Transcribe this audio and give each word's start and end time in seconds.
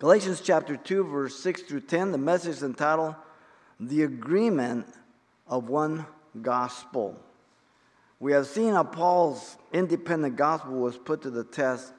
Galatians 0.00 0.40
chapter 0.40 0.76
2, 0.76 1.02
verse 1.02 1.34
6 1.40 1.62
through 1.62 1.80
10, 1.80 2.12
the 2.12 2.18
message 2.18 2.62
entitled 2.62 3.16
The 3.80 4.04
Agreement 4.04 4.86
of 5.48 5.68
One 5.68 6.06
Gospel. 6.40 7.18
We 8.20 8.30
have 8.30 8.46
seen 8.46 8.74
how 8.74 8.84
Paul's 8.84 9.56
independent 9.72 10.36
gospel 10.36 10.74
was 10.74 10.96
put 10.96 11.22
to 11.22 11.30
the 11.30 11.42
test 11.42 11.92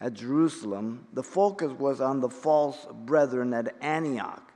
at 0.00 0.14
Jerusalem. 0.14 1.06
The 1.12 1.22
focus 1.22 1.72
was 1.72 2.00
on 2.00 2.20
the 2.20 2.30
false 2.30 2.86
brethren 3.04 3.52
at 3.52 3.76
Antioch 3.82 4.50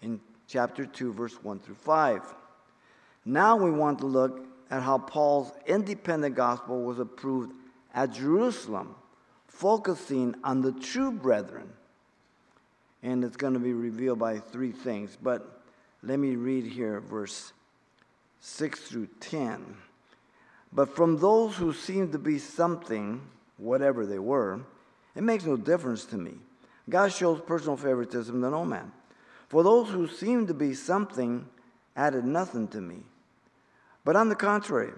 in 0.00 0.20
chapter 0.46 0.86
2, 0.86 1.14
verse 1.14 1.42
1 1.42 1.58
through 1.58 1.74
5. 1.74 2.22
Now 3.24 3.56
we 3.56 3.72
want 3.72 3.98
to 3.98 4.06
look 4.06 4.46
at 4.70 4.84
how 4.84 4.98
Paul's 4.98 5.50
independent 5.66 6.36
gospel 6.36 6.84
was 6.84 7.00
approved 7.00 7.54
at 7.92 8.12
Jerusalem, 8.12 8.94
focusing 9.48 10.36
on 10.44 10.62
the 10.62 10.70
true 10.70 11.10
brethren. 11.10 11.72
And 13.02 13.24
it's 13.24 13.36
going 13.36 13.54
to 13.54 13.60
be 13.60 13.72
revealed 13.72 14.18
by 14.18 14.38
three 14.38 14.72
things. 14.72 15.16
But 15.20 15.62
let 16.02 16.18
me 16.18 16.36
read 16.36 16.64
here 16.64 17.00
verse 17.00 17.52
6 18.40 18.80
through 18.80 19.08
10. 19.20 19.76
But 20.72 20.94
from 20.94 21.18
those 21.18 21.56
who 21.56 21.72
seemed 21.72 22.12
to 22.12 22.18
be 22.18 22.38
something, 22.38 23.20
whatever 23.56 24.06
they 24.06 24.18
were, 24.18 24.60
it 25.14 25.22
makes 25.22 25.44
no 25.44 25.56
difference 25.56 26.04
to 26.06 26.16
me. 26.16 26.34
God 26.88 27.12
shows 27.12 27.40
personal 27.40 27.76
favoritism 27.76 28.40
to 28.40 28.50
no 28.50 28.64
man. 28.64 28.92
For 29.48 29.62
those 29.62 29.88
who 29.88 30.06
seemed 30.06 30.48
to 30.48 30.54
be 30.54 30.74
something 30.74 31.46
added 31.96 32.24
nothing 32.24 32.68
to 32.68 32.80
me. 32.80 32.98
But 34.04 34.16
on 34.16 34.28
the 34.28 34.36
contrary, 34.36 34.92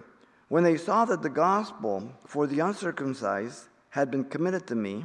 when 0.49 0.65
they 0.65 0.77
saw 0.77 1.05
that 1.05 1.23
the 1.23 1.30
gospel 1.30 2.12
for 2.27 2.46
the 2.46 2.60
uncircumcised 2.60 3.65
had 3.91 4.10
been 4.10 4.24
committed 4.24 4.66
to 4.66 4.74
me, 4.74 5.05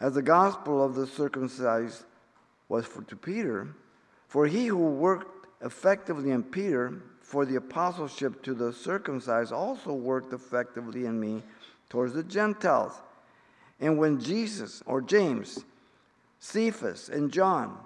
as 0.00 0.14
the 0.14 0.22
gospel 0.22 0.82
of 0.82 0.94
the 0.94 1.06
circumcised 1.06 2.04
was 2.68 2.86
for, 2.86 3.02
to 3.02 3.16
Peter, 3.16 3.68
for 4.28 4.46
he 4.46 4.66
who 4.66 4.76
worked 4.76 5.46
effectively 5.62 6.30
in 6.30 6.42
Peter 6.42 7.02
for 7.20 7.44
the 7.44 7.56
apostleship 7.56 8.42
to 8.42 8.54
the 8.54 8.72
circumcised 8.72 9.52
also 9.52 9.92
worked 9.92 10.32
effectively 10.32 11.04
in 11.04 11.20
me 11.20 11.42
towards 11.90 12.14
the 12.14 12.22
Gentiles. 12.22 12.94
And 13.78 13.98
when 13.98 14.20
Jesus 14.20 14.82
or 14.86 15.00
James, 15.00 15.64
Cephas, 16.38 17.08
and 17.08 17.30
John, 17.30 17.76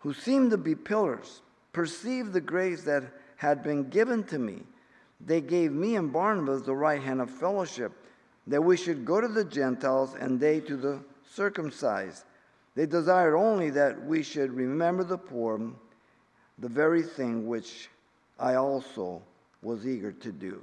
who 0.00 0.14
seemed 0.14 0.50
to 0.52 0.56
be 0.56 0.74
pillars, 0.74 1.42
perceived 1.72 2.32
the 2.32 2.40
grace 2.40 2.82
that 2.84 3.04
had 3.36 3.62
been 3.62 3.88
given 3.90 4.24
to 4.24 4.38
me, 4.38 4.62
they 5.20 5.40
gave 5.40 5.72
me 5.72 5.96
and 5.96 6.12
Barnabas 6.12 6.62
the 6.62 6.74
right 6.74 7.02
hand 7.02 7.20
of 7.20 7.30
fellowship, 7.30 7.92
that 8.46 8.62
we 8.62 8.76
should 8.76 9.04
go 9.04 9.20
to 9.20 9.28
the 9.28 9.44
Gentiles 9.44 10.14
and 10.18 10.38
they 10.38 10.60
to 10.60 10.76
the 10.76 11.00
circumcised. 11.30 12.24
They 12.74 12.86
desired 12.86 13.36
only 13.36 13.70
that 13.70 14.04
we 14.04 14.22
should 14.22 14.50
remember 14.52 15.04
the 15.04 15.18
poor, 15.18 15.60
the 16.58 16.68
very 16.68 17.02
thing 17.02 17.46
which 17.46 17.88
I 18.38 18.54
also 18.54 19.22
was 19.62 19.86
eager 19.86 20.12
to 20.12 20.32
do. 20.32 20.62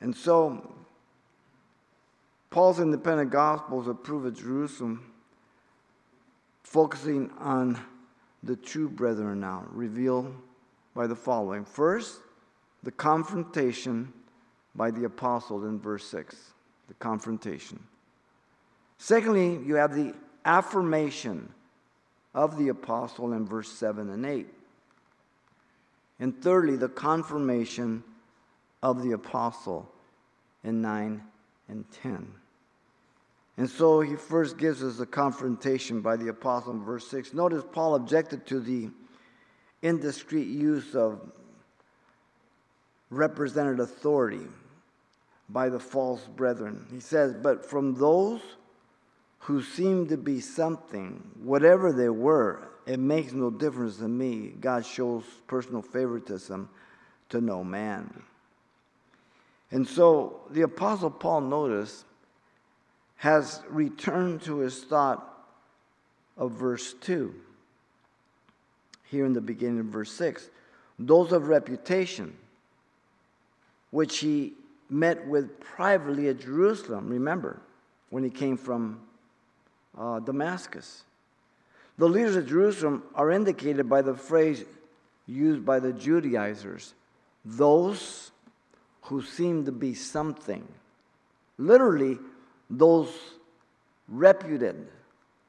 And 0.00 0.14
so, 0.14 0.74
Paul's 2.50 2.80
independent 2.80 3.30
gospels 3.30 3.88
approve 3.88 4.26
of 4.26 4.38
Jerusalem, 4.38 5.12
focusing 6.62 7.30
on 7.38 7.78
the 8.42 8.56
true 8.56 8.88
brethren 8.88 9.40
now, 9.40 9.64
revealed 9.70 10.34
by 10.94 11.06
the 11.06 11.16
following. 11.16 11.64
First, 11.64 12.20
the 12.82 12.92
confrontation 12.92 14.12
by 14.74 14.90
the 14.90 15.04
apostle 15.04 15.66
in 15.66 15.80
verse 15.80 16.04
6. 16.06 16.36
The 16.88 16.94
confrontation. 16.94 17.82
Secondly, 18.98 19.60
you 19.64 19.74
have 19.76 19.94
the 19.94 20.14
affirmation 20.44 21.52
of 22.34 22.58
the 22.58 22.68
apostle 22.68 23.32
in 23.32 23.46
verse 23.46 23.70
7 23.70 24.08
and 24.10 24.24
8. 24.24 24.46
And 26.18 26.42
thirdly, 26.42 26.76
the 26.76 26.88
confirmation 26.88 28.02
of 28.82 29.02
the 29.02 29.12
apostle 29.12 29.90
in 30.64 30.80
9 30.80 31.22
and 31.68 31.84
10. 32.02 32.32
And 33.58 33.70
so 33.70 34.00
he 34.00 34.16
first 34.16 34.58
gives 34.58 34.82
us 34.82 34.96
the 34.96 35.06
confrontation 35.06 36.00
by 36.00 36.16
the 36.16 36.28
apostle 36.28 36.72
in 36.72 36.84
verse 36.84 37.06
6. 37.08 37.32
Notice 37.32 37.64
Paul 37.72 37.94
objected 37.94 38.46
to 38.46 38.60
the 38.60 38.90
indiscreet 39.82 40.48
use 40.48 40.94
of 40.94 41.20
represented 43.10 43.80
authority 43.80 44.46
by 45.48 45.68
the 45.68 45.78
false 45.78 46.26
brethren. 46.36 46.86
He 46.90 47.00
says, 47.00 47.34
But 47.34 47.64
from 47.64 47.94
those 47.94 48.40
who 49.40 49.62
seemed 49.62 50.08
to 50.08 50.16
be 50.16 50.40
something, 50.40 51.30
whatever 51.42 51.92
they 51.92 52.08
were, 52.08 52.68
it 52.86 52.98
makes 52.98 53.32
no 53.32 53.50
difference 53.50 53.96
to 53.98 54.08
me. 54.08 54.54
God 54.60 54.86
shows 54.86 55.24
personal 55.46 55.82
favoritism 55.82 56.68
to 57.28 57.40
no 57.40 57.64
man. 57.64 58.22
And 59.70 59.86
so 59.86 60.40
the 60.50 60.62
Apostle 60.62 61.10
Paul, 61.10 61.42
notice, 61.42 62.04
has 63.16 63.62
returned 63.68 64.42
to 64.42 64.58
his 64.58 64.84
thought 64.84 65.26
of 66.36 66.52
verse 66.52 66.94
2. 66.94 67.34
Here 69.10 69.24
in 69.24 69.32
the 69.32 69.40
beginning 69.40 69.80
of 69.80 69.86
verse 69.86 70.12
6. 70.12 70.48
Those 70.98 71.32
of 71.32 71.48
reputation, 71.48 72.36
which 73.90 74.18
he 74.18 74.54
met 74.88 75.26
with 75.26 75.60
privately 75.60 76.28
at 76.28 76.40
Jerusalem, 76.40 77.08
remember, 77.08 77.60
when 78.10 78.22
he 78.22 78.30
came 78.30 78.56
from 78.56 79.00
uh, 79.98 80.20
Damascus. 80.20 81.04
The 81.98 82.08
leaders 82.08 82.36
of 82.36 82.46
Jerusalem 82.46 83.02
are 83.14 83.30
indicated 83.30 83.88
by 83.88 84.02
the 84.02 84.14
phrase 84.14 84.64
used 85.26 85.64
by 85.64 85.80
the 85.80 85.92
Judaizers 85.92 86.94
those 87.44 88.32
who 89.02 89.22
seem 89.22 89.64
to 89.64 89.72
be 89.72 89.94
something. 89.94 90.66
Literally, 91.58 92.18
those 92.68 93.08
reputed 94.08 94.88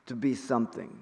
to 0.06 0.16
be 0.16 0.36
something. 0.36 0.96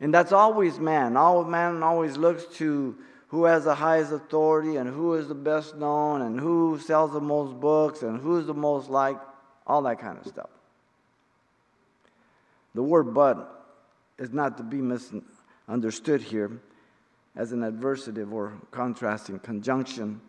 And 0.00 0.14
that's 0.14 0.32
always 0.32 0.78
man. 0.78 1.16
All 1.16 1.44
man 1.44 1.82
always 1.82 2.16
looks 2.16 2.44
to 2.58 2.96
who 3.28 3.44
has 3.44 3.64
the 3.64 3.74
highest 3.74 4.12
authority 4.12 4.76
and 4.76 4.88
who 4.88 5.14
is 5.14 5.28
the 5.28 5.34
best 5.34 5.76
known 5.76 6.22
and 6.22 6.38
who 6.38 6.78
sells 6.78 7.12
the 7.12 7.20
most 7.20 7.58
books 7.58 8.02
and 8.02 8.20
who's 8.20 8.46
the 8.46 8.54
most 8.54 8.88
liked, 8.88 9.24
all 9.66 9.82
that 9.82 9.98
kind 9.98 10.18
of 10.18 10.26
stuff. 10.26 10.50
The 12.78 12.84
word 12.84 13.12
but 13.12 13.74
is 14.18 14.32
not 14.32 14.56
to 14.58 14.62
be 14.62 14.76
misunderstood 14.76 16.22
here 16.22 16.60
as 17.34 17.50
an 17.50 17.62
adversative 17.62 18.30
or 18.30 18.52
contrasting 18.70 19.40
conjunction. 19.40 20.20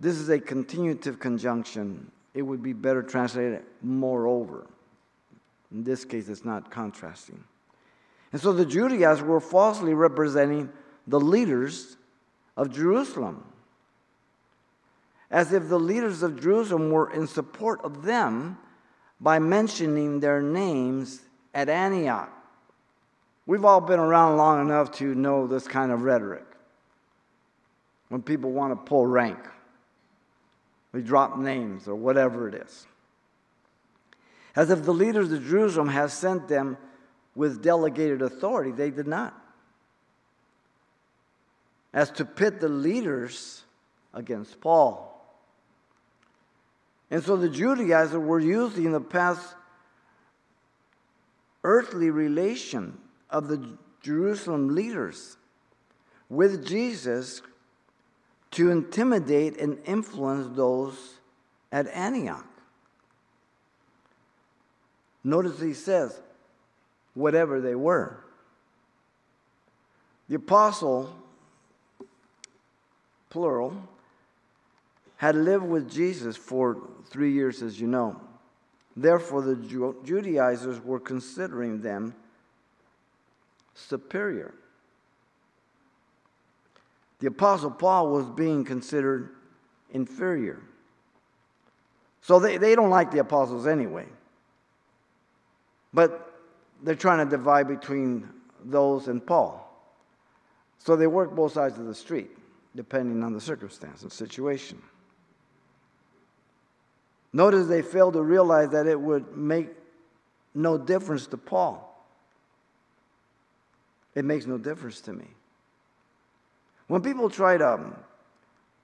This 0.00 0.16
is 0.16 0.30
a 0.30 0.38
continuative 0.38 1.18
conjunction. 1.20 2.10
It 2.32 2.40
would 2.40 2.62
be 2.62 2.72
better 2.72 3.02
translated 3.02 3.64
moreover. 3.82 4.66
In 5.70 5.84
this 5.84 6.06
case, 6.06 6.30
it's 6.30 6.42
not 6.42 6.70
contrasting. 6.70 7.44
And 8.32 8.40
so 8.40 8.54
the 8.54 8.64
Judaizers 8.64 9.22
were 9.22 9.38
falsely 9.38 9.92
representing 9.92 10.70
the 11.06 11.20
leaders 11.20 11.98
of 12.56 12.72
Jerusalem, 12.72 13.44
as 15.30 15.52
if 15.52 15.68
the 15.68 15.78
leaders 15.78 16.22
of 16.22 16.40
Jerusalem 16.40 16.90
were 16.90 17.10
in 17.10 17.26
support 17.26 17.84
of 17.84 18.04
them 18.04 18.56
by 19.20 19.38
mentioning 19.38 20.20
their 20.20 20.40
names 20.40 21.20
at 21.54 21.68
Antioch. 21.68 22.30
We've 23.46 23.64
all 23.64 23.80
been 23.80 24.00
around 24.00 24.36
long 24.36 24.60
enough 24.60 24.90
to 24.92 25.14
know 25.14 25.46
this 25.46 25.68
kind 25.68 25.92
of 25.92 26.02
rhetoric. 26.02 26.44
When 28.08 28.22
people 28.22 28.52
want 28.52 28.72
to 28.72 28.76
pull 28.76 29.06
rank, 29.06 29.38
they 30.92 31.00
drop 31.00 31.38
names 31.38 31.88
or 31.88 31.94
whatever 31.94 32.48
it 32.48 32.54
is. 32.54 32.86
As 34.56 34.70
if 34.70 34.84
the 34.84 34.94
leaders 34.94 35.32
of 35.32 35.46
Jerusalem 35.46 35.88
have 35.88 36.12
sent 36.12 36.48
them 36.48 36.76
with 37.34 37.62
delegated 37.62 38.22
authority. 38.22 38.70
They 38.70 38.90
did 38.90 39.06
not. 39.06 39.34
As 41.92 42.10
to 42.12 42.24
pit 42.24 42.60
the 42.60 42.68
leaders 42.68 43.64
against 44.12 44.60
Paul. 44.60 45.10
And 47.10 47.22
so 47.22 47.36
the 47.36 47.48
Judaizers 47.48 48.18
were 48.18 48.40
using 48.40 48.92
the 48.92 49.00
past 49.00 49.54
earthly 51.64 52.10
relation 52.10 52.98
of 53.30 53.48
the 53.48 53.76
Jerusalem 54.02 54.74
leaders 54.74 55.36
with 56.28 56.66
Jesus 56.66 57.42
to 58.52 58.70
intimidate 58.70 59.58
and 59.58 59.78
influence 59.84 60.54
those 60.56 61.14
at 61.72 61.88
Antioch. 61.88 62.46
Notice 65.24 65.58
he 65.58 65.72
says, 65.72 66.20
whatever 67.14 67.60
they 67.60 67.74
were. 67.74 68.22
The 70.28 70.36
apostle, 70.36 71.16
plural, 73.30 73.74
had 75.16 75.34
lived 75.34 75.64
with 75.64 75.90
Jesus 75.90 76.36
for 76.36 76.76
three 77.06 77.32
years, 77.32 77.62
as 77.62 77.80
you 77.80 77.86
know. 77.86 78.20
Therefore, 78.96 79.42
the 79.42 79.56
Judaizers 80.04 80.82
were 80.84 81.00
considering 81.00 81.80
them 81.80 82.14
superior. 83.74 84.54
The 87.18 87.26
Apostle 87.26 87.70
Paul 87.70 88.10
was 88.10 88.26
being 88.30 88.64
considered 88.64 89.30
inferior. 89.90 90.60
So 92.20 92.38
they, 92.38 92.56
they 92.56 92.74
don't 92.74 92.90
like 92.90 93.10
the 93.10 93.18
apostles 93.18 93.66
anyway. 93.66 94.06
But 95.92 96.32
they're 96.82 96.94
trying 96.94 97.24
to 97.24 97.30
divide 97.30 97.68
between 97.68 98.28
those 98.64 99.08
and 99.08 99.24
Paul. 99.24 99.60
So 100.78 100.96
they 100.96 101.06
work 101.06 101.34
both 101.34 101.52
sides 101.52 101.78
of 101.78 101.86
the 101.86 101.94
street, 101.94 102.30
depending 102.74 103.22
on 103.22 103.32
the 103.32 103.40
circumstance 103.40 104.02
and 104.02 104.12
situation. 104.12 104.80
Notice 107.34 107.66
they 107.66 107.82
failed 107.82 108.12
to 108.12 108.22
realize 108.22 108.70
that 108.70 108.86
it 108.86 108.98
would 108.98 109.36
make 109.36 109.68
no 110.54 110.78
difference 110.78 111.26
to 111.26 111.36
Paul. 111.36 111.90
It 114.14 114.24
makes 114.24 114.46
no 114.46 114.56
difference 114.56 115.00
to 115.02 115.12
me. 115.12 115.26
When 116.86 117.02
people 117.02 117.28
try 117.28 117.56
to 117.56 117.74
um, 117.74 117.96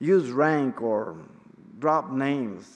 use 0.01 0.31
rank 0.31 0.83
or 0.83 1.17
drop 1.79 2.11
names, 2.11 2.69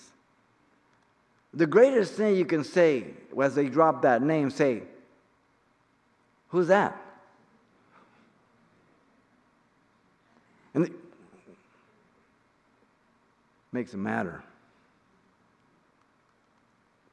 the 1.52 1.66
greatest 1.66 2.12
thing 2.12 2.36
you 2.36 2.44
can 2.44 2.62
say 2.62 3.06
as 3.42 3.56
they 3.56 3.68
drop 3.68 4.02
that 4.02 4.22
name, 4.22 4.50
say, 4.50 4.84
Who's 6.50 6.68
that? 6.68 6.96
And 10.72 10.86
it 10.86 10.92
makes 13.72 13.92
it 13.92 13.96
matter. 13.96 14.44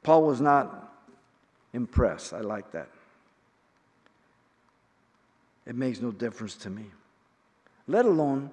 Paul 0.02 0.24
was 0.24 0.40
not 0.40 0.92
impressed. 1.72 2.32
I 2.34 2.40
like 2.40 2.72
that. 2.72 2.88
It 5.66 5.76
makes 5.76 6.00
no 6.00 6.10
difference 6.10 6.56
to 6.56 6.70
me, 6.70 6.86
let 7.86 8.04
alone 8.04 8.50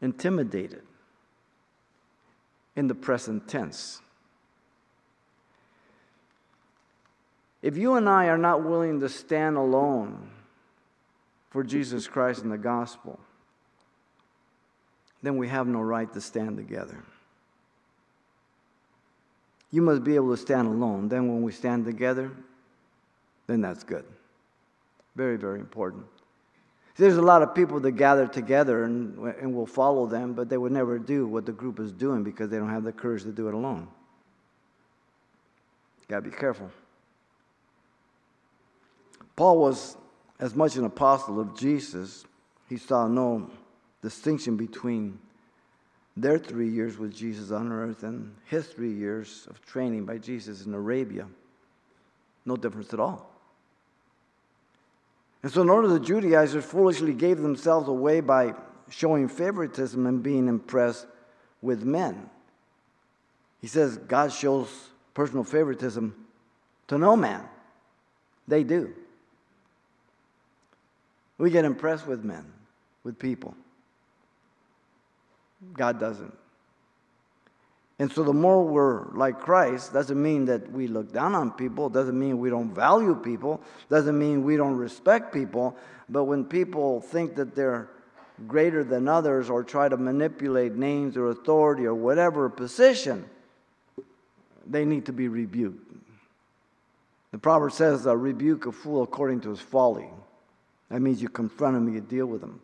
intimidated 0.00 0.82
in 2.74 2.86
the 2.86 2.94
present 2.94 3.48
tense. 3.48 4.00
If 7.60 7.76
you 7.76 7.94
and 7.94 8.08
I 8.08 8.26
are 8.28 8.38
not 8.38 8.64
willing 8.64 9.00
to 9.00 9.08
stand 9.08 9.56
alone 9.56 10.30
for 11.50 11.64
Jesus 11.64 12.06
Christ 12.06 12.42
and 12.42 12.52
the 12.52 12.58
gospel, 12.58 13.18
then 15.22 15.36
we 15.36 15.48
have 15.48 15.66
no 15.66 15.80
right 15.80 16.10
to 16.14 16.20
stand 16.20 16.56
together. 16.56 17.02
You 19.70 19.82
must 19.82 20.04
be 20.04 20.14
able 20.14 20.30
to 20.30 20.40
stand 20.40 20.68
alone. 20.68 21.08
Then, 21.08 21.28
when 21.28 21.42
we 21.42 21.52
stand 21.52 21.84
together, 21.84 22.30
then 23.46 23.60
that's 23.60 23.84
good. 23.84 24.04
Very, 25.14 25.36
very 25.36 25.60
important. 25.60 26.04
There's 26.96 27.16
a 27.16 27.22
lot 27.22 27.42
of 27.42 27.54
people 27.54 27.78
that 27.80 27.92
gather 27.92 28.26
together 28.26 28.84
and, 28.84 29.18
and 29.18 29.54
will 29.54 29.66
follow 29.66 30.06
them, 30.06 30.32
but 30.32 30.48
they 30.48 30.56
would 30.56 30.72
never 30.72 30.98
do 30.98 31.26
what 31.26 31.46
the 31.46 31.52
group 31.52 31.78
is 31.78 31.92
doing 31.92 32.24
because 32.24 32.50
they 32.50 32.56
don't 32.56 32.70
have 32.70 32.82
the 32.82 32.92
courage 32.92 33.22
to 33.22 33.32
do 33.32 33.46
it 33.46 33.54
alone. 33.54 33.86
Got 36.08 36.24
to 36.24 36.30
be 36.30 36.36
careful. 36.36 36.70
Paul 39.36 39.58
was 39.58 39.96
as 40.40 40.54
much 40.54 40.76
an 40.76 40.84
apostle 40.84 41.40
of 41.40 41.56
Jesus, 41.56 42.24
he 42.68 42.76
saw 42.76 43.06
no 43.06 43.50
distinction 44.02 44.56
between 44.56 45.18
their 46.20 46.38
three 46.38 46.68
years 46.68 46.98
with 46.98 47.14
Jesus 47.14 47.50
on 47.50 47.70
earth 47.70 48.02
and 48.02 48.34
his 48.44 48.66
three 48.66 48.92
years 48.92 49.46
of 49.48 49.60
training 49.64 50.04
by 50.04 50.18
Jesus 50.18 50.66
in 50.66 50.74
Arabia. 50.74 51.26
No 52.44 52.56
difference 52.56 52.92
at 52.92 53.00
all. 53.00 53.30
And 55.42 55.52
so, 55.52 55.62
in 55.62 55.70
order, 55.70 55.86
the 55.86 56.00
Judaizers 56.00 56.64
foolishly 56.64 57.12
gave 57.12 57.38
themselves 57.38 57.88
away 57.88 58.20
by 58.20 58.54
showing 58.90 59.28
favoritism 59.28 60.06
and 60.06 60.22
being 60.22 60.48
impressed 60.48 61.06
with 61.62 61.84
men. 61.84 62.28
He 63.60 63.66
says 63.66 63.98
God 63.98 64.32
shows 64.32 64.68
personal 65.14 65.44
favoritism 65.44 66.26
to 66.88 66.98
no 66.98 67.16
man. 67.16 67.44
They 68.46 68.64
do. 68.64 68.94
We 71.36 71.50
get 71.50 71.64
impressed 71.64 72.06
with 72.06 72.24
men, 72.24 72.44
with 73.04 73.18
people. 73.18 73.54
God 75.74 75.98
doesn't. 75.98 76.36
And 78.00 78.12
so 78.12 78.22
the 78.22 78.32
more 78.32 78.62
we're 78.62 79.06
like 79.12 79.40
Christ 79.40 79.92
doesn't 79.92 80.20
mean 80.20 80.44
that 80.44 80.70
we 80.70 80.86
look 80.86 81.12
down 81.12 81.34
on 81.34 81.50
people, 81.50 81.88
doesn't 81.88 82.18
mean 82.18 82.38
we 82.38 82.48
don't 82.48 82.72
value 82.72 83.16
people, 83.16 83.60
doesn't 83.90 84.16
mean 84.16 84.44
we 84.44 84.56
don't 84.56 84.76
respect 84.76 85.32
people, 85.32 85.76
but 86.08 86.24
when 86.24 86.44
people 86.44 87.00
think 87.00 87.34
that 87.34 87.56
they're 87.56 87.88
greater 88.46 88.84
than 88.84 89.08
others 89.08 89.50
or 89.50 89.64
try 89.64 89.88
to 89.88 89.96
manipulate 89.96 90.74
names 90.74 91.16
or 91.16 91.30
authority 91.30 91.86
or 91.86 91.94
whatever 91.94 92.48
position, 92.48 93.24
they 94.64 94.84
need 94.84 95.06
to 95.06 95.12
be 95.12 95.26
rebuked. 95.26 95.84
The 97.32 97.38
proverb 97.38 97.72
says, 97.72 98.06
a 98.06 98.16
rebuke 98.16 98.66
a 98.66 98.72
fool 98.72 99.02
according 99.02 99.40
to 99.40 99.50
his 99.50 99.60
folly. 99.60 100.08
That 100.88 101.00
means 101.00 101.20
you 101.20 101.28
confront 101.28 101.76
him, 101.76 101.92
you 101.92 102.00
deal 102.00 102.26
with 102.26 102.42
him. 102.42 102.60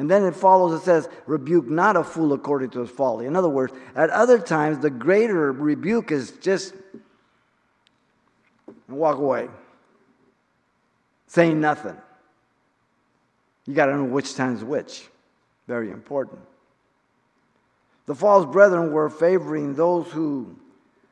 And 0.00 0.10
then 0.10 0.24
it 0.24 0.34
follows, 0.34 0.80
it 0.80 0.82
says, 0.82 1.10
rebuke 1.26 1.68
not 1.68 1.94
a 1.94 2.02
fool 2.02 2.32
according 2.32 2.70
to 2.70 2.80
his 2.80 2.88
folly. 2.88 3.26
In 3.26 3.36
other 3.36 3.50
words, 3.50 3.74
at 3.94 4.08
other 4.08 4.38
times, 4.38 4.78
the 4.78 4.88
greater 4.88 5.52
rebuke 5.52 6.10
is 6.10 6.30
just 6.40 6.72
walk 8.88 9.18
away, 9.18 9.50
saying 11.26 11.60
nothing. 11.60 11.98
You 13.66 13.74
got 13.74 13.86
to 13.86 13.96
know 13.96 14.04
which 14.04 14.34
time's 14.34 14.64
which. 14.64 15.06
Very 15.68 15.90
important. 15.90 16.40
The 18.06 18.14
false 18.14 18.50
brethren 18.50 18.92
were 18.92 19.10
favoring 19.10 19.74
those 19.74 20.10
who 20.10 20.56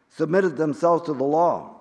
submitted 0.09 0.57
themselves 0.57 1.05
to 1.05 1.13
the 1.13 1.25
law 1.25 1.78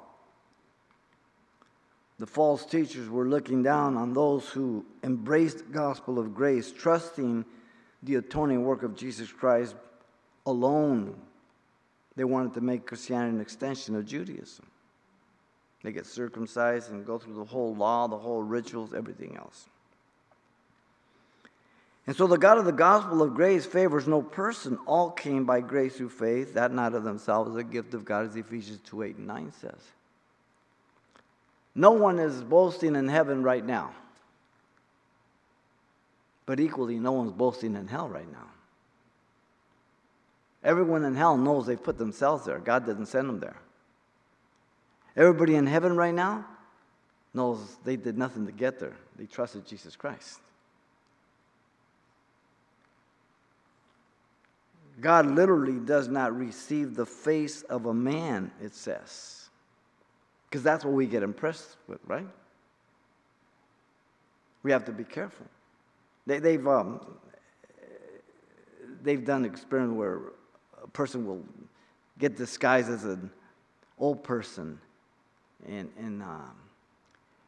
the 2.19 2.25
false 2.25 2.65
teachers 2.65 3.09
were 3.09 3.27
looking 3.27 3.61
down 3.61 3.95
on 3.95 4.13
those 4.13 4.49
who 4.49 4.85
embraced 5.03 5.59
the 5.59 5.63
gospel 5.65 6.17
of 6.17 6.33
grace, 6.33 6.71
trusting 6.71 7.45
the 8.01 8.15
atoning 8.15 8.63
work 8.63 8.83
of 8.83 8.95
Jesus 8.95 9.31
Christ 9.31 9.75
alone. 10.45 11.15
They 12.15 12.23
wanted 12.23 12.55
to 12.55 12.61
make 12.61 12.87
Christianity 12.87 13.35
an 13.35 13.41
extension 13.41 13.95
of 13.95 14.05
Judaism. 14.05 14.65
They 15.83 15.91
get 15.91 16.07
circumcised 16.07 16.91
and 16.91 17.05
go 17.05 17.19
through 17.19 17.35
the 17.35 17.45
whole 17.45 17.75
law, 17.75 18.07
the 18.07 18.17
whole 18.17 18.41
rituals, 18.41 18.93
everything 18.95 19.37
else. 19.37 19.69
And 22.07 22.15
so 22.15 22.25
the 22.25 22.37
God 22.37 22.57
of 22.57 22.65
the 22.65 22.71
gospel 22.71 23.21
of 23.21 23.35
grace 23.35 23.65
favors 23.65 24.07
no 24.07 24.21
person. 24.21 24.79
All 24.87 25.11
came 25.11 25.45
by 25.45 25.59
grace 25.59 25.97
through 25.97 26.09
faith, 26.09 26.53
that 26.55 26.73
not 26.73 26.95
of 26.95 27.03
themselves, 27.03 27.55
a 27.55 27.63
gift 27.63 27.93
of 27.93 28.05
God, 28.05 28.25
as 28.25 28.35
Ephesians 28.35 28.79
2 28.85 29.03
8 29.03 29.17
and 29.17 29.27
9 29.27 29.51
says. 29.51 29.91
No 31.77 31.91
one 31.91 32.17
is 32.17 32.43
boasting 32.43 32.95
in 32.95 33.07
heaven 33.07 33.43
right 33.43 33.63
now. 33.63 33.91
But 36.47 36.59
equally, 36.59 36.97
no 36.97 37.11
one's 37.11 37.31
boasting 37.31 37.75
in 37.75 37.87
hell 37.87 38.09
right 38.09 38.29
now. 38.31 38.47
Everyone 40.63 41.05
in 41.05 41.15
hell 41.15 41.37
knows 41.37 41.67
they've 41.67 41.81
put 41.81 41.99
themselves 41.99 42.45
there. 42.45 42.57
God 42.57 42.87
didn't 42.87 43.05
send 43.05 43.29
them 43.29 43.39
there. 43.39 43.57
Everybody 45.15 45.53
in 45.53 45.67
heaven 45.67 45.95
right 45.95 46.15
now 46.15 46.45
knows 47.31 47.59
they 47.85 47.95
did 47.95 48.17
nothing 48.17 48.47
to 48.47 48.51
get 48.51 48.79
there. 48.79 48.95
They 49.15 49.27
trusted 49.27 49.67
Jesus 49.67 49.95
Christ. 49.95 50.39
God 54.99 55.27
literally 55.27 55.77
does 55.77 56.07
not 56.07 56.35
receive 56.35 56.95
the 56.95 57.05
face 57.05 57.61
of 57.61 57.85
a 57.85 57.93
man, 57.93 58.49
it 58.59 58.73
says. 58.73 59.36
Because 60.49 60.63
that's 60.63 60.85
what 60.85 60.93
we 60.93 61.05
get 61.05 61.23
impressed 61.23 61.75
with, 61.87 61.99
right? 62.07 62.27
We 64.63 64.71
have 64.71 64.85
to 64.85 64.91
be 64.91 65.03
careful. 65.03 65.45
They, 66.25 66.39
they've, 66.39 66.67
um, 66.67 66.99
they've 69.03 69.23
done 69.23 69.45
experiments 69.45 69.97
where 69.97 70.19
a 70.83 70.87
person 70.87 71.25
will 71.25 71.43
get 72.19 72.35
disguised 72.35 72.89
as 72.89 73.03
an 73.03 73.29
old 73.99 74.23
person 74.23 74.79
and, 75.67 75.89
and, 75.97 76.21
um, 76.21 76.55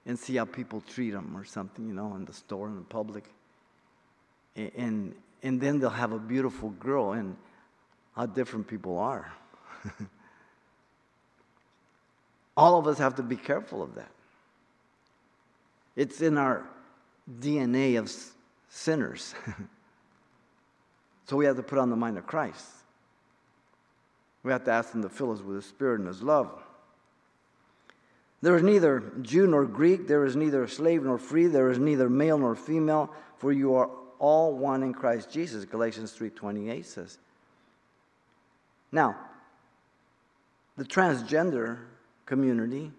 and 0.06 0.18
see 0.18 0.36
how 0.36 0.46
people 0.46 0.82
treat 0.82 1.12
them 1.12 1.36
or 1.36 1.46
something, 1.46 1.88
you 1.88 1.94
know, 1.94 2.16
in 2.16 2.26
the 2.26 2.34
store, 2.34 2.68
in 2.68 2.76
the 2.76 2.82
public. 2.82 3.26
And, 4.56 5.16
and 5.42 5.62
then 5.62 5.80
they'll 5.80 5.90
have 5.90 6.12
a 6.12 6.20
beautiful 6.20 6.70
girl, 6.72 7.14
and 7.14 7.36
how 8.16 8.26
different 8.26 8.68
people 8.68 8.98
are. 8.98 9.32
All 12.56 12.78
of 12.78 12.88
us 12.88 12.98
have 12.98 13.16
to 13.16 13.24
be 13.24 13.36
careful 13.36 13.82
of 13.82 13.96
that. 13.96 14.12
It's 15.96 16.22
in 16.22 16.38
our 16.38 16.66
DNA 17.40 17.98
of 18.00 18.12
sinners. 18.70 19.34
so 21.28 21.36
we 21.36 21.46
have 21.46 21.58
to 21.58 21.64
put 21.64 21.78
on 21.78 21.90
the 21.90 21.96
mind 21.96 22.18
of 22.18 22.26
Christ. 22.26 22.66
We 24.44 24.52
have 24.52 24.64
to 24.66 24.72
ask 24.72 24.94
Him 24.94 25.02
to 25.02 25.10
fill 25.10 25.32
us 25.32 25.42
with 25.42 25.58
His 25.58 25.66
Spirit 25.66 26.00
and 26.00 26.08
His 26.08 26.22
love. 26.22 26.52
There 28.42 28.56
is 28.56 28.64
neither 28.64 29.12
Jew 29.22 29.48
nor 29.48 29.66
Greek, 29.66 30.08
there 30.08 30.24
is 30.24 30.36
neither 30.36 30.66
slave 30.68 31.04
nor 31.04 31.18
free, 31.18 31.48
there 31.48 31.70
is 31.70 31.78
neither 31.78 32.10
male 32.10 32.38
nor 32.38 32.56
female, 32.56 33.14
for 33.38 33.52
you 33.52 33.76
are 33.76 33.90
all 34.18 34.54
one 34.54 34.84
in 34.84 34.94
Christ 34.94 35.30
Jesus. 35.32 35.66
Galatians 35.66 36.14
3:28 36.14 36.86
says. 36.86 37.18
Now, 38.92 39.18
the 40.78 40.86
transgender 40.86 41.80
community 42.30 42.92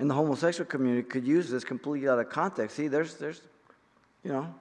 and 0.00 0.10
the 0.10 0.14
homosexual 0.14 0.68
community 0.68 1.06
could 1.06 1.24
use 1.24 1.48
this 1.48 1.62
completely 1.62 2.08
out 2.08 2.18
of 2.18 2.28
context. 2.28 2.76
See, 2.76 2.88
there's 2.88 3.14
there's 3.14 3.40
you 4.24 4.32
know, 4.32 4.52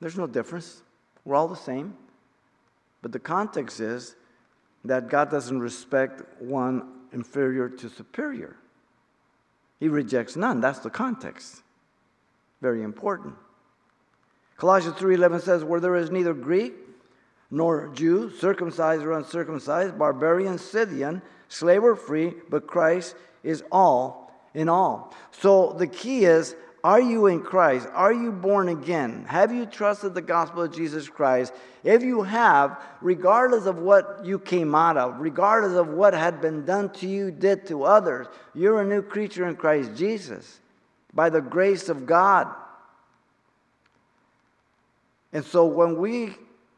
there's 0.00 0.18
no 0.18 0.26
difference. 0.26 0.82
We're 1.24 1.36
all 1.36 1.48
the 1.48 1.56
same. 1.56 1.96
But 3.02 3.12
the 3.12 3.18
context 3.18 3.80
is 3.80 4.14
that 4.84 5.08
God 5.08 5.30
doesn't 5.30 5.58
respect 5.58 6.22
one 6.40 6.82
inferior 7.12 7.68
to 7.68 7.88
superior. 7.88 8.56
He 9.80 9.88
rejects 9.88 10.36
none. 10.36 10.60
That's 10.60 10.80
the 10.80 10.90
context. 10.90 11.62
Very 12.60 12.82
important. 12.82 13.34
Colossians 14.58 14.96
3:11 14.96 15.40
says 15.40 15.64
where 15.64 15.80
there 15.80 15.96
is 15.96 16.10
neither 16.10 16.34
Greek 16.34 16.74
nor 17.50 17.90
Jew, 17.94 18.30
circumcised 18.30 19.02
or 19.02 19.12
uncircumcised, 19.12 19.98
barbarian, 19.98 20.58
Scythian, 20.58 21.22
slave 21.48 21.82
or 21.82 21.96
free, 21.96 22.34
but 22.48 22.66
Christ 22.66 23.16
is 23.42 23.62
all 23.72 24.32
in 24.54 24.68
all. 24.68 25.14
So 25.32 25.72
the 25.72 25.86
key 25.86 26.24
is 26.24 26.54
are 26.82 27.00
you 27.00 27.26
in 27.26 27.42
Christ? 27.42 27.86
Are 27.92 28.12
you 28.12 28.32
born 28.32 28.70
again? 28.70 29.26
Have 29.28 29.52
you 29.52 29.66
trusted 29.66 30.14
the 30.14 30.22
gospel 30.22 30.62
of 30.62 30.74
Jesus 30.74 31.08
Christ? 31.08 31.52
If 31.84 32.02
you 32.02 32.22
have, 32.22 32.82
regardless 33.02 33.66
of 33.66 33.78
what 33.78 34.22
you 34.24 34.38
came 34.38 34.74
out 34.74 34.96
of, 34.96 35.20
regardless 35.20 35.74
of 35.74 35.88
what 35.88 36.14
had 36.14 36.40
been 36.40 36.64
done 36.64 36.90
to 36.94 37.06
you, 37.06 37.30
did 37.30 37.66
to 37.66 37.84
others, 37.84 38.28
you're 38.54 38.80
a 38.80 38.86
new 38.86 39.02
creature 39.02 39.46
in 39.46 39.56
Christ 39.56 39.94
Jesus 39.94 40.60
by 41.12 41.28
the 41.28 41.42
grace 41.42 41.90
of 41.90 42.06
God. 42.06 42.48
And 45.34 45.44
so 45.44 45.66
when 45.66 45.98
we 45.98 46.34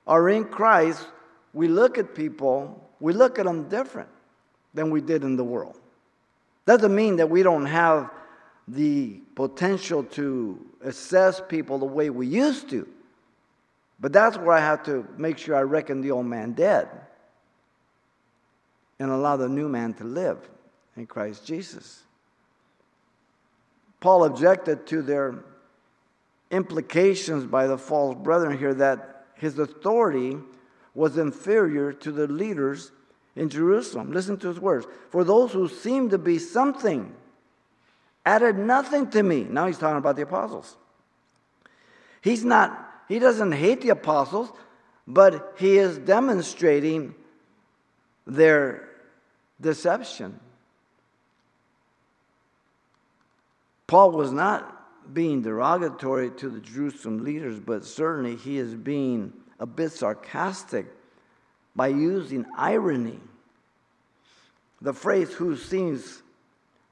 are 0.06 0.28
in 0.28 0.44
Christ, 0.44 1.06
we 1.52 1.68
look 1.68 1.98
at 1.98 2.14
people, 2.14 2.88
we 3.00 3.12
look 3.12 3.38
at 3.38 3.44
them 3.44 3.68
different 3.68 4.08
than 4.74 4.90
we 4.90 5.00
did 5.00 5.22
in 5.22 5.36
the 5.36 5.44
world. 5.44 5.78
Doesn't 6.66 6.94
mean 6.94 7.16
that 7.16 7.28
we 7.28 7.42
don't 7.42 7.66
have 7.66 8.10
the 8.68 9.20
potential 9.34 10.04
to 10.04 10.64
assess 10.82 11.40
people 11.48 11.78
the 11.78 11.84
way 11.84 12.10
we 12.10 12.26
used 12.26 12.70
to. 12.70 12.88
But 14.00 14.12
that's 14.12 14.36
where 14.36 14.52
I 14.52 14.60
have 14.60 14.82
to 14.84 15.06
make 15.16 15.38
sure 15.38 15.54
I 15.54 15.62
reckon 15.62 16.00
the 16.00 16.10
old 16.10 16.26
man 16.26 16.52
dead 16.52 16.88
and 18.98 19.10
allow 19.10 19.36
the 19.36 19.48
new 19.48 19.68
man 19.68 19.94
to 19.94 20.04
live 20.04 20.38
in 20.96 21.06
Christ 21.06 21.46
Jesus. 21.46 22.02
Paul 24.00 24.24
objected 24.24 24.86
to 24.88 25.02
their 25.02 25.44
implications 26.50 27.44
by 27.46 27.66
the 27.66 27.78
false 27.78 28.16
brethren 28.16 28.58
here 28.58 28.74
that 28.74 29.11
his 29.42 29.58
authority 29.58 30.38
was 30.94 31.18
inferior 31.18 31.92
to 31.92 32.12
the 32.12 32.28
leaders 32.28 32.92
in 33.34 33.48
Jerusalem. 33.48 34.12
Listen 34.12 34.36
to 34.36 34.46
his 34.46 34.60
words. 34.60 34.86
For 35.10 35.24
those 35.24 35.52
who 35.52 35.66
seemed 35.66 36.12
to 36.12 36.18
be 36.18 36.38
something 36.38 37.12
added 38.24 38.56
nothing 38.56 39.10
to 39.10 39.20
me. 39.20 39.42
Now 39.42 39.66
he's 39.66 39.78
talking 39.78 39.98
about 39.98 40.14
the 40.14 40.22
apostles. 40.22 40.76
He's 42.20 42.44
not, 42.44 42.88
he 43.08 43.18
doesn't 43.18 43.50
hate 43.50 43.80
the 43.80 43.88
apostles, 43.88 44.48
but 45.08 45.56
he 45.58 45.76
is 45.76 45.98
demonstrating 45.98 47.12
their 48.28 48.88
deception. 49.60 50.38
Paul 53.88 54.12
was 54.12 54.30
not 54.30 54.71
being 55.12 55.42
derogatory 55.42 56.30
to 56.30 56.48
the 56.48 56.60
Jerusalem 56.60 57.24
leaders, 57.24 57.58
but 57.58 57.84
certainly 57.84 58.36
he 58.36 58.58
is 58.58 58.74
being 58.74 59.32
a 59.58 59.66
bit 59.66 59.92
sarcastic 59.92 60.86
by 61.74 61.88
using 61.88 62.46
irony. 62.56 63.20
The 64.80 64.92
phrase 64.92 65.32
who 65.32 65.56
seems 65.56 66.22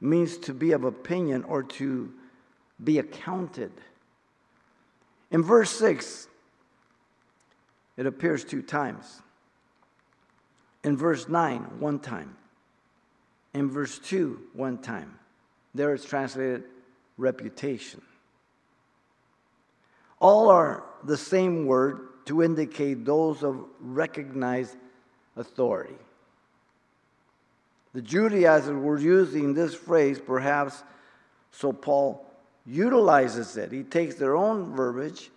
means 0.00 0.38
to 0.38 0.54
be 0.54 0.72
of 0.72 0.84
opinion 0.84 1.44
or 1.44 1.62
to 1.62 2.12
be 2.82 2.98
accounted. 2.98 3.72
In 5.30 5.42
verse 5.42 5.70
6, 5.70 6.28
it 7.96 8.06
appears 8.06 8.44
two 8.44 8.62
times. 8.62 9.20
In 10.82 10.96
verse 10.96 11.28
9, 11.28 11.80
one 11.80 11.98
time. 11.98 12.36
In 13.52 13.70
verse 13.70 13.98
2, 13.98 14.40
one 14.54 14.78
time. 14.78 15.18
There 15.74 15.92
it's 15.92 16.04
translated 16.04 16.64
reputation. 17.18 18.00
All 20.20 20.50
are 20.50 20.84
the 21.02 21.16
same 21.16 21.66
word 21.66 22.26
to 22.26 22.42
indicate 22.42 23.04
those 23.04 23.42
of 23.42 23.64
recognized 23.80 24.76
authority. 25.36 25.96
The 27.92 28.02
Judaizers 28.02 28.76
were 28.76 28.98
using 28.98 29.54
this 29.54 29.74
phrase 29.74 30.20
perhaps 30.20 30.82
so 31.50 31.72
Paul 31.72 32.24
utilizes 32.64 33.56
it. 33.56 33.72
He 33.72 33.82
takes 33.82 34.14
their 34.14 34.36
own 34.36 34.76
verbiage 34.76 35.30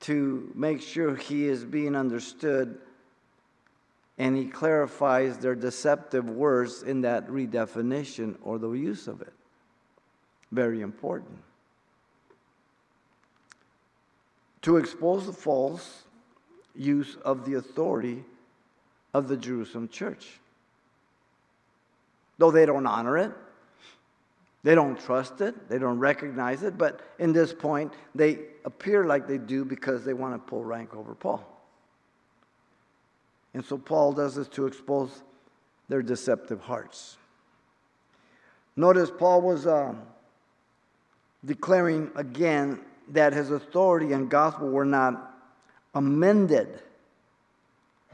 to 0.00 0.52
make 0.54 0.82
sure 0.82 1.16
he 1.16 1.46
is 1.46 1.64
being 1.64 1.96
understood 1.96 2.78
and 4.18 4.36
he 4.36 4.46
clarifies 4.46 5.38
their 5.38 5.54
deceptive 5.54 6.28
words 6.28 6.82
in 6.82 7.00
that 7.00 7.26
redefinition 7.28 8.36
or 8.42 8.58
the 8.58 8.70
use 8.70 9.08
of 9.08 9.22
it. 9.22 9.32
Very 10.52 10.82
important. 10.82 11.38
To 14.64 14.76
expose 14.76 15.26
the 15.26 15.32
false 15.32 16.02
use 16.74 17.16
of 17.24 17.46
the 17.46 17.54
authority 17.54 18.24
of 19.14 19.28
the 19.28 19.36
Jerusalem 19.36 19.88
church 19.88 20.40
though 22.38 22.50
they 22.50 22.66
don't 22.66 22.86
honor 22.86 23.18
it. 23.18 23.32
They 24.62 24.74
don't 24.74 24.98
trust 24.98 25.40
it, 25.42 25.68
they 25.68 25.78
don't 25.78 25.98
recognize 25.98 26.62
it, 26.62 26.78
but 26.78 27.00
in 27.18 27.34
this 27.34 27.52
point, 27.52 27.92
they 28.14 28.38
appear 28.64 29.04
like 29.04 29.28
they 29.28 29.36
do 29.36 29.64
because 29.64 30.04
they 30.04 30.14
want 30.14 30.34
to 30.34 30.38
pull 30.38 30.64
rank 30.64 30.94
over 30.94 31.14
Paul. 31.14 31.46
And 33.52 33.64
so 33.64 33.76
Paul 33.76 34.12
does 34.12 34.34
this 34.34 34.48
to 34.48 34.66
expose 34.66 35.22
their 35.88 36.00
deceptive 36.00 36.62
hearts. 36.62 37.18
Notice 38.74 39.10
Paul 39.10 39.42
was 39.42 39.66
uh, 39.66 39.94
declaring 41.44 42.10
again 42.16 42.80
that 43.08 43.32
his 43.32 43.50
authority 43.50 44.12
and 44.12 44.30
gospel 44.30 44.68
were 44.68 44.84
not 44.84 45.34
amended 45.94 46.82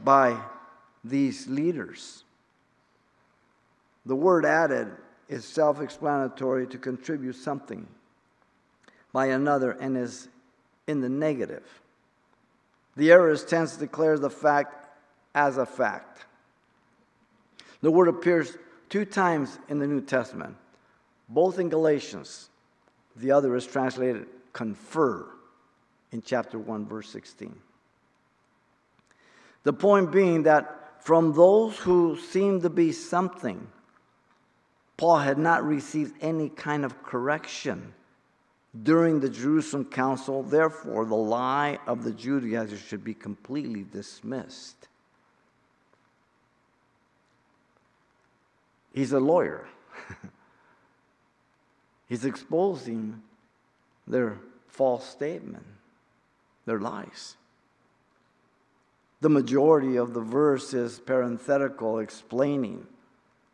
by 0.03 0.39
these 1.03 1.47
leaders. 1.47 2.23
The 4.05 4.15
word 4.15 4.45
added 4.45 4.91
is 5.29 5.45
self 5.45 5.79
explanatory 5.79 6.67
to 6.67 6.77
contribute 6.77 7.35
something 7.35 7.87
by 9.13 9.27
another 9.27 9.71
and 9.71 9.97
is 9.97 10.27
in 10.87 11.01
the 11.01 11.09
negative. 11.09 11.63
The 12.97 13.11
aorist 13.11 13.47
tense 13.47 13.77
declares 13.77 14.19
the 14.19 14.29
fact 14.29 14.89
as 15.33 15.57
a 15.57 15.65
fact. 15.65 16.25
The 17.81 17.91
word 17.91 18.09
appears 18.09 18.57
two 18.89 19.05
times 19.05 19.57
in 19.69 19.79
the 19.79 19.87
New 19.87 20.01
Testament, 20.01 20.55
both 21.29 21.57
in 21.57 21.69
Galatians. 21.69 22.49
The 23.15 23.31
other 23.31 23.55
is 23.55 23.65
translated 23.65 24.27
confer 24.53 25.27
in 26.11 26.21
chapter 26.21 26.59
1, 26.59 26.85
verse 26.85 27.09
16. 27.09 27.55
The 29.63 29.73
point 29.73 30.11
being 30.11 30.43
that 30.43 31.03
from 31.03 31.33
those 31.33 31.77
who 31.77 32.17
seem 32.17 32.61
to 32.61 32.69
be 32.69 32.91
something, 32.91 33.67
Paul 34.97 35.17
had 35.17 35.37
not 35.37 35.65
received 35.65 36.15
any 36.21 36.49
kind 36.49 36.85
of 36.85 37.01
correction 37.03 37.93
during 38.83 39.19
the 39.19 39.29
Jerusalem 39.29 39.85
council. 39.85 40.43
Therefore, 40.43 41.05
the 41.05 41.15
lie 41.15 41.79
of 41.87 42.03
the 42.03 42.11
Judaizers 42.11 42.79
should 42.81 43.03
be 43.03 43.13
completely 43.13 43.83
dismissed. 43.83 44.87
He's 48.93 49.13
a 49.13 49.19
lawyer. 49.19 49.67
He's 52.09 52.25
exposing 52.25 53.21
their 54.11 54.37
false 54.67 55.07
statement, 55.07 55.63
their 56.65 56.79
lies. 56.79 57.37
The 59.21 59.29
majority 59.29 59.95
of 59.95 60.13
the 60.13 60.21
verse 60.21 60.73
is 60.73 60.99
parenthetical, 60.99 61.99
explaining 61.99 62.85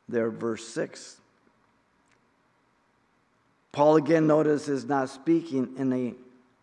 their 0.10 0.32
verse 0.32 0.68
6. 0.68 1.22
Paul 3.72 3.98
again, 3.98 4.26
notice, 4.26 4.68
is 4.68 4.86
not 4.86 5.10
speaking 5.10 5.76
in 5.78 5.94
a 5.94 6.16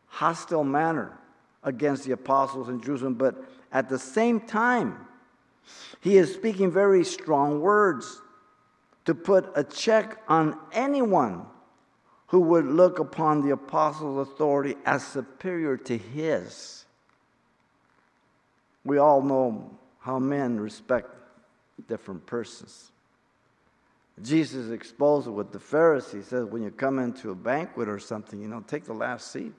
hostile 0.08 0.64
manner 0.64 1.16
against 1.62 2.04
the 2.04 2.12
apostles 2.12 2.68
in 2.68 2.82
Jerusalem, 2.82 3.14
but 3.14 3.36
at 3.70 3.88
the 3.88 3.98
same 3.98 4.40
time, 4.40 5.06
he 6.00 6.16
is 6.16 6.34
speaking 6.34 6.72
very 6.72 7.04
strong 7.04 7.60
words 7.60 8.20
to 9.04 9.14
put 9.14 9.52
a 9.54 9.62
check 9.62 10.20
on 10.28 10.58
anyone 10.72 11.46
who 12.28 12.40
would 12.40 12.66
look 12.66 12.98
upon 12.98 13.42
the 13.42 13.52
apostles' 13.52 14.28
authority 14.28 14.76
as 14.84 15.06
superior 15.06 15.76
to 15.76 15.96
his. 15.96 16.84
We 18.84 18.98
all 18.98 19.22
know 19.22 19.70
how 20.00 20.18
men 20.18 20.58
respect 20.58 21.08
different 21.88 22.26
persons. 22.26 22.90
Jesus 24.22 24.70
exposed 24.70 25.26
it 25.26 25.30
with 25.30 25.50
the 25.52 25.58
Pharisees. 25.58 26.28
Says, 26.28 26.44
when 26.44 26.62
you 26.62 26.70
come 26.70 26.98
into 26.98 27.30
a 27.30 27.34
banquet 27.34 27.88
or 27.88 27.98
something, 27.98 28.40
you 28.40 28.48
know, 28.48 28.62
take 28.66 28.84
the 28.84 28.92
last 28.92 29.32
seat. 29.32 29.52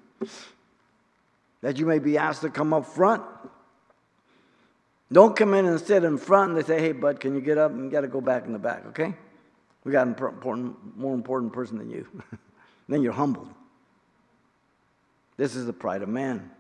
That 1.62 1.78
you 1.78 1.86
may 1.86 2.00
be 2.00 2.18
asked 2.18 2.42
to 2.42 2.50
come 2.50 2.74
up 2.74 2.86
front. 2.86 3.24
Don't 5.12 5.36
come 5.36 5.54
in 5.54 5.66
and 5.66 5.80
sit 5.80 6.04
in 6.04 6.18
front 6.18 6.52
and 6.52 6.58
they 6.58 6.64
say, 6.64 6.80
hey, 6.80 6.92
bud, 6.92 7.20
can 7.20 7.36
you 7.36 7.42
get 7.42 7.58
up? 7.58 7.72
You 7.76 7.90
got 7.90 8.02
to 8.02 8.08
go 8.08 8.22
back 8.22 8.46
in 8.46 8.54
the 8.54 8.60
back, 8.60 8.86
okay? 8.88 9.14
We 9.84 9.92
got 9.92 10.08
an 10.08 10.16
important, 10.16 10.98
more 10.98 11.14
important 11.14 11.54
person 11.54 11.78
than 11.78 11.90
you. 11.90 12.08
then 12.88 13.02
you're 13.02 13.14
humbled. 13.14 13.50
This 15.38 15.56
is 15.56 15.66
the 15.66 15.74
pride 15.74 16.02
of 16.02 16.10
man. 16.10 16.52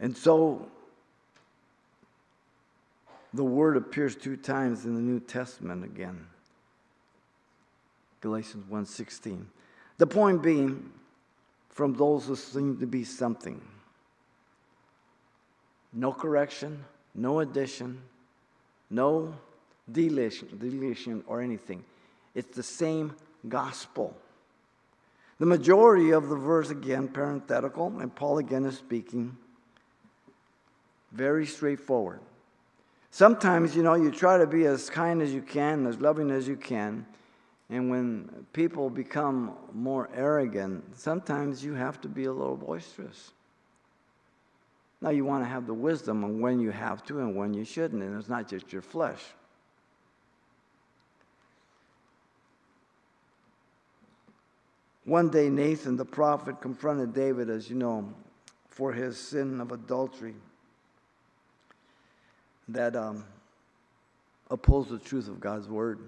And 0.00 0.16
so 0.16 0.66
the 3.32 3.44
word 3.44 3.76
appears 3.76 4.16
two 4.16 4.36
times 4.36 4.84
in 4.84 4.94
the 4.94 5.00
New 5.00 5.20
Testament 5.20 5.84
again. 5.84 6.26
Galatians 8.20 8.64
1:16. 8.68 9.46
The 9.98 10.06
point 10.06 10.42
being 10.42 10.92
from 11.68 11.94
those 11.94 12.26
who 12.26 12.36
seem 12.36 12.78
to 12.78 12.86
be 12.86 13.04
something. 13.04 13.60
No 15.92 16.12
correction, 16.12 16.84
no 17.14 17.40
addition, 17.40 18.00
no 18.90 19.34
deletion, 19.90 20.48
deletion 20.58 21.22
or 21.26 21.40
anything. 21.40 21.84
It's 22.34 22.56
the 22.56 22.62
same 22.62 23.14
gospel. 23.48 24.16
The 25.38 25.46
majority 25.46 26.10
of 26.10 26.28
the 26.28 26.36
verse 26.36 26.70
again 26.70 27.08
parenthetical 27.08 27.98
and 27.98 28.14
Paul 28.14 28.38
again 28.38 28.64
is 28.64 28.78
speaking 28.78 29.36
very 31.12 31.46
straightforward. 31.46 32.20
Sometimes, 33.10 33.76
you 33.76 33.82
know, 33.82 33.94
you 33.94 34.10
try 34.10 34.38
to 34.38 34.46
be 34.46 34.64
as 34.64 34.88
kind 34.88 35.20
as 35.20 35.34
you 35.34 35.42
can, 35.42 35.86
as 35.86 36.00
loving 36.00 36.30
as 36.30 36.48
you 36.48 36.56
can. 36.56 37.04
And 37.68 37.90
when 37.90 38.46
people 38.52 38.88
become 38.88 39.52
more 39.74 40.08
arrogant, 40.14 40.98
sometimes 40.98 41.62
you 41.62 41.74
have 41.74 42.00
to 42.02 42.08
be 42.08 42.24
a 42.24 42.32
little 42.32 42.56
boisterous. 42.56 43.32
Now, 45.02 45.10
you 45.10 45.24
want 45.24 45.42
to 45.42 45.48
have 45.48 45.66
the 45.66 45.74
wisdom 45.74 46.22
on 46.22 46.40
when 46.40 46.60
you 46.60 46.70
have 46.70 47.04
to 47.06 47.18
and 47.18 47.34
when 47.34 47.52
you 47.54 47.64
shouldn't, 47.64 48.04
and 48.04 48.16
it's 48.16 48.28
not 48.28 48.48
just 48.48 48.72
your 48.72 48.82
flesh. 48.82 49.20
One 55.04 55.28
day, 55.28 55.50
Nathan 55.50 55.96
the 55.96 56.04
prophet 56.04 56.60
confronted 56.60 57.12
David, 57.12 57.50
as 57.50 57.68
you 57.68 57.74
know, 57.74 58.14
for 58.68 58.92
his 58.92 59.18
sin 59.18 59.60
of 59.60 59.72
adultery 59.72 60.36
that 62.68 62.94
um, 62.94 63.24
oppose 64.52 64.88
the 64.88 65.00
truth 65.00 65.26
of 65.26 65.40
God's 65.40 65.68
word. 65.68 65.98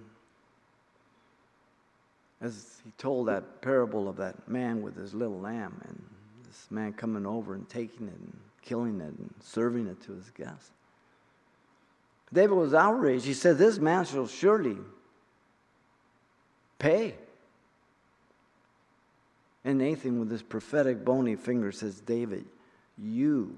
As 2.40 2.80
he 2.84 2.92
told 2.96 3.26
that 3.26 3.60
parable 3.60 4.08
of 4.08 4.16
that 4.18 4.48
man 4.48 4.82
with 4.82 4.96
his 4.96 5.14
little 5.14 5.40
lamb, 5.40 5.80
and 5.88 6.00
this 6.46 6.68
man 6.70 6.92
coming 6.92 7.26
over 7.26 7.54
and 7.54 7.68
taking 7.68 8.06
it 8.06 8.14
and 8.14 8.38
killing 8.64 9.00
it 9.00 9.12
and 9.18 9.32
serving 9.40 9.86
it 9.86 10.02
to 10.02 10.12
his 10.12 10.30
guests. 10.30 10.70
David 12.32 12.54
was 12.54 12.74
outraged. 12.74 13.24
He 13.24 13.34
said, 13.34 13.58
This 13.58 13.78
man 13.78 14.04
shall 14.04 14.26
surely 14.26 14.76
pay. 16.78 17.14
And 19.64 19.78
Nathan, 19.78 20.18
with 20.18 20.30
his 20.30 20.42
prophetic 20.42 21.04
bony 21.04 21.36
finger, 21.36 21.70
says, 21.70 22.00
David, 22.00 22.44
you 22.98 23.56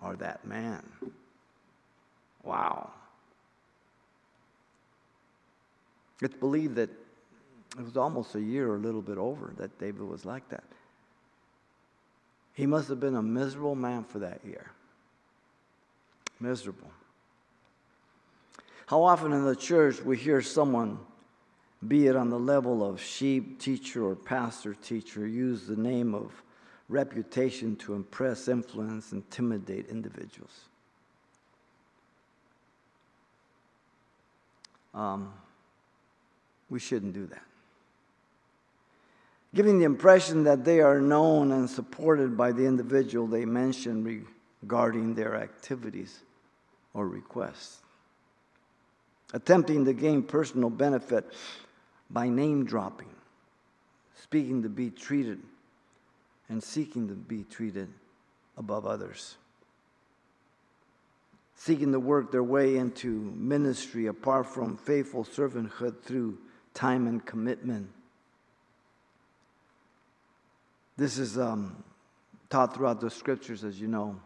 are 0.00 0.14
that 0.16 0.46
man. 0.46 0.82
Wow. 2.42 2.90
It's 6.22 6.34
believed 6.34 6.76
that 6.76 6.90
it 7.78 7.84
was 7.84 7.96
almost 7.96 8.34
a 8.34 8.40
year 8.40 8.70
or 8.70 8.76
a 8.76 8.80
little 8.80 9.02
bit 9.02 9.18
over 9.18 9.54
that 9.56 9.78
David 9.78 10.02
was 10.02 10.24
like 10.24 10.48
that. 10.50 10.64
He 12.54 12.66
must 12.66 12.88
have 12.88 13.00
been 13.00 13.16
a 13.16 13.22
miserable 13.22 13.74
man 13.74 14.04
for 14.04 14.18
that 14.20 14.40
year. 14.44 14.70
Miserable. 16.38 16.90
How 18.86 19.02
often 19.04 19.32
in 19.32 19.44
the 19.44 19.56
church 19.56 20.00
we 20.02 20.16
hear 20.16 20.42
someone, 20.42 20.98
be 21.86 22.06
it 22.06 22.16
on 22.16 22.28
the 22.28 22.38
level 22.38 22.84
of 22.84 23.00
sheep 23.00 23.60
teacher 23.60 24.04
or 24.04 24.16
pastor 24.16 24.74
teacher, 24.74 25.26
use 25.26 25.66
the 25.66 25.76
name 25.76 26.14
of 26.14 26.32
reputation 26.88 27.76
to 27.76 27.94
impress, 27.94 28.48
influence, 28.48 29.12
intimidate 29.12 29.86
individuals. 29.88 30.64
Um, 34.92 35.32
we 36.68 36.80
shouldn't 36.80 37.14
do 37.14 37.26
that. 37.26 37.42
Giving 39.54 39.78
the 39.78 39.84
impression 39.84 40.44
that 40.44 40.64
they 40.64 40.80
are 40.80 41.00
known 41.00 41.50
and 41.52 41.68
supported 41.68 42.36
by 42.36 42.52
the 42.52 42.66
individual 42.66 43.26
they 43.26 43.44
mention 43.44 44.26
regarding 44.62 45.14
their 45.14 45.36
activities 45.36 46.20
or 46.94 47.08
requests. 47.08 47.78
Attempting 49.32 49.84
to 49.84 49.92
gain 49.92 50.22
personal 50.22 50.70
benefit 50.70 51.32
by 52.10 52.28
name 52.28 52.64
dropping, 52.64 53.10
speaking 54.22 54.62
to 54.62 54.68
be 54.68 54.90
treated, 54.90 55.40
and 56.48 56.62
seeking 56.62 57.08
to 57.08 57.14
be 57.14 57.44
treated 57.44 57.88
above 58.56 58.86
others 58.86 59.36
seeking 61.60 61.92
to 61.92 62.00
work 62.00 62.32
their 62.32 62.42
way 62.42 62.78
into 62.78 63.10
ministry 63.36 64.06
apart 64.06 64.46
from 64.46 64.78
faithful 64.78 65.22
servanthood 65.22 66.00
through 66.02 66.38
time 66.72 67.06
and 67.06 67.26
commitment. 67.26 67.86
This 71.00 71.16
is 71.16 71.38
um, 71.38 71.82
taught 72.50 72.74
throughout 72.74 73.00
the 73.00 73.08
scriptures, 73.08 73.64
as 73.64 73.80
you 73.80 73.88
know. 73.88 74.20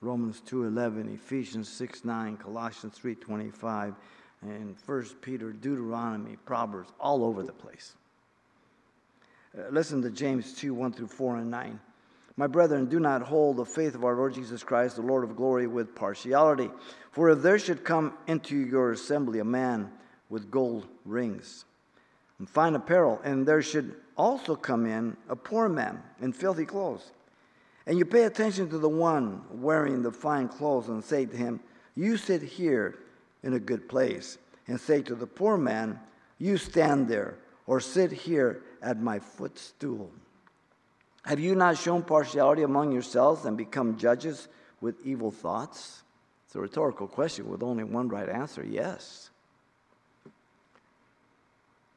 Romans 0.00 0.40
2.11, 0.48 1.12
Ephesians 1.12 1.68
6.9, 1.68 2.38
Colossians 2.38 2.96
3.25, 2.96 3.96
and 4.42 4.76
1 4.86 5.04
Peter, 5.20 5.50
Deuteronomy, 5.50 6.36
Proverbs, 6.44 6.92
all 7.00 7.24
over 7.24 7.42
the 7.42 7.52
place. 7.52 7.96
Uh, 9.58 9.62
listen 9.72 10.00
to 10.02 10.10
James 10.10 10.54
2, 10.54 10.72
1 10.72 10.92
through 10.92 11.08
4 11.08 11.38
and 11.38 11.50
9. 11.50 11.80
My 12.36 12.46
brethren, 12.46 12.86
do 12.86 13.00
not 13.00 13.22
hold 13.22 13.56
the 13.56 13.64
faith 13.64 13.96
of 13.96 14.04
our 14.04 14.14
Lord 14.14 14.34
Jesus 14.34 14.62
Christ, 14.62 14.94
the 14.94 15.02
Lord 15.02 15.24
of 15.24 15.34
glory, 15.34 15.66
with 15.66 15.96
partiality. 15.96 16.70
For 17.10 17.30
if 17.30 17.42
there 17.42 17.58
should 17.58 17.82
come 17.82 18.12
into 18.28 18.56
your 18.56 18.92
assembly 18.92 19.40
a 19.40 19.44
man 19.44 19.90
with 20.28 20.48
gold 20.48 20.86
rings 21.04 21.64
and 22.38 22.48
fine 22.48 22.74
apparel, 22.74 23.20
and 23.24 23.46
there 23.46 23.62
should 23.62 23.94
also 24.16 24.56
come 24.56 24.86
in 24.86 25.16
a 25.28 25.36
poor 25.36 25.68
man 25.68 26.02
in 26.20 26.32
filthy 26.32 26.64
clothes, 26.64 27.12
and 27.86 27.98
you 27.98 28.04
pay 28.04 28.24
attention 28.24 28.68
to 28.70 28.78
the 28.78 28.88
one 28.88 29.42
wearing 29.50 30.02
the 30.02 30.12
fine 30.12 30.48
clothes 30.48 30.88
and 30.88 31.02
say 31.02 31.24
to 31.24 31.36
him, 31.36 31.60
You 31.94 32.16
sit 32.16 32.42
here 32.42 32.98
in 33.42 33.54
a 33.54 33.58
good 33.58 33.88
place, 33.88 34.38
and 34.66 34.78
say 34.78 35.00
to 35.02 35.14
the 35.14 35.26
poor 35.26 35.56
man, 35.56 35.98
You 36.38 36.58
stand 36.58 37.08
there, 37.08 37.38
or 37.66 37.80
sit 37.80 38.12
here 38.12 38.62
at 38.82 39.00
my 39.00 39.18
footstool. 39.18 40.10
Have 41.24 41.40
you 41.40 41.54
not 41.54 41.76
shown 41.76 42.02
partiality 42.02 42.62
among 42.62 42.92
yourselves 42.92 43.44
and 43.44 43.56
become 43.56 43.98
judges 43.98 44.48
with 44.80 45.04
evil 45.04 45.30
thoughts? 45.30 46.02
It's 46.46 46.56
a 46.56 46.60
rhetorical 46.60 47.06
question 47.06 47.48
with 47.50 47.62
only 47.62 47.84
one 47.84 48.08
right 48.08 48.28
answer 48.28 48.64
yes. 48.64 49.30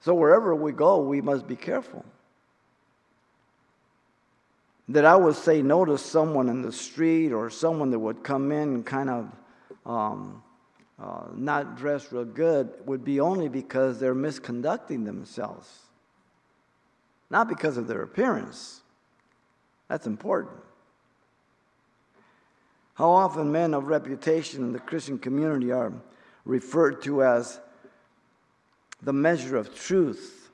So, 0.01 0.13
wherever 0.15 0.55
we 0.55 0.71
go, 0.71 0.99
we 0.99 1.21
must 1.21 1.47
be 1.47 1.55
careful. 1.55 2.03
That 4.89 5.05
I 5.05 5.15
would 5.15 5.35
say 5.35 5.61
no 5.61 5.85
to 5.85 5.97
someone 5.97 6.49
in 6.49 6.63
the 6.63 6.71
street 6.71 7.31
or 7.31 7.49
someone 7.49 7.91
that 7.91 7.99
would 7.99 8.23
come 8.23 8.51
in 8.51 8.83
kind 8.83 9.09
of 9.09 9.31
um, 9.85 10.43
uh, 11.01 11.25
not 11.35 11.77
dressed 11.77 12.11
real 12.11 12.25
good 12.25 12.69
would 12.85 13.03
be 13.03 13.19
only 13.19 13.47
because 13.47 13.99
they're 13.99 14.15
misconducting 14.15 15.05
themselves, 15.05 15.67
not 17.29 17.47
because 17.47 17.77
of 17.77 17.87
their 17.87 18.01
appearance. 18.01 18.81
That's 19.87 20.07
important. 20.07 20.57
How 22.95 23.09
often 23.09 23.51
men 23.51 23.73
of 23.73 23.87
reputation 23.87 24.63
in 24.63 24.73
the 24.73 24.79
Christian 24.79 25.17
community 25.17 25.71
are 25.71 25.93
referred 26.45 27.01
to 27.03 27.23
as 27.23 27.59
the 29.01 29.13
measure 29.13 29.57
of 29.57 29.73
truth 29.73 30.49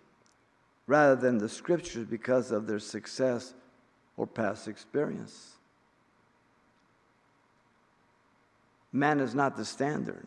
rather 0.88 1.16
than 1.16 1.38
the 1.38 1.50
scriptures 1.50 2.06
because 2.06 2.52
of 2.52 2.66
their 2.66 2.80
success 2.80 3.54
or 4.16 4.26
past 4.26 4.68
experience. 4.68 5.58
Man 8.92 9.20
is 9.20 9.36
not 9.36 9.58
the 9.58 9.66
standard. 9.66 10.26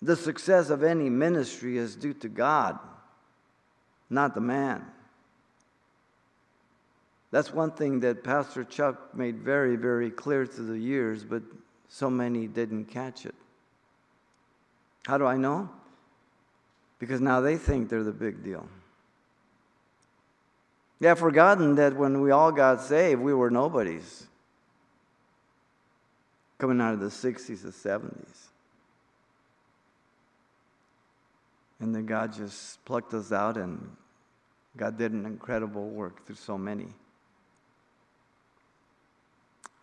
The 0.00 0.14
success 0.14 0.70
of 0.70 0.84
any 0.84 1.10
ministry 1.10 1.76
is 1.76 1.96
due 1.96 2.14
to 2.14 2.28
God, 2.28 2.78
not 4.08 4.34
the 4.34 4.40
man. 4.40 4.86
That's 7.30 7.52
one 7.52 7.72
thing 7.72 8.00
that 8.00 8.24
Pastor 8.24 8.64
Chuck 8.64 9.14
made 9.14 9.40
very, 9.40 9.76
very 9.76 10.10
clear 10.10 10.46
through 10.46 10.68
the 10.68 10.78
years, 10.78 11.24
but 11.24 11.42
so 11.88 12.08
many 12.08 12.46
didn't 12.46 12.86
catch 12.86 13.26
it. 13.26 13.34
How 15.06 15.18
do 15.18 15.26
I 15.26 15.36
know? 15.36 15.68
Because 16.98 17.20
now 17.20 17.40
they 17.40 17.56
think 17.56 17.88
they're 17.88 18.02
the 18.02 18.12
big 18.12 18.42
deal. 18.42 18.68
They 21.00 21.08
have 21.08 21.18
forgotten 21.18 21.76
that 21.76 21.96
when 21.96 22.20
we 22.20 22.32
all 22.32 22.50
got 22.50 22.80
saved, 22.80 23.20
we 23.20 23.32
were 23.32 23.50
nobodies. 23.50 24.26
Coming 26.58 26.80
out 26.80 26.94
of 26.94 27.00
the 27.00 27.06
60s, 27.06 27.62
the 27.62 27.68
70s. 27.68 28.48
And 31.80 31.94
then 31.94 32.06
God 32.06 32.32
just 32.32 32.84
plucked 32.84 33.14
us 33.14 33.30
out, 33.30 33.56
and 33.56 33.96
God 34.76 34.98
did 34.98 35.12
an 35.12 35.24
incredible 35.24 35.88
work 35.88 36.26
through 36.26 36.34
so 36.34 36.58
many. 36.58 36.88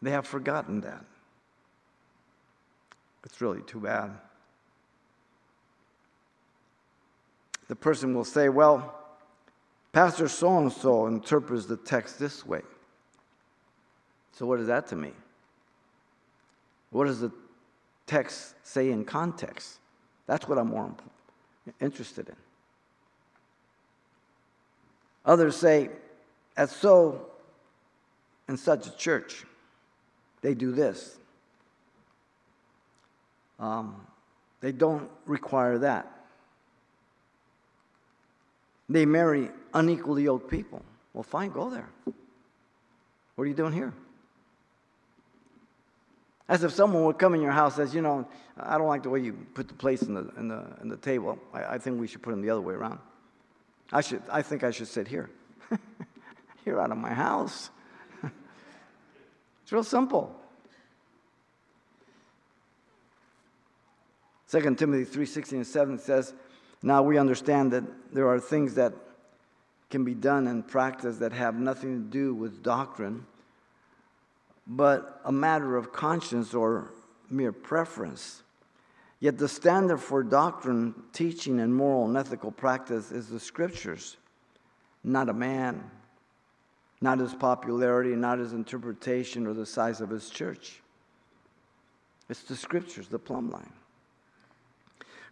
They 0.02 0.12
have 0.12 0.28
forgotten 0.28 0.82
that. 0.82 1.06
It's 3.24 3.40
really 3.40 3.62
too 3.62 3.80
bad. 3.80 4.12
The 7.68 7.76
person 7.76 8.14
will 8.14 8.26
say, 8.26 8.50
Well, 8.50 8.94
Pastor 9.92 10.28
so 10.28 10.58
and 10.58 10.72
so 10.72 11.08
interprets 11.08 11.66
the 11.66 11.78
text 11.78 12.20
this 12.20 12.46
way. 12.46 12.62
So, 14.34 14.46
what 14.46 14.60
is 14.60 14.68
that 14.68 14.88
to 14.88 14.96
me? 14.96 15.12
What 16.92 17.06
does 17.06 17.22
the 17.22 17.32
text 18.06 18.56
say 18.64 18.92
in 18.92 19.06
context? 19.06 19.80
That's 20.28 20.48
what 20.48 20.58
I'm 20.58 20.68
more 20.68 20.94
interested 21.80 22.30
in. 22.30 22.36
Others 25.26 25.56
say, 25.56 25.90
as 26.58 26.72
so 26.72 27.26
in 28.48 28.58
such 28.58 28.88
a 28.88 28.96
church, 28.96 29.46
they 30.42 30.54
do 30.54 30.72
this. 30.72 31.18
Um, 33.60 33.96
they 34.62 34.72
don't 34.72 35.10
require 35.26 35.78
that. 35.80 36.12
They 38.90 39.06
marry 39.06 39.50
unequally 39.74 40.24
yoked 40.24 40.50
people. 40.50 40.84
Well, 41.14 41.24
fine, 41.24 41.52
go 41.52 41.70
there. 41.70 41.90
What 43.36 43.44
are 43.44 43.48
you 43.48 43.54
doing 43.54 43.74
here? 43.74 43.94
As 46.48 46.64
if 46.64 46.72
someone 46.72 47.06
would 47.06 47.18
come 47.18 47.34
in 47.34 47.42
your 47.42 47.52
house 47.52 47.78
and 47.78 47.88
says, 47.88 47.96
you 47.96 48.02
know, 48.02 48.28
I 48.58 48.78
don't 48.78 48.88
like 48.88 49.04
the 49.04 49.10
way 49.10 49.20
you 49.20 49.34
put 49.54 49.68
the 49.68 49.74
plates 49.74 50.04
in 50.04 50.14
the, 50.14 50.32
in 50.38 50.48
the, 50.48 50.64
in 50.82 50.90
the 50.90 50.98
table. 50.98 51.40
I, 51.54 51.64
I 51.64 51.78
think 51.80 52.00
we 52.00 52.08
should 52.08 52.22
put 52.22 52.32
them 52.32 52.42
the 52.42 52.52
other 52.52 52.62
way 52.62 52.76
around. 52.76 53.00
I, 53.92 54.02
should, 54.02 54.22
I 54.32 54.42
think 54.42 54.64
I 54.64 54.72
should 54.72 54.88
sit 54.88 55.08
here. 55.08 55.30
You're 56.66 56.80
out 56.80 56.92
of 56.92 56.98
my 56.98 57.14
house. 57.14 57.72
it's 58.24 59.72
real 59.72 59.84
simple. 59.84 60.36
2 64.52 64.76
Timothy 64.76 65.04
3 65.04 65.26
16 65.26 65.58
and 65.60 65.68
7 65.68 66.00
says, 66.00 66.34
Now 66.86 67.02
we 67.02 67.18
understand 67.18 67.74
that 67.74 67.84
there 68.14 68.28
are 68.28 68.40
things 68.40 68.76
that 68.76 68.94
can 69.90 70.06
be 70.06 70.14
done 70.14 70.46
and 70.46 70.66
practiced 70.66 71.20
that 71.20 71.34
have 71.34 71.56
nothing 71.56 71.96
to 71.96 72.10
do 72.10 72.36
with 72.36 72.62
doctrine 72.62 73.26
but 74.68 75.20
a 75.26 75.32
matter 75.32 75.78
of 75.78 75.92
conscience 75.92 76.54
or 76.54 76.92
mere 77.30 77.52
preference. 77.52 78.44
Yet 79.20 79.40
the 79.40 79.48
standard 79.48 79.98
for 79.98 80.22
doctrine, 80.22 80.94
teaching, 81.12 81.60
and 81.60 81.74
moral 81.74 82.06
and 82.06 82.18
ethical 82.18 82.52
practice 82.52 83.12
is 83.12 83.30
the 83.30 83.40
scriptures, 83.40 84.18
not 85.04 85.28
a 85.28 85.34
man, 85.34 85.90
not 87.02 87.20
his 87.20 87.34
popularity, 87.34 88.16
not 88.16 88.38
his 88.38 88.54
interpretation, 88.54 89.48
or 89.48 89.54
the 89.54 89.66
size 89.66 90.02
of 90.02 90.10
his 90.12 90.30
church. 90.30 90.82
It's 92.30 92.44
the 92.44 92.56
scriptures, 92.56 93.08
the 93.08 93.20
plumb 93.20 93.50
line. 93.50 93.74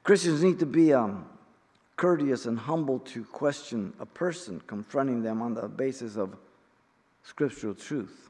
Christians 0.03 0.43
need 0.43 0.59
to 0.59 0.65
be 0.65 0.93
um, 0.93 1.25
courteous 1.95 2.45
and 2.45 2.57
humble 2.57 2.99
to 2.99 3.23
question 3.25 3.93
a 3.99 4.05
person, 4.05 4.61
confronting 4.67 5.21
them 5.21 5.41
on 5.41 5.53
the 5.53 5.67
basis 5.67 6.17
of 6.17 6.35
scriptural 7.23 7.75
truth. 7.75 8.29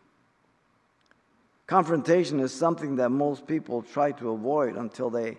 Confrontation 1.66 2.40
is 2.40 2.54
something 2.54 2.98
that 2.98 3.10
most 3.10 3.48
people 3.48 3.82
try 3.82 4.12
to 4.12 4.32
avoid 4.32 4.76
until 4.76 5.10
they 5.10 5.38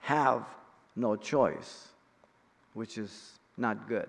have 0.00 0.44
no 0.96 1.16
choice, 1.16 1.88
which 2.74 2.98
is 2.98 3.38
not 3.56 3.88
good. 3.88 4.08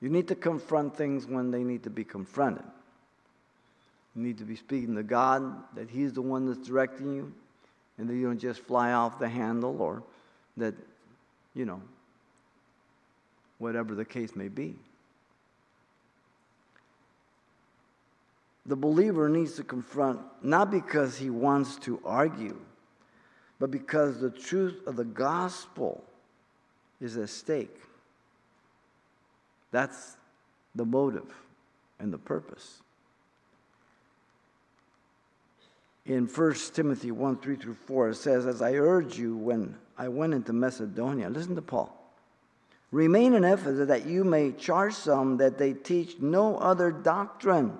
You 0.00 0.10
need 0.10 0.28
to 0.28 0.34
confront 0.34 0.96
things 0.96 1.26
when 1.26 1.50
they 1.50 1.64
need 1.64 1.82
to 1.84 1.90
be 1.90 2.04
confronted. 2.04 2.64
You 4.14 4.22
need 4.22 4.38
to 4.38 4.44
be 4.44 4.54
speaking 4.54 4.94
to 4.94 5.02
God 5.02 5.74
that 5.74 5.90
He's 5.90 6.12
the 6.12 6.22
one 6.22 6.46
that's 6.46 6.66
directing 6.66 7.14
you, 7.14 7.32
and 7.98 8.08
that 8.08 8.14
you 8.14 8.26
don't 8.26 8.38
just 8.38 8.60
fly 8.60 8.92
off 8.92 9.18
the 9.18 9.28
handle 9.28 9.80
or 9.80 10.02
that, 10.56 10.74
you 11.54 11.64
know, 11.64 11.80
whatever 13.58 13.94
the 13.94 14.04
case 14.04 14.34
may 14.34 14.48
be. 14.48 14.76
the 18.66 18.76
believer 18.76 19.28
needs 19.28 19.54
to 19.56 19.64
confront 19.64 20.20
not 20.42 20.70
because 20.70 21.18
he 21.18 21.30
wants 21.30 21.76
to 21.76 22.00
argue, 22.04 22.58
but 23.58 23.70
because 23.70 24.20
the 24.20 24.30
truth 24.30 24.86
of 24.86 24.96
the 24.96 25.04
gospel 25.04 26.02
is 27.00 27.16
at 27.16 27.28
stake. 27.28 27.76
That's 29.70 30.16
the 30.74 30.84
motive 30.84 31.30
and 31.98 32.12
the 32.12 32.18
purpose. 32.18 32.80
In 36.06 36.26
1 36.26 36.54
Timothy 36.72 37.10
1 37.10 37.38
3 37.38 37.56
through 37.56 37.76
4, 37.86 38.10
it 38.10 38.14
says, 38.16 38.46
As 38.46 38.62
I 38.62 38.74
urge 38.74 39.18
you 39.18 39.36
when 39.36 39.74
I 39.96 40.08
went 40.08 40.34
into 40.34 40.52
Macedonia, 40.52 41.28
listen 41.30 41.54
to 41.54 41.62
Paul. 41.62 41.94
Remain 42.90 43.34
in 43.34 43.44
Ephesus 43.44 43.88
that 43.88 44.06
you 44.06 44.24
may 44.24 44.52
charge 44.52 44.94
some 44.94 45.38
that 45.38 45.58
they 45.58 45.72
teach 45.72 46.18
no 46.20 46.56
other 46.58 46.90
doctrine 46.92 47.76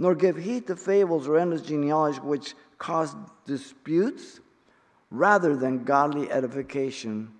nor 0.00 0.14
give 0.14 0.34
heed 0.34 0.66
to 0.66 0.74
fables 0.74 1.28
or 1.28 1.36
endless 1.36 1.60
genealogies 1.60 2.22
which 2.22 2.54
cause 2.78 3.14
disputes, 3.46 4.40
rather 5.10 5.54
than 5.54 5.84
godly 5.84 6.32
edification, 6.32 7.30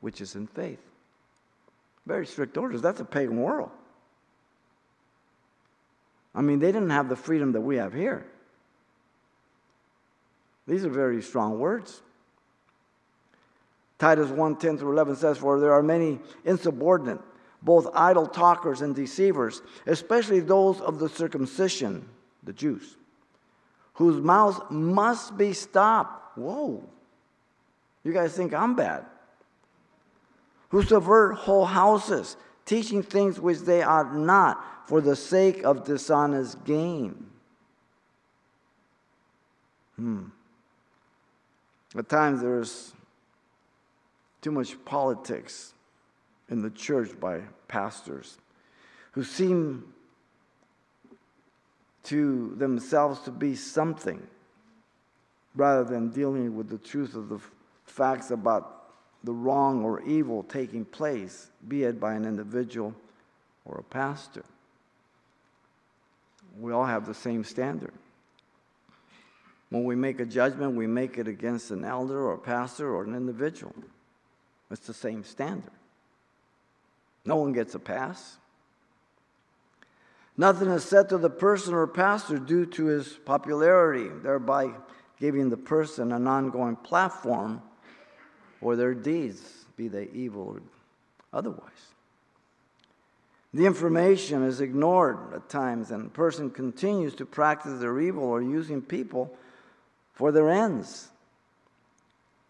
which 0.00 0.22
is 0.22 0.34
in 0.34 0.46
faith. 0.46 0.80
Very 2.06 2.24
strict 2.24 2.56
orders. 2.56 2.80
That's 2.80 3.00
a 3.00 3.04
pagan 3.04 3.42
world. 3.42 3.70
I 6.34 6.40
mean, 6.40 6.58
they 6.58 6.72
didn't 6.72 6.88
have 6.88 7.10
the 7.10 7.16
freedom 7.16 7.52
that 7.52 7.60
we 7.60 7.76
have 7.76 7.92
here. 7.92 8.26
These 10.66 10.86
are 10.86 10.90
very 10.90 11.20
strong 11.20 11.58
words. 11.58 12.00
Titus 13.98 14.30
1 14.30 14.56
10 14.56 14.78
through 14.78 14.92
11 14.92 15.16
says, 15.16 15.38
For 15.38 15.58
there 15.58 15.72
are 15.72 15.82
many 15.82 16.20
insubordinate 16.44 17.20
both 17.62 17.88
idle 17.94 18.26
talkers 18.26 18.82
and 18.82 18.94
deceivers, 18.94 19.62
especially 19.86 20.40
those 20.40 20.80
of 20.80 20.98
the 20.98 21.08
circumcision, 21.08 22.08
the 22.42 22.52
Jews, 22.52 22.96
whose 23.94 24.22
mouths 24.22 24.60
must 24.70 25.36
be 25.36 25.52
stopped. 25.52 26.38
Whoa. 26.38 26.88
You 28.04 28.12
guys 28.12 28.34
think 28.34 28.54
I'm 28.54 28.76
bad. 28.76 29.04
Who 30.68 30.82
subvert 30.82 31.34
whole 31.34 31.64
houses, 31.64 32.36
teaching 32.66 33.02
things 33.02 33.40
which 33.40 33.60
they 33.60 33.82
are 33.82 34.12
not 34.12 34.62
for 34.86 35.00
the 35.00 35.16
sake 35.16 35.64
of 35.64 35.84
dishonest 35.84 36.62
gain. 36.64 37.26
Hmm. 39.96 40.26
At 41.96 42.08
times 42.08 42.42
there's 42.42 42.92
too 44.40 44.52
much 44.52 44.76
politics 44.84 45.74
in 46.48 46.62
the 46.62 46.70
church 46.70 47.18
by 47.18 47.40
pastors 47.68 48.38
who 49.12 49.24
seem 49.24 49.92
to 52.04 52.54
themselves 52.56 53.20
to 53.20 53.30
be 53.30 53.56
something 53.56 54.24
rather 55.56 55.84
than 55.84 56.10
dealing 56.10 56.54
with 56.54 56.68
the 56.68 56.78
truth 56.78 57.14
of 57.14 57.28
the 57.28 57.40
facts 57.84 58.30
about 58.30 58.92
the 59.24 59.32
wrong 59.32 59.82
or 59.82 60.02
evil 60.02 60.44
taking 60.44 60.84
place, 60.84 61.50
be 61.66 61.82
it 61.82 61.98
by 61.98 62.14
an 62.14 62.24
individual 62.24 62.94
or 63.64 63.78
a 63.78 63.82
pastor. 63.82 64.44
We 66.58 66.72
all 66.72 66.84
have 66.84 67.06
the 67.06 67.14
same 67.14 67.42
standard. 67.42 67.92
When 69.70 69.84
we 69.84 69.96
make 69.96 70.20
a 70.20 70.26
judgment, 70.26 70.76
we 70.76 70.86
make 70.86 71.18
it 71.18 71.26
against 71.26 71.70
an 71.70 71.84
elder 71.84 72.20
or 72.20 72.34
a 72.34 72.38
pastor 72.38 72.94
or 72.94 73.02
an 73.02 73.14
individual. 73.14 73.74
It's 74.70 74.86
the 74.86 74.94
same 74.94 75.24
standard. 75.24 75.70
No 77.24 77.36
one 77.36 77.52
gets 77.52 77.74
a 77.74 77.78
pass. 77.78 78.36
Nothing 80.36 80.68
is 80.68 80.84
said 80.84 81.08
to 81.08 81.18
the 81.18 81.30
person 81.30 81.74
or 81.74 81.86
pastor 81.86 82.38
due 82.38 82.66
to 82.66 82.86
his 82.86 83.08
popularity, 83.08 84.08
thereby 84.22 84.70
giving 85.18 85.48
the 85.48 85.56
person 85.56 86.12
an 86.12 86.26
ongoing 86.26 86.76
platform 86.76 87.62
for 88.60 88.76
their 88.76 88.94
deeds, 88.94 89.40
be 89.76 89.88
they 89.88 90.08
evil 90.12 90.42
or 90.42 90.62
otherwise. 91.32 91.94
The 93.54 93.64
information 93.64 94.42
is 94.42 94.60
ignored 94.60 95.32
at 95.34 95.48
times, 95.48 95.90
and 95.90 96.04
the 96.04 96.10
person 96.10 96.50
continues 96.50 97.14
to 97.14 97.24
practice 97.24 97.80
their 97.80 97.98
evil 97.98 98.24
or 98.24 98.42
using 98.42 98.82
people 98.82 99.34
for 100.12 100.30
their 100.30 100.50
ends. 100.50 101.08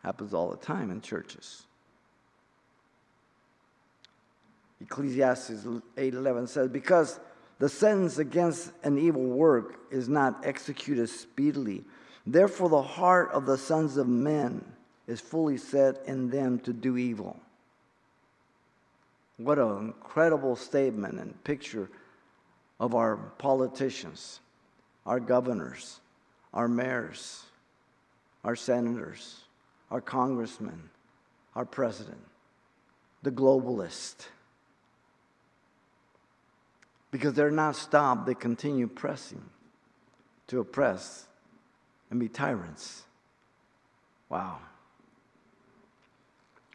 Happens 0.03 0.35
all 0.35 0.51
the 0.51 0.57
time 0.57 0.91
in 0.91 1.01
churches. 1.01 1.63
Ecclesiastes 4.81 5.65
8:11 5.97 6.47
says, 6.47 6.69
"Because 6.69 7.19
the 7.59 7.69
sentence 7.69 8.19
against 8.19 8.73
an 8.83 8.99
evil 8.99 9.25
work 9.25 9.79
is 9.91 10.09
not 10.09 10.45
executed 10.45 11.09
speedily, 11.09 11.85
therefore 12.27 12.69
the 12.69 12.83
heart 12.83 13.31
of 13.31 13.47
the 13.47 13.57
sons 13.57 13.97
of 13.97 14.07
men 14.07 14.77
is 15.07 15.21
fully 15.21 15.57
set 15.57 16.05
in 16.07 16.31
them 16.31 16.59
to 16.61 16.73
do 16.73 16.97
evil." 16.97 17.41
What 19.39 19.59
an 19.59 19.79
incredible 19.79 20.57
statement 20.57 21.19
and 21.19 21.43
picture 21.45 21.91
of 22.79 22.95
our 22.95 23.17
politicians, 23.17 24.41
our 25.05 25.21
governors, 25.21 26.01
our 26.53 26.69
mayors, 26.69 27.45
our 28.45 28.57
senators, 28.57 29.45
our 29.91 30.01
congressmen, 30.01 30.91
our 31.55 31.65
president, 31.65 32.25
the 33.23 33.31
globalist. 33.31 34.27
Because 37.17 37.33
they're 37.33 37.51
not 37.51 37.77
stopped, 37.77 38.27
they 38.27 38.35
continue 38.35 38.87
pressing 38.87 39.43
to 40.49 40.61
oppress 40.61 41.27
and 42.11 42.21
be 42.21 42.29
tyrants. 42.29 43.05
Wow. 44.29 44.59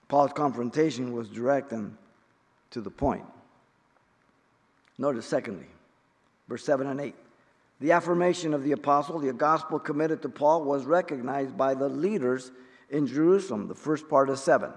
Paul's 0.08 0.34
confrontation 0.34 1.14
was 1.14 1.30
direct 1.30 1.72
and 1.74 1.96
to 2.72 2.82
the 2.82 2.90
point. 2.90 3.24
Notice, 4.98 5.28
secondly, 5.28 5.68
verse 6.50 6.66
7 6.66 6.88
and 6.88 7.00
8. 7.00 7.14
The 7.80 7.92
affirmation 7.92 8.56
of 8.56 8.64
the 8.64 8.72
apostle, 8.72 9.20
the 9.20 9.32
gospel 9.34 9.78
committed 9.78 10.24
to 10.24 10.30
Paul, 10.30 10.64
was 10.64 10.86
recognized 10.86 11.56
by 11.56 11.76
the 11.76 11.88
leaders 11.88 12.50
in 12.90 13.06
Jerusalem, 13.06 13.68
the 13.68 13.76
first 13.76 14.10
part 14.10 14.28
of 14.28 14.40
7. 14.40 14.72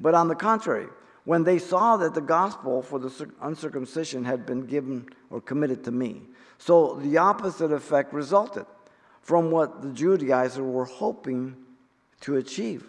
But 0.00 0.14
on 0.16 0.26
the 0.26 0.34
contrary, 0.34 0.88
when 1.26 1.42
they 1.42 1.58
saw 1.58 1.96
that 1.96 2.14
the 2.14 2.20
gospel 2.20 2.80
for 2.80 2.98
the 3.00 3.30
uncircumcision 3.42 4.24
had 4.24 4.46
been 4.46 4.64
given 4.64 5.08
or 5.28 5.40
committed 5.40 5.84
to 5.84 5.90
me, 5.90 6.22
so 6.56 6.94
the 7.02 7.18
opposite 7.18 7.72
effect 7.72 8.14
resulted 8.14 8.64
from 9.20 9.50
what 9.50 9.82
the 9.82 9.90
Judaizers 9.90 10.62
were 10.62 10.84
hoping 10.84 11.56
to 12.20 12.36
achieve. 12.36 12.86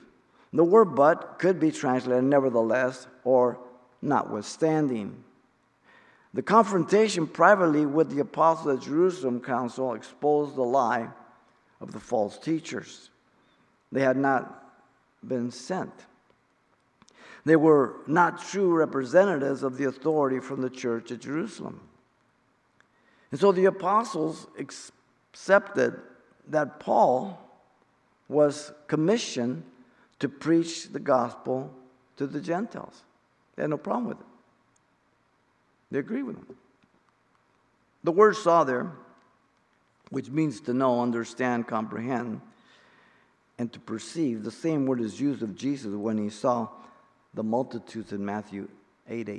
The 0.53 0.63
word 0.63 0.95
but 0.95 1.39
could 1.39 1.59
be 1.59 1.71
translated 1.71 2.23
nevertheless 2.23 3.07
or 3.23 3.59
notwithstanding. 4.03 5.23
The 6.35 6.43
confrontation 6.43 7.25
privately 7.25 7.87
with 7.87 8.11
the 8.11 8.21
apostles 8.21 8.77
at 8.77 8.85
Jerusalem 8.85 9.41
council 9.41 9.95
exposed 9.95 10.55
the 10.55 10.61
lie 10.61 11.09
of 11.81 11.91
the 11.91 11.99
false 11.99 12.37
teachers. 12.37 13.09
They 13.91 14.01
had 14.01 14.17
not 14.17 14.63
been 15.27 15.49
sent. 15.49 15.93
They 17.47 17.55
were 17.55 17.93
not 18.07 18.41
true 18.41 18.75
representatives 18.75 19.63
of 19.63 19.77
the 19.77 19.85
authority 19.85 20.41
from 20.41 20.61
the 20.61 20.69
church 20.69 21.13
at 21.13 21.21
Jerusalem. 21.21 21.79
And 23.31 23.39
so 23.39 23.53
the 23.53 23.63
apostles 23.63 24.47
accepted 24.59 25.97
that 26.49 26.81
Paul 26.81 27.39
was 28.27 28.73
commissioned 28.87 29.63
to 30.19 30.27
preach 30.27 30.89
the 30.89 30.99
gospel 30.99 31.73
to 32.17 32.27
the 32.27 32.41
Gentiles. 32.41 33.03
They 33.55 33.63
had 33.63 33.69
no 33.69 33.77
problem 33.77 34.07
with 34.07 34.19
it. 34.19 34.25
They 35.91 35.99
agree 35.99 36.23
with 36.23 36.35
him. 36.35 36.47
The 38.03 38.11
word 38.11 38.35
saw 38.35 38.65
there, 38.65 38.91
which 40.09 40.29
means 40.29 40.59
to 40.61 40.73
know, 40.73 40.99
understand, 40.99 41.65
comprehend, 41.65 42.41
and 43.57 43.71
to 43.71 43.79
perceive, 43.79 44.43
the 44.43 44.51
same 44.51 44.85
word 44.85 44.99
is 44.99 45.21
used 45.21 45.41
of 45.41 45.55
Jesus 45.55 45.93
when 45.93 46.17
he 46.17 46.29
saw 46.29 46.67
the 47.37 47.43
multitudes 47.43 48.13
in 48.13 48.25
Matthew 48.25 48.67
8 49.07 49.29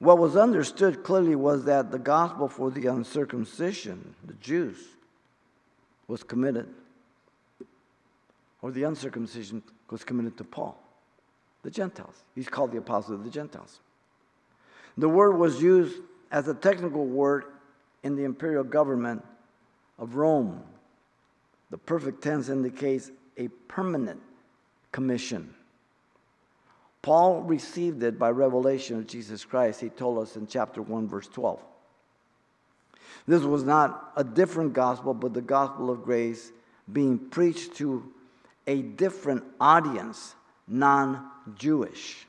What 0.00 0.18
was 0.18 0.36
understood 0.36 1.04
clearly 1.04 1.36
was 1.36 1.66
that 1.66 1.92
the 1.92 2.00
gospel 2.00 2.48
for 2.48 2.72
the 2.72 2.88
uncircumcision, 2.88 4.16
the 4.26 4.34
Jews, 4.34 4.76
was 6.08 6.24
committed, 6.24 6.66
or 8.60 8.72
the 8.72 8.82
uncircumcision 8.82 9.62
was 9.88 10.02
committed 10.02 10.36
to 10.38 10.44
Paul 10.44 10.76
the 11.62 11.70
Gentiles. 11.70 12.24
He's 12.34 12.48
called 12.48 12.72
the 12.72 12.78
apostle 12.78 13.14
of 13.14 13.22
the 13.22 13.30
Gentiles. 13.30 13.78
The 14.98 15.08
word 15.08 15.38
was 15.38 15.62
used 15.62 15.96
as 16.32 16.48
a 16.48 16.54
technical 16.54 17.06
word 17.06 17.44
in 18.02 18.16
the 18.16 18.24
imperial 18.24 18.64
government 18.64 19.24
of 19.98 20.16
Rome. 20.16 20.60
The 21.70 21.78
perfect 21.78 22.20
tense 22.20 22.48
indicates 22.48 23.12
a 23.38 23.46
permanent 23.68 24.20
commission. 24.90 25.54
Paul 27.04 27.42
received 27.42 28.02
it 28.02 28.18
by 28.18 28.30
revelation 28.30 28.96
of 28.96 29.06
Jesus 29.06 29.44
Christ. 29.44 29.78
He 29.82 29.90
told 29.90 30.16
us 30.20 30.36
in 30.36 30.46
chapter 30.46 30.80
1, 30.80 31.06
verse 31.06 31.28
12. 31.28 31.60
This 33.28 33.42
was 33.42 33.62
not 33.62 34.14
a 34.16 34.24
different 34.24 34.72
gospel, 34.72 35.12
but 35.12 35.34
the 35.34 35.42
gospel 35.42 35.90
of 35.90 36.02
grace 36.02 36.50
being 36.90 37.18
preached 37.18 37.74
to 37.74 38.10
a 38.66 38.80
different 38.80 39.44
audience 39.60 40.34
non 40.66 41.28
Jewish. 41.58 42.26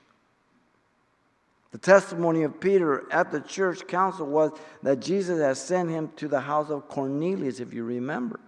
The 1.72 1.78
testimony 1.78 2.44
of 2.44 2.60
Peter 2.60 3.10
at 3.14 3.32
the 3.32 3.40
church 3.40 3.88
council 3.88 4.28
was 4.28 4.52
that 4.84 5.00
Jesus 5.00 5.40
had 5.40 5.56
sent 5.56 5.90
him 5.90 6.12
to 6.18 6.28
the 6.28 6.42
house 6.42 6.70
of 6.70 6.90
Cornelius, 6.90 7.62
if 7.62 7.74
you 7.74 7.86
remember. 7.86 8.42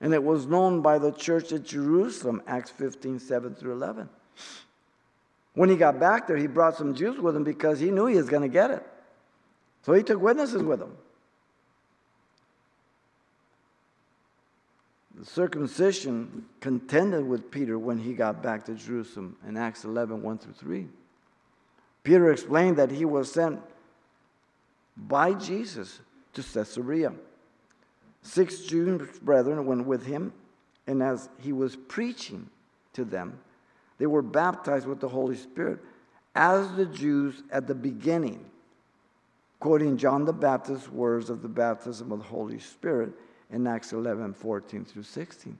And 0.00 0.12
it 0.12 0.22
was 0.22 0.46
known 0.46 0.82
by 0.82 0.98
the 0.98 1.12
church 1.12 1.52
at 1.52 1.64
Jerusalem, 1.64 2.42
Acts 2.46 2.70
15 2.70 3.18
7 3.18 3.54
through 3.54 3.72
11. 3.72 4.08
When 5.54 5.70
he 5.70 5.76
got 5.76 5.98
back 5.98 6.26
there, 6.26 6.36
he 6.36 6.46
brought 6.46 6.76
some 6.76 6.94
Jews 6.94 7.18
with 7.18 7.34
him 7.34 7.44
because 7.44 7.80
he 7.80 7.90
knew 7.90 8.06
he 8.06 8.16
was 8.16 8.28
going 8.28 8.42
to 8.42 8.48
get 8.48 8.70
it. 8.70 8.86
So 9.82 9.94
he 9.94 10.02
took 10.02 10.20
witnesses 10.20 10.62
with 10.62 10.82
him. 10.82 10.92
The 15.18 15.24
circumcision 15.24 16.44
contended 16.60 17.26
with 17.26 17.50
Peter 17.50 17.78
when 17.78 17.96
he 17.96 18.12
got 18.12 18.42
back 18.42 18.66
to 18.66 18.74
Jerusalem 18.74 19.36
in 19.48 19.56
Acts 19.56 19.84
11 19.84 20.22
1 20.22 20.38
through 20.38 20.52
3. 20.52 20.88
Peter 22.02 22.30
explained 22.30 22.76
that 22.76 22.90
he 22.90 23.06
was 23.06 23.32
sent 23.32 23.60
by 24.96 25.32
Jesus 25.32 26.00
to 26.34 26.42
Caesarea. 26.42 27.12
Six 28.26 28.58
Jewish 28.60 29.18
brethren 29.18 29.66
went 29.66 29.86
with 29.86 30.04
him, 30.04 30.32
and 30.86 31.00
as 31.00 31.28
he 31.38 31.52
was 31.52 31.76
preaching 31.76 32.50
to 32.92 33.04
them, 33.04 33.38
they 33.98 34.06
were 34.06 34.22
baptized 34.22 34.86
with 34.86 35.00
the 35.00 35.08
Holy 35.08 35.36
Spirit, 35.36 35.78
as 36.34 36.74
the 36.74 36.86
Jews 36.86 37.44
at 37.50 37.68
the 37.68 37.74
beginning, 37.74 38.44
quoting 39.60 39.96
John 39.96 40.24
the 40.24 40.32
Baptist's 40.32 40.90
words 40.90 41.30
of 41.30 41.40
the 41.40 41.48
baptism 41.48 42.10
of 42.10 42.18
the 42.18 42.24
Holy 42.24 42.58
Spirit 42.58 43.12
in 43.50 43.66
Acts 43.66 43.92
11 43.92 44.34
14 44.34 44.84
through 44.84 45.04
16. 45.04 45.56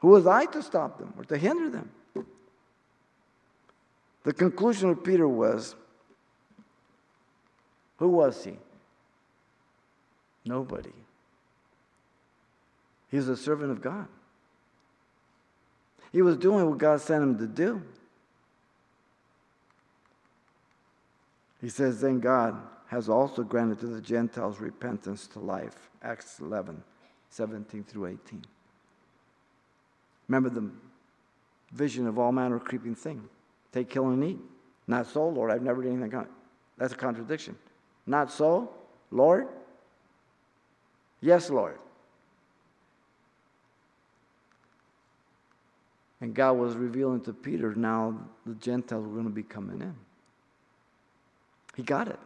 Who 0.00 0.08
was 0.08 0.26
I 0.26 0.46
to 0.46 0.62
stop 0.62 0.98
them 0.98 1.12
or 1.16 1.24
to 1.24 1.36
hinder 1.36 1.68
them? 1.68 1.90
The 4.24 4.32
conclusion 4.32 4.90
of 4.90 5.04
Peter 5.04 5.28
was 5.28 5.74
who 7.98 8.08
was 8.08 8.44
he? 8.44 8.56
Nobody. 10.44 10.92
He 13.10 13.16
was 13.16 13.28
a 13.28 13.36
servant 13.36 13.70
of 13.70 13.80
God. 13.80 14.06
He 16.12 16.22
was 16.22 16.36
doing 16.36 16.68
what 16.68 16.78
God 16.78 17.00
sent 17.00 17.22
him 17.22 17.38
to 17.38 17.46
do. 17.46 17.82
He 21.60 21.68
says, 21.68 22.00
Then 22.00 22.20
God 22.20 22.60
has 22.86 23.08
also 23.08 23.42
granted 23.42 23.80
to 23.80 23.86
the 23.86 24.00
Gentiles 24.00 24.60
repentance 24.60 25.26
to 25.28 25.38
life. 25.38 25.90
Acts 26.02 26.40
11. 26.40 26.82
17 27.30 27.84
through 27.84 28.06
18. 28.06 28.44
Remember 30.28 30.48
the 30.48 30.70
vision 31.72 32.06
of 32.06 32.18
all 32.18 32.32
manner 32.32 32.56
of 32.56 32.64
creeping 32.64 32.94
thing. 32.94 33.22
Take, 33.72 33.90
kill, 33.90 34.08
and 34.08 34.24
eat. 34.24 34.38
Not 34.86 35.06
so, 35.06 35.28
Lord. 35.28 35.50
I've 35.50 35.62
never 35.62 35.82
done 35.82 36.02
anything. 36.02 36.26
That's 36.78 36.94
a 36.94 36.96
contradiction. 36.96 37.56
Not 38.06 38.32
so, 38.32 38.70
Lord? 39.10 39.48
Yes, 41.20 41.50
Lord. 41.50 41.78
And 46.20 46.34
God 46.34 46.52
was 46.52 46.74
revealing 46.74 47.20
to 47.22 47.32
Peter 47.32 47.74
now 47.74 48.18
the 48.44 48.54
Gentiles 48.54 49.06
were 49.06 49.12
going 49.12 49.24
to 49.24 49.30
be 49.30 49.42
coming 49.42 49.80
in. 49.80 49.94
He 51.76 51.82
got 51.82 52.08
it. 52.08 52.18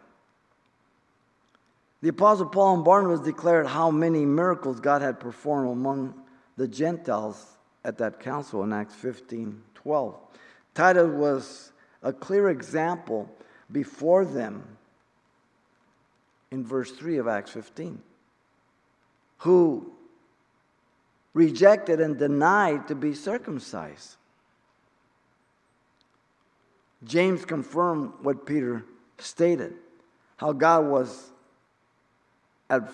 The 2.01 2.09
Apostle 2.09 2.47
Paul 2.47 2.77
and 2.77 2.85
Barnabas 2.85 3.21
declared 3.21 3.67
how 3.67 3.91
many 3.91 4.25
miracles 4.25 4.81
God 4.81 5.03
had 5.03 5.21
performed 5.21 5.71
among 5.71 6.15
the 6.57 6.67
Gentiles 6.67 7.57
at 7.85 7.99
that 7.99 8.19
council 8.19 8.63
in 8.65 8.73
Acts 8.73 8.95
15 8.95 9.63
12. 9.75 10.15
Titus 10.75 11.09
was 11.09 11.73
a 12.03 12.13
clear 12.13 12.49
example 12.49 13.29
before 13.71 14.25
them 14.25 14.63
in 16.51 16.65
verse 16.65 16.91
3 16.93 17.19
of 17.19 17.29
Acts 17.29 17.51
15, 17.51 18.01
who 19.39 19.93
rejected 21.35 22.01
and 22.01 22.19
denied 22.19 22.89
to 22.89 22.95
be 22.95 23.15
circumcised. 23.15 24.17
James 27.05 27.45
confirmed 27.45 28.13
what 28.23 28.47
Peter 28.47 28.85
stated 29.19 29.75
how 30.37 30.53
God 30.53 30.87
was 30.87 31.31
at 32.69 32.91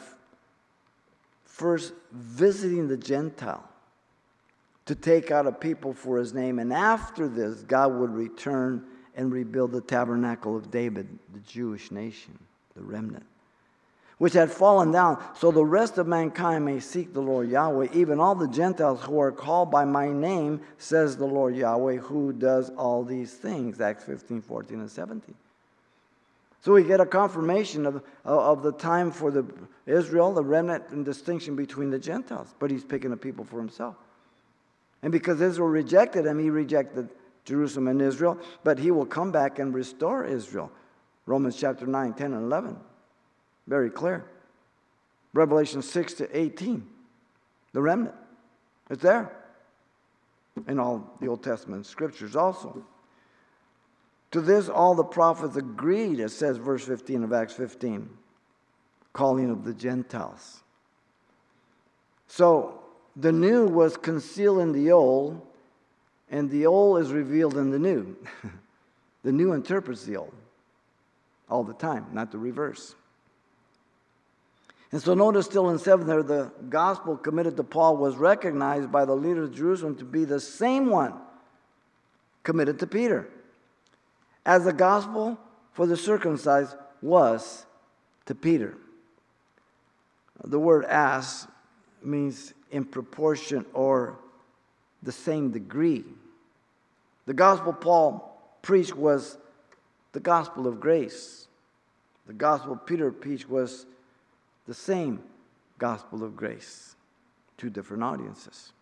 first 1.44 1.92
visiting 2.12 2.88
the 2.88 2.96
Gentile 2.96 3.68
to 4.87 4.94
take 4.94 5.31
out 5.31 5.46
a 5.46 5.53
people 5.53 5.92
for 5.92 6.18
his 6.18 6.33
name, 6.33 6.59
and 6.59 6.72
after 6.72 7.29
this, 7.29 7.62
God 7.62 7.94
would 7.94 8.11
return 8.11 8.85
and 9.14 9.33
rebuild 9.33 9.72
the 9.72 9.81
tabernacle 9.81 10.57
of 10.57 10.70
David, 10.70 11.09
the 11.33 11.40
Jewish 11.40 11.90
nation, 11.90 12.38
the 12.74 12.83
remnant 12.83 13.27
which 14.18 14.33
had 14.33 14.50
fallen 14.50 14.90
down, 14.90 15.22
so 15.37 15.50
the 15.50 15.64
rest 15.64 15.96
of 15.96 16.07
mankind 16.07 16.64
may 16.64 16.81
seek 16.81 17.12
the 17.12 17.22
Lord 17.22 17.48
Yahweh, 17.48 17.88
even 17.92 18.20
all 18.20 18.35
the 18.35 18.48
Gentiles 18.48 19.00
who 19.02 19.20
are 19.20 19.33
called 19.33 19.70
by 19.70 19.85
my 19.85 20.09
name, 20.09 20.61
says 20.76 21.16
the 21.16 21.26
Lord 21.26 21.54
Yahweh, 21.57 21.96
who 21.96 22.33
does 22.33 22.70
all 22.70 23.04
these 23.04 23.33
things. 23.35 23.81
Acts 23.81 24.04
15, 24.04 24.42
14, 24.42 24.81
and 24.81 24.90
17. 24.90 25.35
So 26.61 26.72
we 26.72 26.83
get 26.83 27.00
a 27.00 27.07
confirmation 27.07 27.87
of, 27.87 28.02
of 28.24 28.62
the 28.62 28.72
time 28.72 29.12
for 29.12 29.31
the 29.31 29.46
Israel, 29.87 30.33
the 30.33 30.42
remnant, 30.42 30.85
and 30.90 31.04
distinction 31.04 31.54
between 31.54 31.90
the 31.90 31.98
Gentiles. 31.98 32.52
But 32.59 32.70
he's 32.70 32.85
picking 32.85 33.12
a 33.12 33.16
people 33.16 33.44
for 33.44 33.59
himself. 33.59 33.94
And 35.02 35.12
because 35.12 35.40
Israel 35.40 35.68
rejected 35.68 36.26
him, 36.26 36.40
he 36.40 36.50
rejected 36.50 37.09
Jerusalem 37.44 37.87
and 37.88 38.02
Israel, 38.02 38.38
but 38.64 38.78
he 38.78 38.90
will 38.90 39.07
come 39.07 39.31
back 39.31 39.61
and 39.61 39.72
restore 39.72 40.24
Israel. 40.24 40.72
Romans 41.24 41.57
chapter 41.57 41.87
9, 41.87 42.14
10, 42.14 42.33
and 42.33 42.42
11. 42.42 42.76
Very 43.68 43.90
clear. 43.90 44.24
Revelation 45.35 45.83
6 45.83 46.14
to 46.14 46.37
18. 46.37 46.85
The 47.74 47.83
remnant. 47.83 48.14
It's 48.90 49.02
there. 49.02 49.31
In 50.66 50.81
all 50.81 51.16
the 51.20 51.28
Old 51.28 51.44
Testament 51.44 51.87
scriptures 51.87 52.35
also. 52.35 52.83
To 54.33 54.40
this, 54.40 54.68
all 54.68 54.94
the 54.94 55.04
prophets 55.04 55.57
agreed, 55.57 56.18
it 56.18 56.31
says, 56.31 56.57
verse 56.57 56.85
15 56.85 57.24
of 57.24 57.33
Acts 57.33 57.54
15, 57.54 58.09
calling 59.12 59.50
of 59.50 59.64
the 59.64 59.72
Gentiles. 59.72 60.62
So, 62.26 62.81
the 63.16 63.33
new 63.33 63.66
was 63.66 63.96
concealed 63.96 64.59
in 64.61 64.72
the 64.72 64.92
old, 64.92 65.40
and 66.31 66.50
the 66.50 66.66
old 66.66 67.00
is 67.00 67.12
revealed 67.12 67.57
in 67.57 67.70
the 67.70 67.78
new. 67.78 68.16
the 69.22 69.33
new 69.33 69.52
interprets 69.52 70.04
the 70.04 70.16
old 70.16 70.35
all 71.48 71.64
the 71.64 71.74
time, 71.74 72.07
not 72.12 72.31
the 72.31 72.38
reverse. 72.38 72.94
And 74.90 75.03
so 75.03 75.14
notice 75.14 75.46
still 75.46 75.68
in 75.68 75.79
7 75.79 76.07
there, 76.07 76.22
the 76.22 76.51
gospel 76.68 77.16
committed 77.16 77.57
to 77.59 77.64
Paul 77.64 77.96
was 77.98 78.16
recognized 78.16 78.90
by 78.90 79.05
the 79.05 79.14
leader 79.14 79.44
of 79.44 79.55
Jerusalem 79.55 79.96
to 79.96 80.05
be 80.05 80.24
the 80.24 80.40
same 80.40 80.88
one 80.88 81.14
committed 82.42 82.79
to 82.79 82.87
Peter, 82.87 83.29
as 84.46 84.64
the 84.64 84.72
gospel 84.72 85.38
for 85.72 85.87
the 85.87 85.96
circumcised 85.96 86.74
was 87.03 87.66
to 88.24 88.35
Peter. 88.35 88.77
The 90.44 90.59
word 90.59 90.87
as 90.87 91.46
means 92.03 92.55
in 92.70 92.85
proportion 92.85 93.66
or 93.74 94.18
the 95.03 95.12
same 95.12 95.51
degree. 95.51 96.05
The 97.27 97.35
gospel 97.35 97.74
Paul 97.74 98.40
preached 98.62 98.96
was 98.96 99.37
the 100.12 100.20
gospel 100.20 100.66
of 100.66 100.81
grace. 100.81 101.46
The 102.27 102.33
gospel 102.33 102.77
Peter 102.77 103.12
preached 103.12 103.48
was 103.48 103.85
the 104.68 104.74
same 104.74 105.20
gospel 105.78 106.22
of 106.22 106.37
grace, 106.37 106.94
to 107.57 107.70
different 107.70 108.04
audiences. 108.04 108.72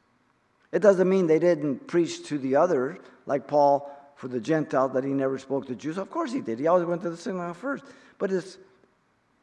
It 0.72 0.80
doesn't 0.80 1.08
mean 1.08 1.28
they 1.28 1.38
didn't 1.38 1.86
preach 1.86 2.26
to 2.26 2.38
the 2.38 2.56
other, 2.56 2.98
like 3.24 3.46
Paul 3.46 3.90
for 4.16 4.28
the 4.28 4.40
Gentiles, 4.40 4.92
that 4.92 5.04
he 5.04 5.10
never 5.10 5.38
spoke 5.38 5.66
to 5.68 5.76
Jews. 5.76 5.96
Of 5.96 6.10
course 6.10 6.32
he 6.32 6.40
did. 6.40 6.58
He 6.58 6.66
always 6.66 6.86
went 6.86 7.02
to 7.02 7.10
the 7.10 7.16
synagogue 7.16 7.56
first. 7.56 7.84
But 8.18 8.30
his 8.30 8.58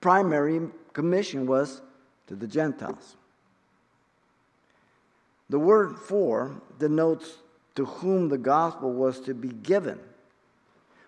primary 0.02 0.62
commission 0.92 1.48
was 1.48 1.82
to 2.28 2.36
the 2.36 2.48
Gentiles. 2.48 3.16
The 5.50 5.60
word 5.60 5.98
for 5.98 6.62
denotes 6.78 7.38
to 7.76 7.86
whom 7.86 8.30
the 8.30 8.38
gospel 8.38 8.92
was 8.92 9.20
to 9.22 9.34
be 9.34 9.50
given 9.50 10.00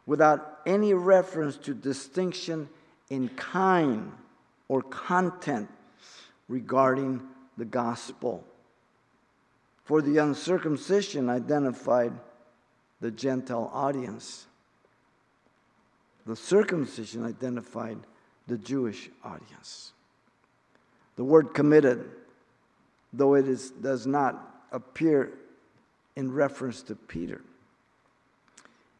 without 0.06 0.60
any 0.66 0.94
reference 0.94 1.58
to 1.58 1.74
distinction 1.74 2.70
in 3.10 3.30
kind 3.30 4.12
or 4.68 4.82
content 4.82 5.70
regarding 6.48 7.22
the 7.58 7.66
gospel. 7.66 8.44
For 9.84 10.02
the 10.02 10.18
uncircumcision 10.18 11.30
identified 11.30 12.14
the 13.02 13.12
Gentile 13.12 13.70
audience. 13.74 14.48
The 16.26 16.36
circumcision 16.36 17.24
identified 17.24 18.00
the 18.48 18.58
Jewish 18.58 19.10
audience. 19.24 19.94
The 21.16 21.24
word 21.24 21.54
committed, 21.54 22.10
though 23.14 23.36
it 23.36 23.48
is, 23.48 23.72
does 23.72 24.08
not 24.08 24.66
appear 24.72 25.34
in 26.16 26.32
reference 26.32 26.82
to 26.84 26.96
Peter, 26.96 27.42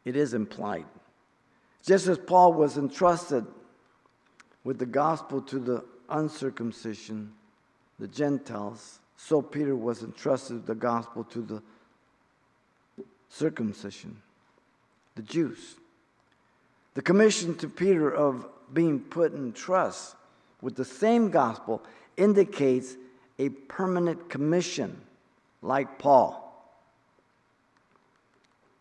it 0.04 0.16
is 0.16 0.34
implied. 0.34 0.86
Just 1.84 2.06
as 2.06 2.18
Paul 2.18 2.52
was 2.52 2.76
entrusted 2.76 3.46
with 4.66 4.80
the 4.80 4.84
gospel 4.84 5.40
to 5.40 5.60
the 5.60 5.84
uncircumcision, 6.08 7.32
the 8.00 8.08
Gentiles, 8.08 8.98
so 9.16 9.40
Peter 9.40 9.76
was 9.76 10.02
entrusted 10.02 10.56
with 10.56 10.66
the 10.66 10.74
gospel 10.74 11.22
to 11.22 11.40
the 11.40 11.62
circumcision, 13.28 14.20
the 15.14 15.22
Jews. 15.22 15.76
The 16.94 17.02
commission 17.02 17.54
to 17.58 17.68
Peter 17.68 18.12
of 18.12 18.44
being 18.74 18.98
put 18.98 19.34
in 19.34 19.52
trust 19.52 20.16
with 20.60 20.74
the 20.74 20.84
same 20.84 21.30
gospel 21.30 21.80
indicates 22.16 22.96
a 23.38 23.50
permanent 23.50 24.28
commission, 24.28 25.00
like 25.62 25.96
Paul. 25.96 26.42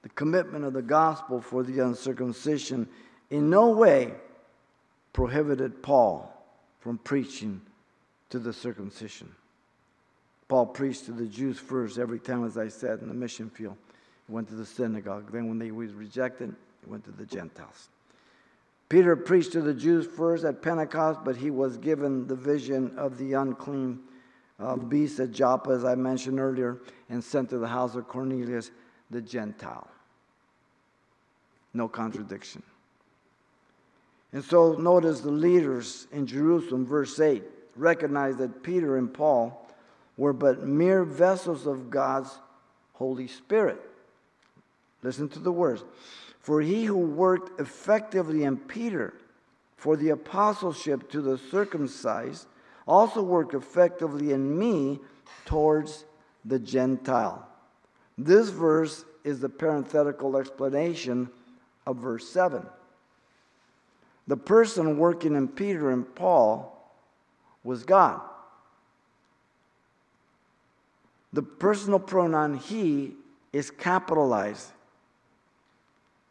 The 0.01 0.09
commitment 0.09 0.65
of 0.65 0.73
the 0.73 0.81
gospel 0.81 1.41
for 1.41 1.61
the 1.61 1.77
uncircumcision 1.85 2.89
in 3.29 3.51
no 3.51 3.69
way 3.69 4.15
prohibited 5.15 5.81
Paul 5.81 6.29
from 6.81 6.97
preaching 6.97 7.61
to 8.29 8.37
the 8.37 8.51
circumcision. 8.51 9.33
Paul 10.49 10.65
preached 10.65 11.05
to 11.05 11.13
the 11.13 11.25
Jews 11.25 11.57
first 11.57 11.97
every 11.97 12.19
time, 12.19 12.45
as 12.45 12.57
I 12.57 12.67
said, 12.67 12.99
in 12.99 13.07
the 13.07 13.13
mission 13.13 13.49
field. 13.49 13.77
He 14.27 14.33
went 14.33 14.49
to 14.49 14.55
the 14.55 14.65
synagogue. 14.65 15.31
Then, 15.31 15.47
when 15.47 15.57
they 15.57 15.71
was 15.71 15.93
rejected, 15.93 16.53
he 16.83 16.91
went 16.91 17.05
to 17.05 17.11
the 17.11 17.25
Gentiles. 17.25 17.87
Peter 18.89 19.15
preached 19.15 19.53
to 19.53 19.61
the 19.61 19.73
Jews 19.73 20.05
first 20.05 20.43
at 20.43 20.61
Pentecost, 20.61 21.21
but 21.23 21.37
he 21.37 21.49
was 21.49 21.77
given 21.77 22.27
the 22.27 22.35
vision 22.35 22.93
of 22.97 23.17
the 23.17 23.33
unclean 23.33 24.01
uh, 24.59 24.75
beast 24.75 25.21
at 25.21 25.31
Joppa, 25.31 25.69
as 25.69 25.85
I 25.85 25.95
mentioned 25.95 26.41
earlier, 26.41 26.81
and 27.09 27.23
sent 27.23 27.51
to 27.51 27.57
the 27.57 27.69
house 27.69 27.95
of 27.95 28.09
Cornelius, 28.09 28.69
the 29.09 29.21
Gentile. 29.21 29.87
No 31.73 31.87
contradiction. 31.87 32.63
And 34.35 34.43
so 34.43 34.73
notice 34.73 35.21
the 35.21 35.31
leaders 35.31 36.07
in 36.11 36.27
Jerusalem, 36.27 36.85
verse 36.85 37.21
8, 37.21 37.41
recognize 37.77 38.35
that 38.35 38.63
Peter 38.63 38.97
and 38.97 39.11
Paul 39.13 39.65
were 40.17 40.33
but 40.33 40.67
mere 40.67 41.05
vessels 41.05 41.65
of 41.65 41.89
God's 41.89 42.37
Holy 42.95 43.29
Spirit. 43.29 43.79
Listen 45.01 45.29
to 45.29 45.39
the 45.39 45.53
words. 45.53 45.85
For 46.41 46.59
he 46.59 46.83
who 46.83 46.97
worked 46.97 47.61
effectively 47.61 48.43
in 48.43 48.57
Peter 48.57 49.13
for 49.77 49.95
the 49.95 50.09
apostleship 50.09 51.09
to 51.11 51.21
the 51.21 51.37
circumcised 51.37 52.45
also 52.85 53.21
worked 53.21 53.53
effectively 53.53 54.33
in 54.33 54.59
me 54.59 54.99
towards 55.45 56.03
the 56.43 56.59
Gentile. 56.59 57.47
This 58.17 58.49
verse 58.49 59.05
is 59.23 59.39
the 59.39 59.47
parenthetical 59.47 60.35
explanation 60.35 61.29
of 61.87 61.95
verse 61.95 62.27
7. 62.27 62.65
The 64.27 64.37
person 64.37 64.97
working 64.97 65.35
in 65.35 65.47
Peter 65.47 65.91
and 65.91 66.15
Paul 66.15 66.71
was 67.63 67.83
God. 67.83 68.21
The 71.33 71.43
personal 71.43 71.99
pronoun 71.99 72.55
he 72.57 73.13
is 73.51 73.69
capitalized, 73.69 74.71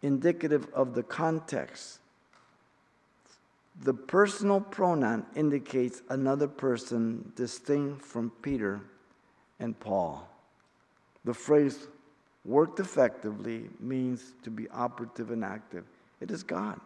indicative 0.03 0.67
of 0.73 0.95
the 0.95 1.03
context. 1.03 1.99
The 3.83 3.95
personal 3.95 4.61
pronoun 4.61 5.27
indicates 5.35 6.03
another 6.09 6.49
person 6.49 7.33
distinct 7.37 8.03
from 8.03 8.31
Peter 8.43 8.81
and 9.61 9.79
Paul. 9.79 10.29
The 11.25 11.35
phrase 11.35 11.87
worked 12.45 12.81
effectively 12.81 13.69
means 13.81 14.33
to 14.43 14.51
be 14.51 14.69
operative 14.71 15.31
and 15.31 15.45
active. 15.45 15.85
It 16.21 16.31
is 16.31 16.43
God. 16.43 16.81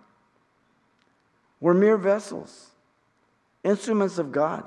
We're 1.60 1.74
mere 1.74 1.96
vessels, 1.96 2.70
instruments 3.64 4.18
of 4.18 4.30
God. 4.30 4.64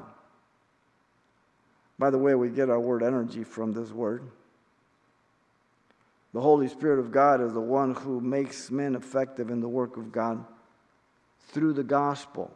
By 1.98 2.10
the 2.10 2.18
way, 2.18 2.36
we 2.36 2.50
get 2.50 2.70
our 2.70 2.80
word 2.80 3.04
energy 3.04 3.44
from 3.44 3.74
this 3.74 3.92
word. 3.92 4.24
The 6.34 6.42
Holy 6.42 6.68
Spirit 6.68 7.00
of 7.00 7.12
God 7.12 7.42
is 7.42 7.54
the 7.54 7.62
one 7.62 7.94
who 7.94 8.22
makes 8.22 8.72
men 8.72 8.96
effective 8.96 9.50
in 9.50 9.62
the 9.62 9.70
work 9.70 9.98
of 9.98 10.12
God 10.12 10.44
through 11.50 11.74
the 11.74 11.84
gospel. 11.84 12.52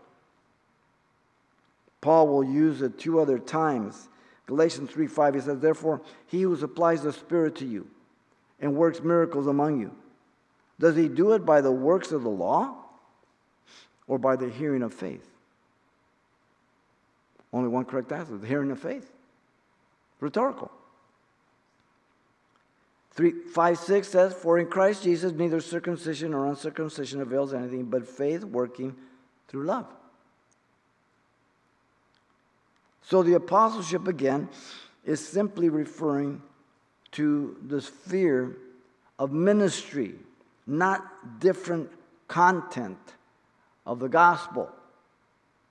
Paul 2.02 2.28
will 2.28 2.44
use 2.44 2.82
it 2.82 2.98
two 2.98 3.20
other 3.20 3.38
times. 3.38 4.10
Galatians 4.48 4.92
3 4.92 5.08
5, 5.08 5.34
he 5.36 5.42
says, 5.42 5.60
Therefore, 5.60 6.02
he 6.28 6.44
who 6.44 6.56
supplies 6.56 7.04
the 7.04 7.12
Spirit 7.12 7.56
to 7.58 7.66
you 7.66 7.88
and 8.60 8.76
works 8.76 9.02
miracles 9.02 9.48
among 9.48 9.80
you, 9.80 9.92
does 10.80 10.96
he 10.96 11.08
do 11.08 11.34
it 11.34 11.46
by 11.46 11.62
the 11.62 11.72
works 11.72 12.12
of 12.12 12.24
the 12.24 12.30
law 12.30 12.85
or 14.08 14.18
by 14.18 14.36
the 14.36 14.50
hearing 14.50 14.84
of 14.84 14.94
faith? 14.94 15.28
Only 17.52 17.70
one 17.70 17.86
correct 17.86 18.12
answer 18.12 18.38
the 18.38 18.48
hearing 18.48 18.72
of 18.72 18.80
faith. 18.80 19.12
Rhetorical. 20.20 20.72
3, 23.12 23.32
5 23.54 23.78
6 23.78 24.08
says, 24.08 24.34
For 24.34 24.60
in 24.60 24.68
Christ 24.68 25.04
Jesus 25.04 25.32
neither 25.32 25.62
circumcision 25.62 26.32
nor 26.32 26.48
uncircumcision 26.48 27.22
avails 27.22 27.54
anything, 27.54 27.86
but 27.86 28.08
faith 28.08 28.44
working 28.44 28.96
through 29.48 29.66
love. 29.66 29.88
So 33.02 33.24
the 33.24 33.36
apostleship 33.36 34.08
again 34.08 34.50
is 35.06 35.26
simply 35.26 35.70
referring 35.70 36.42
to 37.12 37.56
the 37.66 37.80
sphere 37.80 38.58
of 39.18 39.32
ministry, 39.32 40.16
not 40.68 41.40
different 41.40 41.90
content 42.28 42.98
of 43.86 44.00
the 44.00 44.10
gospel. 44.10 44.70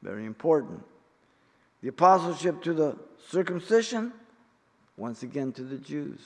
Very 0.03 0.27
important. 0.27 0.83
The 1.83 1.89
apostleship 1.89 2.63
to 2.63 2.73
the 2.73 2.97
circumcision, 3.29 4.13
once 4.97 5.23
again 5.23 5.53
to 5.53 5.63
the 5.63 5.79
Jews. 5.79 6.21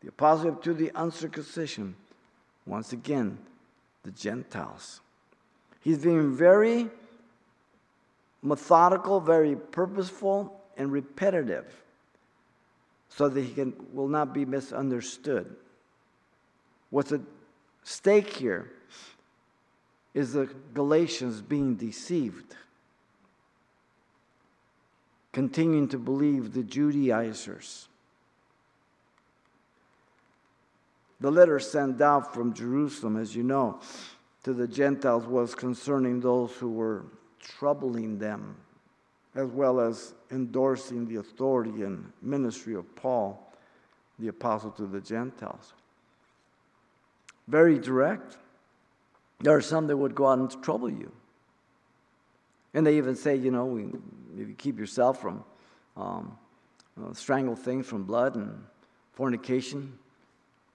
The 0.00 0.08
apostleship 0.08 0.62
to 0.62 0.74
the 0.74 0.92
uncircumcision, 0.94 1.96
once 2.66 2.92
again, 2.92 3.38
the 4.04 4.10
Gentiles. 4.10 5.00
He's 5.80 5.98
being 5.98 6.34
very 6.34 6.88
methodical, 8.42 9.20
very 9.20 9.56
purposeful, 9.56 10.60
and 10.76 10.92
repetitive 10.92 11.66
so 13.08 13.28
that 13.28 13.40
he 13.40 13.52
can, 13.52 13.74
will 13.92 14.08
not 14.08 14.34
be 14.34 14.44
misunderstood. 14.44 15.54
What's 16.90 17.12
at 17.12 17.20
stake 17.82 18.28
here 18.28 18.70
is 20.14 20.32
the 20.32 20.48
Galatians 20.72 21.42
being 21.42 21.74
deceived, 21.74 22.54
continuing 25.32 25.88
to 25.88 25.98
believe 25.98 26.54
the 26.54 26.62
Judaizers. 26.62 27.88
The 31.20 31.30
letter 31.30 31.58
sent 31.58 32.00
out 32.00 32.32
from 32.32 32.54
Jerusalem, 32.54 33.16
as 33.16 33.34
you 33.34 33.42
know, 33.42 33.80
to 34.44 34.52
the 34.52 34.68
Gentiles 34.68 35.26
was 35.26 35.54
concerning 35.54 36.20
those 36.20 36.52
who 36.52 36.70
were 36.70 37.04
troubling 37.40 38.18
them, 38.18 38.56
as 39.34 39.48
well 39.48 39.80
as 39.80 40.14
endorsing 40.30 41.08
the 41.08 41.16
authority 41.16 41.82
and 41.82 42.12
ministry 42.22 42.74
of 42.74 42.94
Paul, 42.94 43.52
the 44.18 44.28
apostle 44.28 44.70
to 44.72 44.86
the 44.86 45.00
Gentiles. 45.00 45.72
Very 47.48 47.78
direct. 47.78 48.36
There 49.44 49.54
are 49.54 49.60
some 49.60 49.86
that 49.88 49.96
would 49.98 50.14
go 50.14 50.26
out 50.26 50.38
and 50.38 50.62
trouble 50.62 50.88
you. 50.88 51.12
And 52.72 52.86
they 52.86 52.96
even 52.96 53.14
say, 53.14 53.36
you 53.36 53.50
know, 53.50 53.76
if 54.38 54.48
you 54.48 54.54
keep 54.56 54.78
yourself 54.78 55.20
from 55.20 55.44
um, 55.98 56.38
uh, 56.98 57.12
strangle 57.12 57.54
things 57.54 57.86
from 57.86 58.04
blood 58.04 58.36
and 58.36 58.64
fornication, 59.12 59.98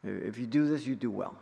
if 0.04 0.38
you 0.38 0.46
do 0.46 0.68
this, 0.68 0.86
you 0.86 0.96
do 0.96 1.10
well. 1.10 1.36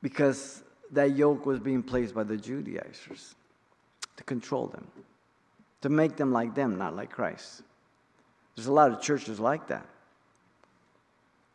Because 0.00 0.62
that 0.92 1.14
yoke 1.14 1.44
was 1.44 1.60
being 1.60 1.82
placed 1.82 2.14
by 2.14 2.24
the 2.24 2.38
Judaizers 2.38 3.34
to 4.16 4.24
control 4.24 4.66
them, 4.66 4.86
to 5.82 5.90
make 5.90 6.16
them 6.16 6.32
like 6.32 6.54
them, 6.54 6.78
not 6.78 6.96
like 6.96 7.10
Christ. 7.10 7.60
There's 8.54 8.66
a 8.66 8.72
lot 8.72 8.90
of 8.92 9.02
churches 9.02 9.38
like 9.38 9.68
that. 9.68 9.86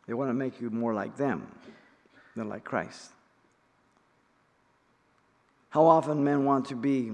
They 0.06 0.14
want 0.14 0.30
to 0.30 0.34
make 0.34 0.60
you 0.60 0.70
more 0.70 0.94
like 0.94 1.16
them 1.16 1.46
than 2.36 2.48
like 2.48 2.64
Christ. 2.64 3.12
How 5.70 5.86
often 5.86 6.24
men 6.24 6.44
want 6.44 6.66
to 6.66 6.76
be 6.76 7.12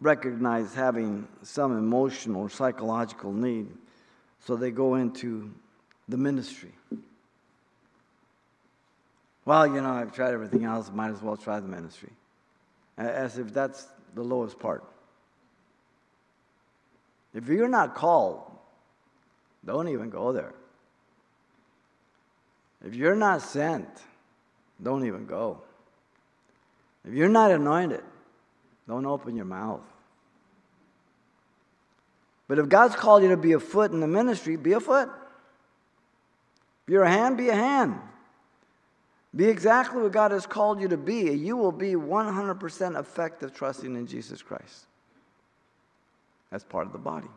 recognized 0.00 0.74
having 0.74 1.28
some 1.42 1.76
emotional 1.76 2.42
or 2.42 2.50
psychological 2.50 3.32
need, 3.32 3.68
so 4.40 4.56
they 4.56 4.70
go 4.70 4.94
into 4.96 5.52
the 6.08 6.16
ministry. 6.16 6.72
Well, 9.44 9.66
you 9.66 9.80
know, 9.80 9.90
I've 9.90 10.14
tried 10.14 10.34
everything 10.34 10.64
else, 10.64 10.90
might 10.92 11.10
as 11.10 11.20
well 11.20 11.36
try 11.36 11.60
the 11.60 11.68
ministry. 11.68 12.10
As 12.96 13.38
if 13.38 13.52
that's 13.52 13.86
the 14.14 14.22
lowest 14.22 14.58
part. 14.58 14.84
If 17.34 17.48
you're 17.48 17.68
not 17.68 17.94
called, 17.94 18.42
don't 19.64 19.88
even 19.88 20.10
go 20.10 20.32
there. 20.32 20.54
If 22.84 22.94
you're 22.94 23.14
not 23.14 23.42
sent, 23.42 23.88
don't 24.82 25.06
even 25.06 25.26
go. 25.26 25.60
If 27.06 27.14
you're 27.14 27.28
not 27.28 27.50
anointed, 27.50 28.02
don't 28.88 29.06
open 29.06 29.36
your 29.36 29.44
mouth. 29.44 29.82
But 32.48 32.58
if 32.58 32.68
God's 32.68 32.96
called 32.96 33.22
you 33.22 33.30
to 33.30 33.36
be 33.36 33.52
a 33.52 33.60
foot 33.60 33.92
in 33.92 34.00
the 34.00 34.08
ministry, 34.08 34.56
be 34.56 34.72
a 34.72 34.80
foot. 34.80 35.08
If 36.86 36.92
you're 36.92 37.04
a 37.04 37.10
hand, 37.10 37.36
be 37.36 37.48
a 37.48 37.54
hand. 37.54 37.98
Be 39.34 39.46
exactly 39.46 40.02
what 40.02 40.12
God 40.12 40.32
has 40.32 40.46
called 40.46 40.80
you 40.80 40.88
to 40.88 40.98
be, 40.98 41.28
and 41.28 41.40
you 41.40 41.56
will 41.56 41.72
be 41.72 41.92
100% 41.92 43.00
effective 43.00 43.54
trusting 43.54 43.96
in 43.96 44.06
Jesus 44.06 44.42
Christ 44.42 44.86
as 46.50 46.62
part 46.62 46.86
of 46.86 46.92
the 46.92 46.98
body. 46.98 47.28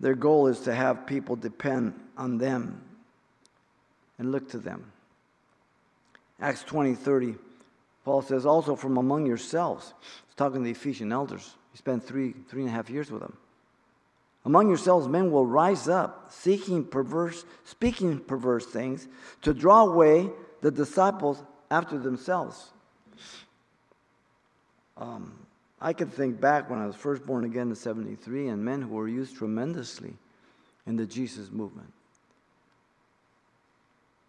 Their 0.00 0.14
goal 0.14 0.48
is 0.48 0.60
to 0.60 0.74
have 0.74 1.06
people 1.06 1.36
depend 1.36 1.98
on 2.16 2.38
them 2.38 2.82
and 4.18 4.32
look 4.32 4.50
to 4.50 4.58
them. 4.58 4.92
Acts 6.40 6.62
20 6.64 6.94
30, 6.94 7.34
Paul 8.04 8.22
says, 8.22 8.44
also 8.44 8.76
from 8.76 8.98
among 8.98 9.26
yourselves. 9.26 9.94
He's 10.26 10.34
talking 10.36 10.60
to 10.60 10.64
the 10.64 10.70
Ephesian 10.70 11.12
elders. 11.12 11.54
He 11.72 11.78
spent 11.78 12.04
three, 12.04 12.34
three 12.48 12.62
and 12.62 12.70
a 12.70 12.72
half 12.72 12.90
years 12.90 13.10
with 13.10 13.22
them. 13.22 13.36
Among 14.44 14.68
yourselves, 14.68 15.08
men 15.08 15.32
will 15.32 15.44
rise 15.44 15.88
up, 15.88 16.30
seeking 16.30 16.84
perverse, 16.84 17.44
speaking 17.64 18.20
perverse 18.20 18.64
things, 18.64 19.08
to 19.42 19.52
draw 19.52 19.84
away 19.84 20.30
the 20.60 20.70
disciples 20.70 21.42
after 21.70 21.98
themselves. 21.98 22.70
Um, 24.96 25.45
I 25.80 25.92
can 25.92 26.08
think 26.08 26.40
back 26.40 26.70
when 26.70 26.78
I 26.78 26.86
was 26.86 26.96
first 26.96 27.24
born 27.26 27.44
again 27.44 27.68
in 27.68 27.74
73 27.74 28.48
and 28.48 28.64
men 28.64 28.82
who 28.82 28.94
were 28.94 29.08
used 29.08 29.36
tremendously 29.36 30.14
in 30.86 30.96
the 30.96 31.06
Jesus 31.06 31.50
movement. 31.50 31.92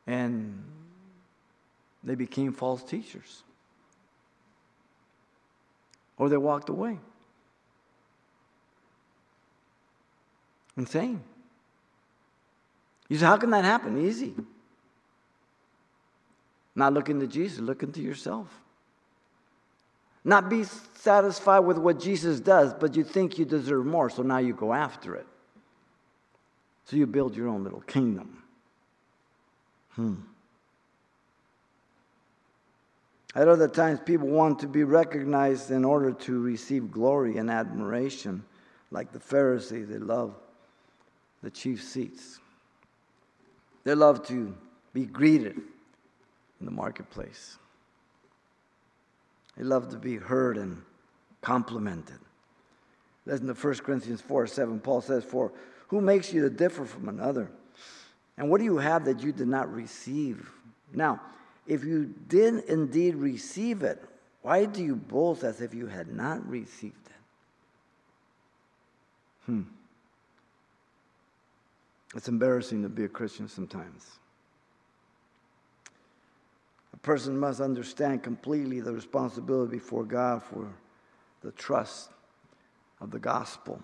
And 0.05 0.63
they 2.03 2.15
became 2.15 2.51
false 2.53 2.83
teachers. 2.83 3.43
Or 6.17 6.29
they 6.29 6.37
walked 6.37 6.69
away. 6.69 6.99
Insane. 10.75 11.21
You 13.09 13.17
say, 13.17 13.25
how 13.25 13.37
can 13.37 13.49
that 13.51 13.63
happen? 13.63 14.05
Easy. 14.05 14.33
Not 16.75 16.93
looking 16.93 17.19
to 17.19 17.27
Jesus, 17.27 17.59
looking 17.59 17.91
to 17.93 18.01
yourself. 18.01 18.47
Not 20.27 20.49
be 20.49 20.65
satisfied 20.95 21.59
with 21.59 21.77
what 21.77 22.01
Jesus 22.01 22.41
does, 22.41 22.73
but 22.73 22.97
you 22.97 23.05
think 23.05 23.39
you 23.39 23.45
deserve 23.45 23.85
more, 23.85 24.09
so 24.09 24.23
now 24.23 24.39
you 24.39 24.53
go 24.53 24.73
after 24.73 25.15
it. 25.15 25.25
So 26.83 26.97
you 26.97 27.07
build 27.07 27.33
your 27.33 27.47
own 27.47 27.63
little 27.63 27.79
kingdom. 27.79 28.43
Hmm. 29.91 30.15
At 33.35 33.47
other 33.47 33.69
times, 33.69 34.01
people 34.03 34.27
want 34.27 34.59
to 34.59 34.67
be 34.67 34.83
recognized 34.83 35.71
in 35.71 35.85
order 35.85 36.11
to 36.11 36.41
receive 36.41 36.91
glory 36.91 37.37
and 37.37 37.49
admiration, 37.49 38.43
like 38.91 39.13
the 39.13 39.21
Pharisees, 39.21 39.87
they 39.87 39.97
love 39.97 40.35
the 41.41 41.49
chief 41.49 41.81
seats. 41.81 42.41
They 43.85 43.95
love 43.95 44.27
to 44.27 44.53
be 44.93 45.05
greeted 45.05 45.55
in 46.59 46.65
the 46.65 46.71
marketplace. 46.71 47.57
They 49.57 49.63
love 49.63 49.89
to 49.89 49.97
be 49.97 50.17
heard 50.17 50.57
and 50.57 50.81
complimented. 51.41 52.19
Listen 53.25 53.47
to 53.47 53.53
1 53.53 53.75
Corinthians 53.77 54.21
4 54.21 54.47
7. 54.47 54.79
Paul 54.79 55.01
says, 55.01 55.23
For 55.23 55.51
who 55.87 56.01
makes 56.01 56.31
you 56.31 56.41
to 56.43 56.49
differ 56.49 56.85
from 56.85 57.09
another? 57.09 57.49
And 58.37 58.49
what 58.49 58.59
do 58.59 58.65
you 58.65 58.77
have 58.77 59.05
that 59.05 59.21
you 59.21 59.31
did 59.31 59.47
not 59.47 59.73
receive? 59.73 60.51
Now, 60.93 61.19
if 61.65 61.83
you 61.83 62.13
did 62.27 62.65
indeed 62.65 63.15
receive 63.15 63.83
it, 63.83 64.03
why 64.41 64.65
do 64.65 64.83
you 64.83 64.95
boast 64.95 65.43
as 65.43 65.59
if 65.59 65.73
you 65.73 65.87
had 65.87 66.07
not 66.07 66.47
received 66.47 67.05
it? 67.07 67.11
Hmm. 69.45 69.61
It's 72.15 72.29
embarrassing 72.29 72.83
to 72.83 72.89
be 72.89 73.03
a 73.03 73.09
Christian 73.09 73.49
sometimes. 73.49 74.05
Person 77.07 77.39
must 77.39 77.61
understand 77.61 78.21
completely 78.21 78.81
the 78.81 78.91
responsibility 78.91 79.77
before 79.77 80.03
God 80.03 80.43
for 80.43 80.67
the 81.41 81.53
trust 81.53 82.09
of 82.99 83.11
the 83.11 83.17
gospel. 83.17 83.81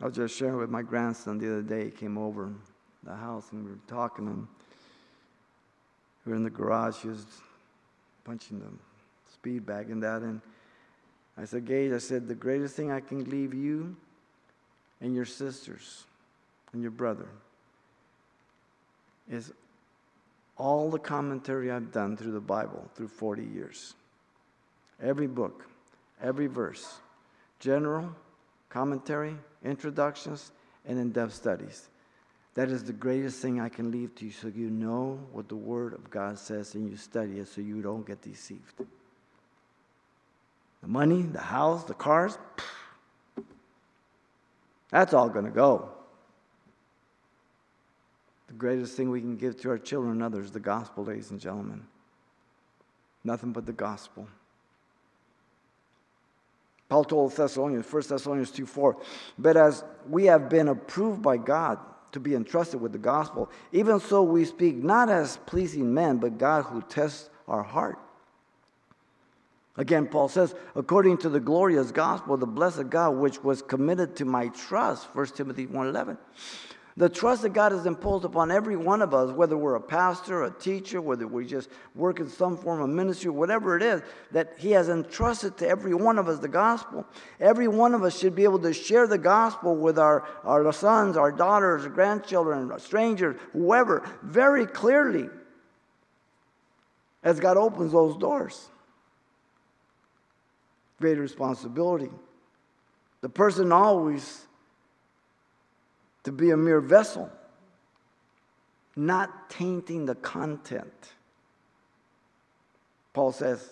I 0.00 0.06
was 0.06 0.16
just 0.16 0.34
sharing 0.34 0.56
with 0.56 0.70
my 0.70 0.80
grandson 0.80 1.36
the 1.36 1.46
other 1.46 1.60
day. 1.60 1.84
He 1.84 1.90
came 1.90 2.16
over 2.16 2.54
the 3.02 3.14
house 3.14 3.52
and 3.52 3.66
we 3.66 3.72
were 3.72 3.78
talking. 3.86 4.28
And 4.28 4.46
we 6.24 6.30
were 6.30 6.36
in 6.36 6.42
the 6.42 6.48
garage. 6.48 7.02
He 7.02 7.08
was 7.08 7.26
punching 8.24 8.60
the 8.60 8.70
speed 9.30 9.66
bag 9.66 9.90
and 9.90 10.02
that. 10.02 10.22
And 10.22 10.40
I 11.36 11.44
said, 11.44 11.66
Gage, 11.66 11.92
I 11.92 11.98
said, 11.98 12.28
the 12.28 12.34
greatest 12.34 12.76
thing 12.76 12.90
I 12.90 13.00
can 13.00 13.28
leave 13.28 13.52
you 13.52 13.94
and 15.02 15.14
your 15.14 15.26
sisters 15.26 16.04
and 16.72 16.80
your 16.80 16.92
brother 16.92 17.28
is 19.30 19.52
all 20.56 20.90
the 20.90 20.98
commentary 20.98 21.70
I've 21.70 21.92
done 21.92 22.16
through 22.16 22.32
the 22.32 22.40
Bible 22.40 22.88
through 22.94 23.08
40 23.08 23.44
years. 23.44 23.94
Every 25.02 25.26
book, 25.26 25.66
every 26.22 26.46
verse, 26.46 26.98
general, 27.58 28.14
commentary, 28.68 29.36
introductions, 29.64 30.52
and 30.86 30.98
in 30.98 31.10
depth 31.10 31.34
studies. 31.34 31.88
That 32.54 32.68
is 32.68 32.84
the 32.84 32.92
greatest 32.92 33.40
thing 33.40 33.60
I 33.60 33.68
can 33.68 33.90
leave 33.90 34.14
to 34.16 34.26
you 34.26 34.30
so 34.30 34.48
you 34.48 34.68
know 34.68 35.18
what 35.32 35.48
the 35.48 35.56
Word 35.56 35.94
of 35.94 36.10
God 36.10 36.38
says 36.38 36.74
and 36.74 36.88
you 36.88 36.96
study 36.96 37.38
it 37.38 37.48
so 37.48 37.60
you 37.60 37.80
don't 37.80 38.06
get 38.06 38.20
deceived. 38.20 38.74
The 40.82 40.88
money, 40.88 41.22
the 41.22 41.40
house, 41.40 41.84
the 41.84 41.94
cars, 41.94 42.36
that's 44.90 45.14
all 45.14 45.30
going 45.30 45.46
to 45.46 45.50
go. 45.50 45.90
The 48.52 48.58
greatest 48.58 48.96
thing 48.96 49.08
we 49.08 49.22
can 49.22 49.36
give 49.36 49.58
to 49.62 49.70
our 49.70 49.78
children 49.78 50.12
and 50.12 50.22
others, 50.22 50.50
the 50.50 50.60
gospel, 50.60 51.04
ladies 51.04 51.30
and 51.30 51.40
gentlemen. 51.40 51.86
Nothing 53.24 53.52
but 53.52 53.64
the 53.64 53.72
gospel. 53.72 54.28
Paul 56.90 57.04
told 57.04 57.34
Thessalonians, 57.34 57.90
1 57.90 58.02
Thessalonians 58.06 58.50
2 58.50 58.66
4, 58.66 58.96
but 59.38 59.56
as 59.56 59.82
we 60.06 60.26
have 60.26 60.50
been 60.50 60.68
approved 60.68 61.22
by 61.22 61.38
God 61.38 61.78
to 62.12 62.20
be 62.20 62.34
entrusted 62.34 62.78
with 62.78 62.92
the 62.92 62.98
gospel, 62.98 63.50
even 63.72 63.98
so 63.98 64.22
we 64.22 64.44
speak 64.44 64.76
not 64.76 65.08
as 65.08 65.38
pleasing 65.46 65.94
men, 65.94 66.18
but 66.18 66.36
God 66.36 66.64
who 66.64 66.82
tests 66.82 67.30
our 67.48 67.62
heart. 67.62 67.98
Again, 69.78 70.06
Paul 70.06 70.28
says, 70.28 70.54
according 70.76 71.16
to 71.18 71.30
the 71.30 71.40
glorious 71.40 71.90
gospel, 71.90 72.36
the 72.36 72.46
blessed 72.46 72.90
God, 72.90 73.16
which 73.16 73.42
was 73.42 73.62
committed 73.62 74.14
to 74.16 74.26
my 74.26 74.48
trust, 74.48 75.06
1 75.14 75.26
Timothy 75.28 75.66
1.11. 75.66 76.18
The 76.96 77.08
trust 77.08 77.42
that 77.42 77.54
God 77.54 77.72
has 77.72 77.86
imposed 77.86 78.24
upon 78.24 78.50
every 78.50 78.76
one 78.76 79.00
of 79.00 79.14
us, 79.14 79.32
whether 79.32 79.56
we're 79.56 79.76
a 79.76 79.80
pastor, 79.80 80.42
a 80.42 80.50
teacher, 80.50 81.00
whether 81.00 81.26
we 81.26 81.46
just 81.46 81.70
work 81.94 82.20
in 82.20 82.28
some 82.28 82.56
form 82.56 82.82
of 82.82 82.90
ministry, 82.90 83.30
whatever 83.30 83.76
it 83.76 83.82
is, 83.82 84.02
that 84.32 84.54
He 84.58 84.72
has 84.72 84.90
entrusted 84.90 85.56
to 85.58 85.68
every 85.68 85.94
one 85.94 86.18
of 86.18 86.28
us 86.28 86.38
the 86.38 86.48
gospel. 86.48 87.06
Every 87.40 87.66
one 87.66 87.94
of 87.94 88.02
us 88.02 88.18
should 88.18 88.34
be 88.34 88.44
able 88.44 88.58
to 88.58 88.74
share 88.74 89.06
the 89.06 89.16
gospel 89.16 89.74
with 89.74 89.98
our, 89.98 90.28
our 90.44 90.70
sons, 90.72 91.16
our 91.16 91.32
daughters, 91.32 91.84
our 91.84 91.88
grandchildren, 91.88 92.78
strangers, 92.78 93.40
whoever, 93.52 94.06
very 94.22 94.66
clearly 94.66 95.30
as 97.22 97.40
God 97.40 97.56
opens 97.56 97.92
those 97.92 98.18
doors. 98.18 98.68
Great 101.00 101.18
responsibility. 101.18 102.10
The 103.22 103.28
person 103.28 103.72
always 103.72 104.46
to 106.24 106.32
be 106.32 106.50
a 106.50 106.56
mere 106.56 106.80
vessel, 106.80 107.30
not 108.94 109.50
tainting 109.50 110.06
the 110.06 110.14
content. 110.14 111.12
Paul 113.12 113.32
says, 113.32 113.70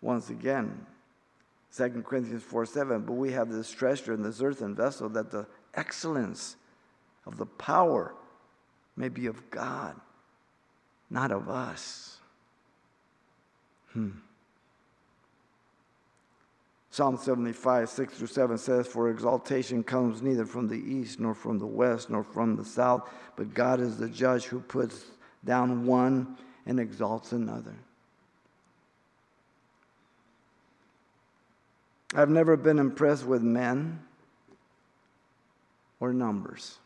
once 0.00 0.30
again, 0.30 0.86
2 1.76 2.02
Corinthians 2.06 2.42
4 2.42 2.66
7, 2.66 3.02
but 3.02 3.12
we 3.12 3.32
have 3.32 3.50
this 3.50 3.70
treasure 3.70 4.12
in 4.12 4.22
this 4.22 4.40
earthen 4.40 4.74
vessel 4.74 5.08
that 5.10 5.30
the 5.30 5.46
excellence 5.74 6.56
of 7.26 7.36
the 7.36 7.46
power 7.46 8.14
may 8.96 9.08
be 9.08 9.26
of 9.26 9.50
God, 9.50 9.94
not 11.08 11.30
of 11.30 11.48
us. 11.48 12.18
Hmm. 13.92 14.10
Psalm 17.00 17.16
75, 17.16 17.88
6 17.88 18.18
through 18.18 18.26
7 18.26 18.58
says, 18.58 18.86
For 18.86 19.08
exaltation 19.08 19.82
comes 19.82 20.20
neither 20.20 20.44
from 20.44 20.68
the 20.68 20.74
east, 20.74 21.18
nor 21.18 21.32
from 21.34 21.58
the 21.58 21.66
west, 21.66 22.10
nor 22.10 22.22
from 22.22 22.56
the 22.56 22.64
south, 22.66 23.08
but 23.36 23.54
God 23.54 23.80
is 23.80 23.96
the 23.96 24.06
judge 24.06 24.44
who 24.44 24.60
puts 24.60 25.06
down 25.42 25.86
one 25.86 26.36
and 26.66 26.78
exalts 26.78 27.32
another. 27.32 27.74
I've 32.14 32.28
never 32.28 32.54
been 32.58 32.78
impressed 32.78 33.24
with 33.24 33.40
men 33.40 33.98
or 36.00 36.12
numbers. 36.12 36.76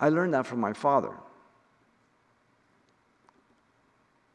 I 0.00 0.08
learned 0.08 0.34
that 0.34 0.44
from 0.44 0.58
my 0.58 0.72
father. 0.72 1.14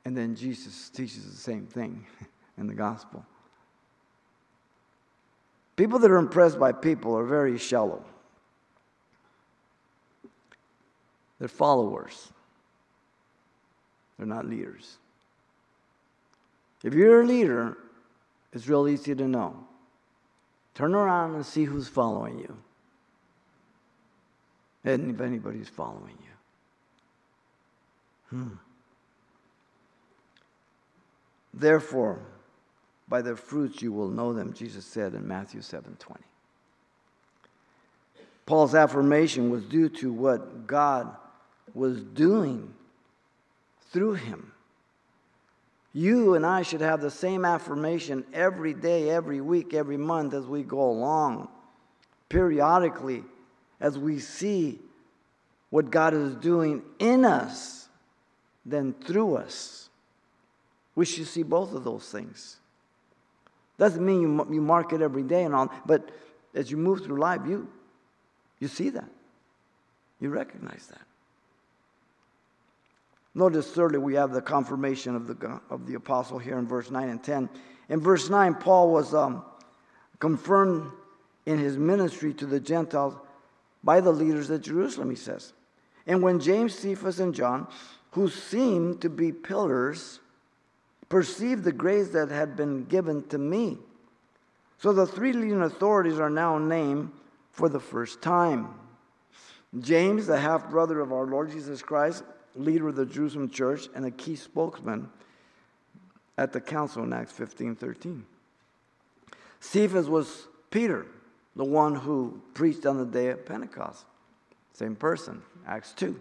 And 0.06 0.16
then 0.16 0.36
Jesus 0.36 0.90
teaches 0.90 1.30
the 1.30 1.36
same 1.38 1.68
thing 1.68 2.06
in 2.60 2.68
the 2.68 2.74
gospel. 2.74 3.26
People 5.76 5.98
that 6.00 6.12
are 6.12 6.18
impressed 6.18 6.60
by 6.60 6.72
people 6.74 7.18
are 7.18 7.24
very 7.26 7.58
shallow. 7.58 8.04
They're 11.40 11.48
followers, 11.48 12.34
they're 14.18 14.28
not 14.28 14.46
leaders. 14.46 14.98
If 16.84 16.94
you're 16.94 17.22
a 17.22 17.26
leader, 17.26 17.78
it's 18.54 18.68
real 18.68 18.88
easy 18.88 19.16
to 19.16 19.28
know. 19.28 19.68
Turn 20.76 20.96
around 20.96 21.36
and 21.36 21.46
see 21.46 21.66
who's 21.66 21.88
following 21.88 22.40
you. 22.40 22.58
And 24.86 25.14
if 25.14 25.20
anybody's 25.20 25.68
following 25.68 26.18
you. 28.32 28.38
Hmm. 28.38 28.56
Therefore, 31.54 32.22
by 33.10 33.22
their 33.22 33.36
fruits 33.36 33.82
you 33.82 33.92
will 33.92 34.10
know 34.10 34.34
them, 34.34 34.54
Jesus 34.54 34.86
said 34.86 35.14
in 35.14 35.28
Matthew 35.28 35.62
7:20. 35.62 36.24
Paul's 38.46 38.76
affirmation 38.76 39.50
was 39.50 39.64
due 39.66 39.90
to 39.90 40.14
what 40.14 40.68
God 40.68 41.16
was 41.74 42.02
doing 42.02 42.74
through 43.92 44.14
him. 44.14 44.54
You 45.94 46.36
and 46.36 46.46
I 46.46 46.62
should 46.62 46.82
have 46.82 47.02
the 47.02 47.12
same 47.12 47.46
affirmation 47.46 48.26
every 48.32 48.74
day, 48.74 49.10
every 49.10 49.42
week, 49.42 49.74
every 49.74 49.98
month 49.98 50.34
as 50.34 50.46
we 50.46 50.64
go 50.64 50.82
along, 50.82 51.50
periodically, 52.28 53.24
as 53.80 53.98
we 53.98 54.20
see 54.20 54.80
what 55.72 55.90
God 55.90 56.14
is 56.14 56.36
doing 56.36 56.84
in 57.00 57.26
us, 57.26 57.88
then 58.66 58.94
through 58.94 59.38
us. 59.38 59.90
We 60.96 61.06
should 61.06 61.28
see 61.28 61.44
both 61.44 61.74
of 61.74 61.84
those 61.84 62.10
things. 62.10 62.59
Doesn't 63.80 64.06
mean 64.06 64.22
you, 64.22 64.48
you 64.52 64.62
mark 64.62 64.92
it 64.94 65.02
every 65.02 65.24
day 65.24 65.46
and 65.46 65.56
all, 65.56 65.72
but 65.86 66.12
as 66.54 66.70
you 66.70 66.78
move 66.78 67.04
through 67.04 67.18
life, 67.18 67.42
you, 67.48 67.68
you 68.60 68.68
see 68.68 68.90
that. 68.90 69.10
You 70.20 70.30
recognize 70.30 70.86
that. 70.88 71.02
Notice, 73.34 73.72
thirdly, 73.72 74.00
we 74.00 74.16
have 74.16 74.32
the 74.32 74.42
confirmation 74.42 75.16
of 75.16 75.28
the, 75.28 75.62
of 75.70 75.88
the 75.88 75.94
apostle 75.94 76.38
here 76.40 76.60
in 76.60 76.68
verse 76.68 76.92
9 76.92 77.08
and 77.08 77.24
10. 77.24 77.50
In 77.88 78.02
verse 78.02 78.30
9, 78.30 78.56
Paul 78.56 78.92
was 78.92 79.14
um, 79.14 79.46
confirmed 80.20 80.92
in 81.46 81.58
his 81.58 81.78
ministry 81.78 82.34
to 82.34 82.46
the 82.46 82.60
Gentiles 82.60 83.16
by 83.82 84.02
the 84.02 84.12
leaders 84.12 84.52
at 84.52 84.62
Jerusalem, 84.62 85.10
he 85.10 85.16
says. 85.16 85.54
And 86.06 86.22
when 86.22 86.42
James, 86.42 86.76
Cephas, 86.76 87.22
and 87.22 87.34
John, 87.34 87.68
who 88.12 88.28
seemed 88.28 89.02
to 89.02 89.10
be 89.10 89.32
pillars 89.32 90.20
perceived 91.10 91.64
the 91.64 91.72
grace 91.72 92.10
that 92.10 92.30
had 92.30 92.56
been 92.56 92.86
given 92.86 93.28
to 93.30 93.38
me. 93.38 93.78
So 94.78 94.94
the 94.94 95.06
three 95.06 95.34
leading 95.34 95.62
authorities 95.62 96.20
are 96.20 96.30
now 96.30 96.58
named 96.58 97.12
for 97.52 97.68
the 97.68 97.80
first 97.80 98.22
time. 98.22 98.70
James, 99.80 100.28
the 100.28 100.40
half 100.40 100.70
brother 100.70 101.00
of 101.00 101.12
our 101.12 101.26
Lord 101.26 101.52
Jesus 101.52 101.82
Christ, 101.82 102.24
leader 102.56 102.88
of 102.88 102.96
the 102.96 103.06
Jerusalem 103.06 103.50
church 103.50 103.88
and 103.94 104.06
a 104.06 104.12
key 104.12 104.36
spokesman 104.36 105.10
at 106.38 106.54
the 106.54 106.62
council 106.62 107.04
in 107.04 107.12
Acts 107.12 107.34
15 107.34 107.76
13. 107.76 108.26
Cephas 109.60 110.08
was 110.08 110.48
Peter, 110.72 111.06
the 111.56 111.66
one 111.66 111.96
who 111.96 112.42
preached 112.54 112.86
on 112.86 112.98
the 112.98 113.06
day 113.06 113.28
of 113.28 113.46
Pentecost. 113.46 114.06
Same 114.74 114.96
person, 114.96 115.42
Acts 115.68 115.92
2. 115.94 116.18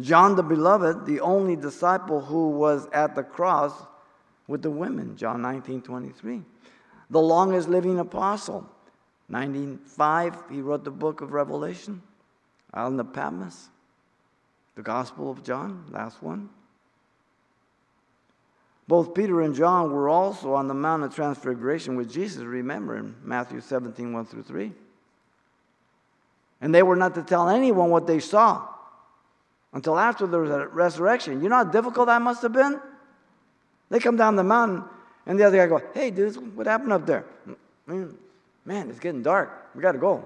John 0.00 0.34
the 0.34 0.42
Beloved, 0.42 1.06
the 1.06 1.20
only 1.20 1.56
disciple 1.56 2.20
who 2.20 2.50
was 2.50 2.88
at 2.92 3.14
the 3.14 3.22
cross 3.22 3.72
with 4.48 4.62
the 4.62 4.70
women, 4.70 5.16
John 5.16 5.42
19 5.42 5.82
23. 5.82 6.42
The 7.10 7.20
longest 7.20 7.68
living 7.68 7.98
apostle, 7.98 8.68
1905, 9.28 10.36
he 10.50 10.60
wrote 10.60 10.84
the 10.84 10.90
book 10.90 11.20
of 11.20 11.32
Revelation, 11.32 12.02
Island 12.72 12.98
of 13.00 13.12
Patmos, 13.12 13.68
the 14.74 14.82
Gospel 14.82 15.30
of 15.30 15.44
John, 15.44 15.84
last 15.90 16.22
one. 16.22 16.48
Both 18.86 19.14
Peter 19.14 19.40
and 19.40 19.54
John 19.54 19.92
were 19.92 20.08
also 20.08 20.54
on 20.54 20.68
the 20.68 20.74
Mount 20.74 21.04
of 21.04 21.14
Transfiguration 21.14 21.96
with 21.96 22.12
Jesus, 22.12 22.42
remember 22.42 22.96
in 22.96 23.14
Matthew 23.22 23.60
17, 23.60 24.12
1 24.12 24.26
through 24.26 24.42
3. 24.42 24.72
And 26.60 26.74
they 26.74 26.82
were 26.82 26.96
not 26.96 27.14
to 27.14 27.22
tell 27.22 27.48
anyone 27.48 27.90
what 27.90 28.06
they 28.06 28.18
saw 28.18 28.73
until 29.74 29.98
after 29.98 30.26
the 30.26 30.68
resurrection. 30.68 31.42
You 31.42 31.48
know 31.48 31.56
how 31.56 31.64
difficult 31.64 32.06
that 32.06 32.22
must 32.22 32.42
have 32.42 32.52
been? 32.52 32.80
They 33.90 33.98
come 33.98 34.16
down 34.16 34.36
the 34.36 34.44
mountain, 34.44 34.84
and 35.26 35.38
the 35.38 35.44
other 35.44 35.58
guy 35.58 35.66
go, 35.66 35.82
Hey, 35.92 36.10
dudes, 36.10 36.38
what 36.38 36.66
happened 36.66 36.92
up 36.92 37.04
there? 37.04 37.26
Mm, 37.88 38.14
man, 38.64 38.88
it's 38.88 39.00
getting 39.00 39.22
dark. 39.22 39.70
We 39.74 39.82
got 39.82 39.92
to 39.92 39.98
go. 39.98 40.24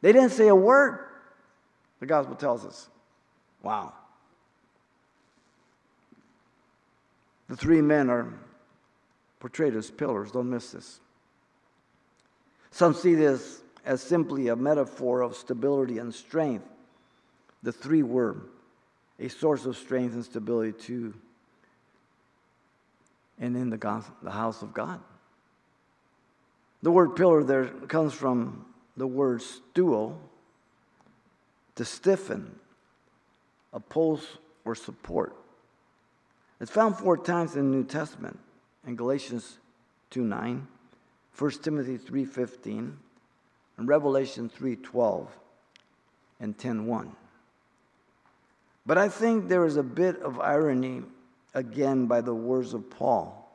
They 0.00 0.12
didn't 0.12 0.30
say 0.30 0.48
a 0.48 0.54
word. 0.54 1.00
The 2.00 2.06
gospel 2.06 2.34
tells 2.36 2.64
us. 2.64 2.88
Wow. 3.62 3.92
The 7.48 7.56
three 7.56 7.82
men 7.82 8.08
are 8.08 8.32
portrayed 9.38 9.76
as 9.76 9.90
pillars. 9.90 10.32
Don't 10.32 10.50
miss 10.50 10.72
this. 10.72 11.00
Some 12.70 12.94
see 12.94 13.14
this 13.14 13.60
as 13.84 14.00
simply 14.00 14.48
a 14.48 14.56
metaphor 14.56 15.20
of 15.20 15.36
stability 15.36 15.98
and 15.98 16.14
strength. 16.14 16.66
The 17.62 17.72
three 17.72 18.02
were 18.02 18.36
a 19.18 19.28
source 19.28 19.66
of 19.66 19.76
strength 19.76 20.14
and 20.14 20.24
stability 20.24 20.72
too, 20.72 21.14
and 23.38 23.56
in 23.56 23.70
the, 23.70 24.04
the 24.22 24.30
house 24.30 24.62
of 24.62 24.74
God. 24.74 25.00
The 26.82 26.90
word 26.90 27.14
pillar 27.14 27.44
there 27.44 27.66
comes 27.66 28.12
from 28.12 28.66
the 28.96 29.06
word 29.06 29.40
stuo, 29.40 30.16
to 31.76 31.84
stiffen, 31.84 32.54
oppose, 33.72 34.26
or 34.64 34.74
support. 34.74 35.34
It's 36.60 36.70
found 36.70 36.96
four 36.96 37.16
times 37.16 37.56
in 37.56 37.70
the 37.70 37.76
New 37.76 37.84
Testament 37.84 38.38
in 38.86 38.96
Galatians 38.96 39.58
2 40.10 40.22
9, 40.22 40.66
1 41.38 41.50
Timothy 41.62 41.96
3 41.96 42.24
15, 42.24 42.98
and 43.78 43.88
Revelation 43.88 44.48
3 44.48 44.76
12 44.76 45.28
and 46.40 46.58
10 46.58 46.86
1. 46.86 47.16
But 48.84 48.98
I 48.98 49.08
think 49.08 49.48
there 49.48 49.64
is 49.64 49.76
a 49.76 49.82
bit 49.82 50.20
of 50.22 50.40
irony 50.40 51.02
again 51.54 52.06
by 52.06 52.20
the 52.20 52.34
words 52.34 52.74
of 52.74 52.90
Paul, 52.90 53.50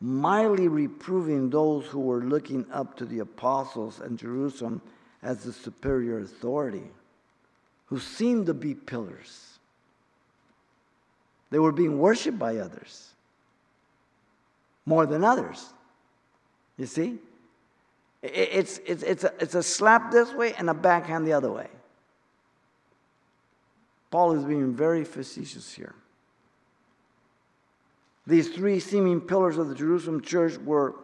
mildly 0.00 0.68
reproving 0.68 1.48
those 1.48 1.86
who 1.86 2.00
were 2.00 2.22
looking 2.22 2.66
up 2.72 2.96
to 2.96 3.04
the 3.04 3.20
apostles 3.20 4.00
and 4.00 4.18
Jerusalem 4.18 4.82
as 5.22 5.44
the 5.44 5.52
superior 5.52 6.18
authority, 6.18 6.90
who 7.86 7.98
seemed 7.98 8.46
to 8.46 8.54
be 8.54 8.74
pillars 8.74 9.52
they 11.52 11.58
were 11.58 11.70
being 11.70 11.98
worshiped 11.98 12.38
by 12.38 12.56
others 12.56 13.10
more 14.86 15.04
than 15.04 15.22
others. 15.22 15.72
You 16.78 16.86
see? 16.86 17.18
It's, 18.22 18.80
it's, 18.86 19.02
it's, 19.02 19.24
a, 19.24 19.34
it's 19.38 19.54
a 19.54 19.62
slap 19.62 20.10
this 20.10 20.32
way 20.32 20.54
and 20.54 20.70
a 20.70 20.74
backhand 20.74 21.26
the 21.26 21.34
other 21.34 21.52
way. 21.52 21.68
Paul 24.12 24.34
is 24.34 24.44
being 24.44 24.74
very 24.74 25.04
facetious 25.04 25.72
here. 25.72 25.94
These 28.26 28.50
three 28.50 28.78
seeming 28.78 29.22
pillars 29.22 29.56
of 29.56 29.68
the 29.68 29.74
Jerusalem 29.74 30.20
church 30.20 30.58
were 30.58 30.94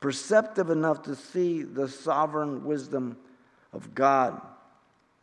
perceptive 0.00 0.70
enough 0.70 1.02
to 1.02 1.16
see 1.16 1.64
the 1.64 1.88
sovereign 1.88 2.64
wisdom 2.64 3.18
of 3.72 3.94
God. 3.94 4.40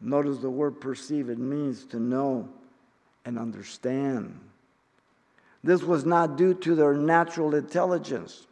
Notice 0.01 0.39
the 0.39 0.49
word 0.49 0.81
perceive, 0.81 1.29
it 1.29 1.39
means 1.39 1.85
to 1.85 1.99
know 1.99 2.49
and 3.23 3.39
understand. 3.39 4.37
This 5.63 5.81
was 5.81 6.05
not 6.05 6.35
due 6.35 6.53
to 6.55 6.75
their 6.75 6.93
natural 6.93 7.55
intelligence. 7.55 8.45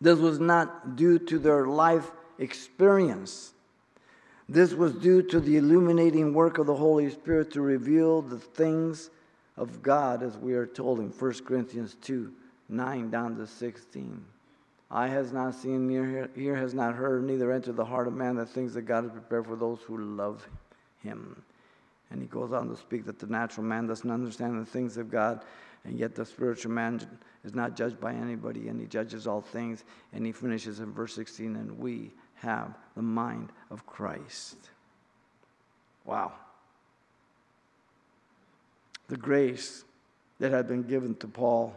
This 0.00 0.18
was 0.18 0.40
not 0.40 0.96
due 0.96 1.18
to 1.18 1.38
their 1.38 1.66
life 1.66 2.10
experience. 2.38 3.52
This 4.48 4.72
was 4.72 4.94
due 4.94 5.22
to 5.24 5.40
the 5.40 5.58
illuminating 5.58 6.32
work 6.32 6.56
of 6.56 6.66
the 6.66 6.74
Holy 6.74 7.10
Spirit 7.10 7.50
to 7.52 7.60
reveal 7.60 8.22
the 8.22 8.38
things 8.38 9.10
of 9.58 9.82
God, 9.82 10.22
as 10.22 10.38
we 10.38 10.54
are 10.54 10.66
told 10.66 11.00
in 11.00 11.10
1 11.10 11.34
Corinthians 11.44 11.96
2 12.02 12.32
9 12.70 13.10
down 13.10 13.36
to 13.36 13.46
16. 13.46 14.24
Eye 14.90 15.08
has 15.08 15.32
not 15.32 15.54
seen, 15.54 15.86
near 15.86 16.30
ear 16.36 16.56
has 16.56 16.72
not 16.72 16.94
heard, 16.94 17.24
neither 17.24 17.52
entered 17.52 17.76
the 17.76 17.84
heart 17.84 18.06
of 18.06 18.14
man 18.14 18.36
the 18.36 18.46
things 18.46 18.72
that 18.74 18.82
God 18.82 19.04
has 19.04 19.12
prepared 19.12 19.46
for 19.46 19.56
those 19.56 19.80
who 19.82 19.98
love 19.98 20.46
him. 21.02 21.42
And 22.10 22.22
he 22.22 22.28
goes 22.28 22.52
on 22.52 22.68
to 22.68 22.76
speak 22.76 23.04
that 23.04 23.18
the 23.18 23.26
natural 23.26 23.66
man 23.66 23.86
doesn't 23.86 24.10
understand 24.10 24.60
the 24.60 24.70
things 24.70 24.96
of 24.96 25.10
God, 25.10 25.44
and 25.84 25.98
yet 25.98 26.14
the 26.14 26.24
spiritual 26.24 26.72
man 26.72 27.00
is 27.44 27.54
not 27.54 27.76
judged 27.76 28.00
by 28.00 28.14
anybody, 28.14 28.68
and 28.68 28.80
he 28.80 28.86
judges 28.86 29.26
all 29.26 29.42
things. 29.42 29.84
And 30.14 30.24
he 30.24 30.32
finishes 30.32 30.80
in 30.80 30.92
verse 30.92 31.14
16, 31.14 31.56
and 31.56 31.78
we 31.78 32.12
have 32.40 32.74
the 32.96 33.02
mind 33.02 33.50
of 33.70 33.86
Christ. 33.86 34.56
Wow. 36.04 36.32
The 39.08 39.16
grace 39.16 39.84
that 40.38 40.52
had 40.52 40.68
been 40.68 40.82
given 40.82 41.14
to 41.16 41.28
Paul. 41.28 41.74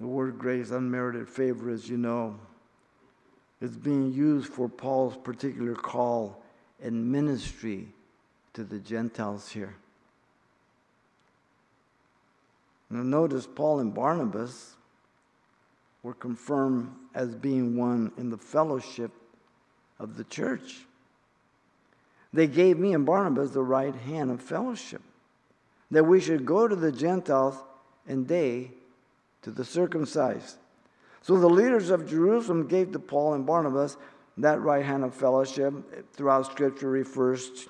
The 0.00 0.06
word 0.06 0.38
grace, 0.38 0.70
unmerited 0.70 1.28
favor, 1.28 1.70
as 1.70 1.88
you 1.88 1.96
know, 1.96 2.38
is 3.60 3.76
being 3.76 4.12
used 4.12 4.52
for 4.52 4.68
Paul's 4.68 5.16
particular 5.16 5.74
call 5.74 6.42
and 6.82 7.10
ministry 7.10 7.86
to 8.54 8.64
the 8.64 8.78
Gentiles 8.80 9.48
here. 9.50 9.76
Now, 12.90 13.02
notice 13.02 13.46
Paul 13.46 13.78
and 13.78 13.94
Barnabas 13.94 14.74
were 16.02 16.14
confirmed 16.14 16.90
as 17.14 17.34
being 17.34 17.76
one 17.76 18.10
in 18.18 18.30
the 18.30 18.38
fellowship 18.38 19.10
of 19.98 20.16
the 20.16 20.24
church. 20.24 20.80
They 22.32 22.46
gave 22.46 22.78
me 22.78 22.94
and 22.94 23.06
Barnabas 23.06 23.50
the 23.50 23.62
right 23.62 23.94
hand 23.94 24.30
of 24.30 24.40
fellowship, 24.40 25.02
that 25.90 26.04
we 26.04 26.20
should 26.20 26.46
go 26.46 26.66
to 26.66 26.74
the 26.74 26.90
Gentiles 26.90 27.56
and 28.08 28.26
they 28.26 28.70
to 29.42 29.50
the 29.50 29.64
circumcised. 29.64 30.56
So 31.20 31.38
the 31.38 31.48
leaders 31.48 31.90
of 31.90 32.08
Jerusalem 32.08 32.66
gave 32.66 32.92
to 32.92 32.98
Paul 32.98 33.34
and 33.34 33.46
Barnabas 33.46 33.96
that 34.38 34.60
right 34.60 34.84
hand 34.84 35.04
of 35.04 35.14
fellowship. 35.14 35.74
Throughout 36.14 36.46
Scripture 36.46 36.88
refers 36.88 37.68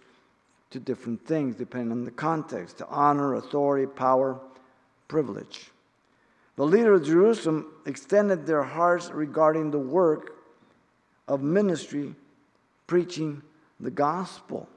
to 0.71 0.81
different 0.81 1.27
things 1.27 1.57
depending 1.57 1.93
on 1.93 2.05
the 2.05 2.11
context 2.13 2.79
to 2.79 2.89
honor, 2.89 3.35
authority, 3.35 3.87
power 3.87 4.41
privilege. 5.09 5.72
The 6.57 6.67
leader 6.67 6.95
of 6.95 7.05
Jerusalem 7.05 7.67
extended 7.87 8.47
their 8.47 8.63
hearts 8.63 9.11
regarding 9.11 9.71
the 9.71 9.79
work 9.79 10.37
of 11.27 11.43
ministry, 11.43 12.15
preaching 12.87 13.43
the 13.81 13.91
gospel. 13.91 14.69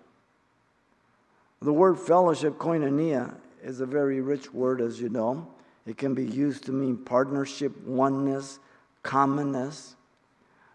The 1.62 1.74
word 1.74 2.00
fellowship, 2.00 2.58
koinonia, 2.58 3.36
is 3.62 3.82
a 3.82 3.86
very 3.86 4.22
rich 4.22 4.54
word, 4.54 4.80
as 4.80 5.02
you 5.02 5.10
know. 5.10 5.48
It 5.86 5.98
can 5.98 6.14
be 6.14 6.26
used 6.26 6.66
to 6.66 6.72
mean 6.72 6.98
partnership, 6.98 7.76
oneness, 7.86 8.60
commonness. 9.04 9.96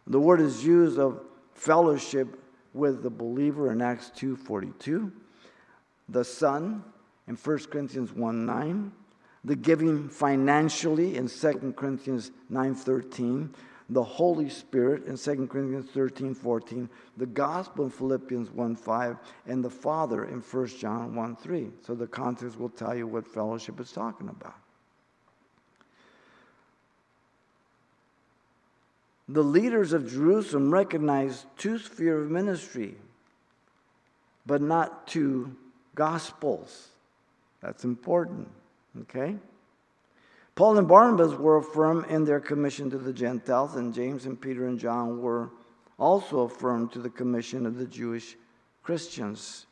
The 0.06 0.20
word 0.20 0.40
is 0.40 0.64
used 0.64 0.98
of 0.98 1.22
fellowship 1.54 2.38
with 2.74 3.02
the 3.02 3.10
believer 3.10 3.72
in 3.72 3.80
Acts 3.80 4.10
2:42, 4.16 5.10
the 6.08 6.24
Son 6.24 6.84
in 7.26 7.36
1 7.36 7.70
Corinthians 7.70 8.12
1 8.12 8.46
9, 8.46 8.92
the 9.44 9.56
giving 9.56 10.08
financially 10.08 11.16
in 11.16 11.28
2 11.28 11.74
Corinthians 11.76 12.30
9:13, 12.50 13.54
the 13.88 14.02
Holy 14.02 14.48
Spirit 14.48 15.06
in 15.06 15.16
2 15.16 15.48
Corinthians 15.48 15.90
13:14, 15.90 16.88
the 17.16 17.26
gospel 17.26 17.86
in 17.86 17.90
Philippians 17.90 18.50
1, 18.50 18.76
5, 18.76 19.16
and 19.46 19.64
the 19.64 19.70
Father 19.70 20.24
in 20.24 20.40
1 20.40 20.78
John 20.78 21.14
1, 21.14 21.36
3. 21.36 21.72
So 21.82 21.94
the 21.94 22.06
context 22.06 22.58
will 22.58 22.68
tell 22.68 22.94
you 22.94 23.06
what 23.06 23.26
fellowship 23.26 23.80
is 23.80 23.92
talking 23.92 24.28
about. 24.28 24.60
the 29.32 29.44
leaders 29.44 29.92
of 29.92 30.10
Jerusalem 30.10 30.72
recognized 30.72 31.46
two 31.56 31.78
spheres 31.78 32.24
of 32.24 32.30
ministry, 32.30 32.96
but 34.44 34.60
not 34.60 35.06
two 35.06 35.54
gospels. 35.94 36.88
That's 37.60 37.84
important, 37.84 38.48
okay? 39.02 39.36
Paul 40.54 40.78
and 40.78 40.88
Barnabas 40.88 41.34
were 41.38 41.56
affirmed 41.56 42.06
in 42.06 42.24
their 42.24 42.40
commission 42.40 42.90
to 42.90 42.98
the 42.98 43.12
Gentiles, 43.12 43.76
and 43.76 43.94
James 43.94 44.26
and 44.26 44.40
Peter 44.40 44.66
and 44.66 44.78
John 44.78 45.20
were 45.20 45.50
also 45.98 46.40
affirmed 46.40 46.92
to 46.92 46.98
the 46.98 47.10
commission 47.10 47.66
of 47.66 47.76
the 47.76 47.86
Jewish 47.86 48.36
Christians. 48.82 49.66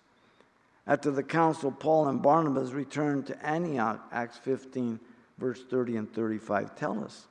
After 0.87 1.11
the 1.11 1.23
council, 1.23 1.71
Paul 1.71 2.09
and 2.09 2.23
Barnabas 2.23 2.73
returned 2.73 3.27
to 3.27 3.47
Antioch, 3.47 4.01
Acts 4.13 4.39
15, 4.39 4.99
verse 5.37 5.63
30 5.71 5.97
and 5.97 6.13
35 6.13 6.75
tell 6.77 7.05
us. 7.05 7.27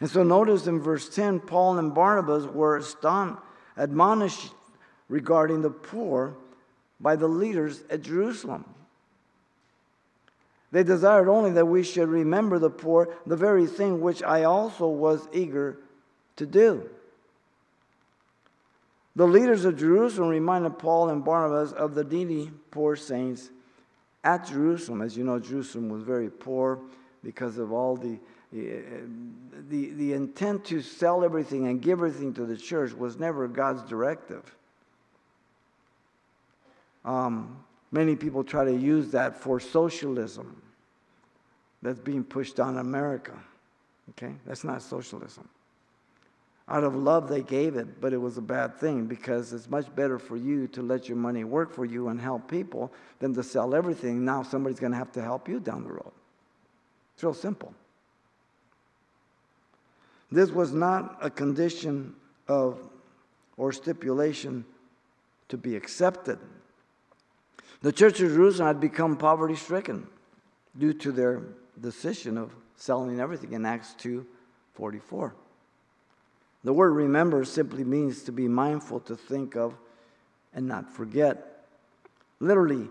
And 0.00 0.08
so 0.08 0.22
notice 0.22 0.66
in 0.66 0.80
verse 0.80 1.08
10, 1.08 1.40
Paul 1.40 1.78
and 1.78 1.94
Barnabas 1.94 2.44
were 2.44 2.82
admonished 3.76 4.52
regarding 5.08 5.62
the 5.62 5.70
poor 5.70 6.36
by 7.00 7.16
the 7.16 7.26
leaders 7.26 7.82
at 7.90 8.02
Jerusalem. 8.02 8.64
They 10.70 10.82
desired 10.82 11.28
only 11.28 11.52
that 11.52 11.66
we 11.66 11.82
should 11.82 12.08
remember 12.08 12.58
the 12.58 12.70
poor, 12.70 13.14
the 13.26 13.36
very 13.36 13.66
thing 13.66 14.00
which 14.00 14.22
I 14.22 14.44
also 14.44 14.86
was 14.86 15.26
eager 15.32 15.78
to 16.36 16.46
do. 16.46 16.88
The 19.16 19.26
leaders 19.26 19.64
of 19.64 19.76
Jerusalem 19.76 20.28
reminded 20.28 20.78
Paul 20.78 21.08
and 21.08 21.24
Barnabas 21.24 21.72
of 21.72 21.94
the 21.94 22.04
needy 22.04 22.52
poor 22.70 22.94
saints 22.94 23.50
at 24.22 24.46
Jerusalem. 24.46 25.02
As 25.02 25.16
you 25.16 25.24
know, 25.24 25.38
Jerusalem 25.38 25.88
was 25.88 26.02
very 26.02 26.30
poor 26.30 26.78
because 27.24 27.58
of 27.58 27.72
all 27.72 27.96
the, 27.96 28.18
the, 28.52 29.90
the 29.90 30.12
intent 30.12 30.66
to 30.66 30.82
sell 30.82 31.24
everything 31.24 31.66
and 31.66 31.82
give 31.82 31.98
everything 31.98 32.34
to 32.34 32.44
the 32.44 32.56
church 32.56 32.92
was 32.92 33.18
never 33.18 33.48
God's 33.48 33.82
directive. 33.82 34.54
Um, 37.04 37.64
many 37.90 38.16
people 38.16 38.44
try 38.44 38.64
to 38.64 38.74
use 38.74 39.10
that 39.12 39.36
for 39.36 39.60
socialism 39.60 40.62
that's 41.82 42.00
being 42.00 42.24
pushed 42.24 42.60
on 42.60 42.78
America. 42.78 43.32
Okay? 44.10 44.34
That's 44.46 44.64
not 44.64 44.82
socialism. 44.82 45.48
Out 46.68 46.84
of 46.84 46.94
love, 46.94 47.28
they 47.28 47.40
gave 47.40 47.76
it, 47.76 48.00
but 48.00 48.12
it 48.12 48.18
was 48.18 48.36
a 48.36 48.42
bad 48.42 48.76
thing 48.78 49.06
because 49.06 49.54
it's 49.54 49.70
much 49.70 49.94
better 49.94 50.18
for 50.18 50.36
you 50.36 50.66
to 50.68 50.82
let 50.82 51.08
your 51.08 51.16
money 51.16 51.42
work 51.44 51.72
for 51.72 51.86
you 51.86 52.08
and 52.08 52.20
help 52.20 52.50
people 52.50 52.92
than 53.20 53.34
to 53.34 53.42
sell 53.42 53.74
everything. 53.74 54.24
Now 54.24 54.42
somebody's 54.42 54.78
going 54.78 54.92
to 54.92 54.98
have 54.98 55.12
to 55.12 55.22
help 55.22 55.48
you 55.48 55.60
down 55.60 55.84
the 55.84 55.92
road. 55.92 56.12
It's 57.14 57.24
real 57.24 57.32
simple. 57.32 57.72
This 60.30 60.50
was 60.50 60.72
not 60.72 61.18
a 61.22 61.30
condition 61.30 62.14
of 62.48 62.78
or 63.56 63.72
stipulation 63.72 64.64
to 65.48 65.56
be 65.56 65.74
accepted. 65.74 66.38
The 67.82 67.92
church 67.92 68.20
of 68.20 68.32
Jerusalem 68.32 68.66
had 68.66 68.80
become 68.80 69.16
poverty 69.16 69.54
stricken 69.54 70.06
due 70.76 70.92
to 70.94 71.12
their 71.12 71.42
decision 71.80 72.36
of 72.36 72.52
selling 72.76 73.20
everything 73.20 73.52
in 73.52 73.64
Acts 73.64 73.94
2 73.98 74.26
44. 74.74 75.34
The 76.64 76.72
word 76.72 76.90
remember 76.90 77.44
simply 77.44 77.84
means 77.84 78.22
to 78.24 78.32
be 78.32 78.48
mindful, 78.48 79.00
to 79.00 79.16
think 79.16 79.56
of, 79.56 79.74
and 80.54 80.66
not 80.66 80.92
forget. 80.92 81.66
Literally, 82.40 82.88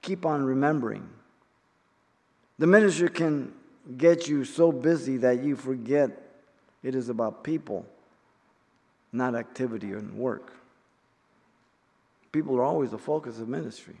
keep 0.00 0.24
on 0.24 0.44
remembering. 0.44 1.08
The 2.58 2.66
ministry 2.66 3.08
can 3.10 3.52
get 3.96 4.28
you 4.28 4.44
so 4.44 4.72
busy 4.72 5.18
that 5.18 5.42
you 5.42 5.56
forget 5.56 6.10
it 6.82 6.94
is 6.94 7.08
about 7.08 7.44
people, 7.44 7.86
not 9.12 9.34
activity 9.34 9.92
and 9.92 10.14
work. 10.16 10.52
People 12.32 12.56
are 12.56 12.64
always 12.64 12.90
the 12.90 12.98
focus 12.98 13.38
of 13.38 13.48
ministry. 13.48 13.96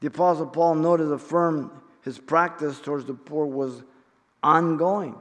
The 0.00 0.06
Apostle 0.06 0.46
Paul 0.46 0.76
noted 0.76 1.12
affirmed 1.12 1.70
his 2.02 2.18
practice 2.18 2.80
towards 2.80 3.04
the 3.04 3.14
poor 3.14 3.46
was 3.46 3.82
ongoing. 4.42 5.14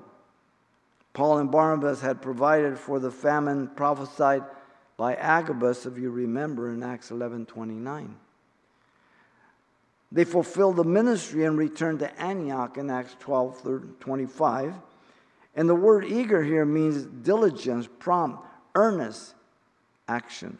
Paul 1.14 1.40
and 1.40 1.52
Barnabas 1.52 2.00
had 2.00 2.22
provided 2.22 2.80
for 2.80 3.00
the 3.00 3.12
famine 3.12 3.68
prophesied 3.68 4.44
by 4.96 5.16
Agabus, 5.16 5.86
if 5.86 5.98
you 5.98 6.12
remember, 6.12 6.72
in 6.72 6.82
Acts 6.82 7.12
11 7.12 7.46
29. 7.46 8.16
They 10.12 10.24
fulfilled 10.24 10.78
the 10.78 10.84
ministry 10.84 11.44
and 11.44 11.58
returned 11.58 12.00
to 12.00 12.22
Antioch 12.22 12.78
in 12.78 12.90
Acts 12.90 13.18
12 13.20 13.98
25. 14.00 14.76
And 15.56 15.68
the 15.68 15.76
word 15.76 16.06
eager 16.06 16.42
here 16.42 16.66
means 16.66 17.04
diligence, 17.06 17.88
prompt, 18.00 18.44
earnest 18.76 19.36
action. 20.08 20.58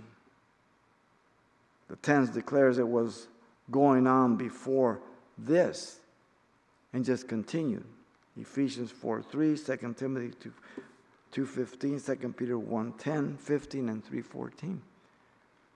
The 1.88 1.96
tense 1.96 2.30
declares 2.30 2.78
it 2.78 2.88
was 2.88 3.29
going 3.72 4.08
on 4.08 4.36
before 4.36 5.00
this 5.38 6.00
and 6.94 7.06
just 7.06 7.28
continued. 7.28 7.86
Ephesians 8.38 8.92
4 8.92 9.22
3, 9.22 9.58
2 9.58 9.96
Timothy 9.98 10.34
2, 10.40 10.54
2 11.32 11.46
15, 11.46 12.00
2 12.00 12.16
Peter 12.38 12.58
1 12.58 12.94
10, 12.94 13.38
15, 13.38 13.90
and 13.90 14.06
3 14.06 14.22
14. 14.22 14.82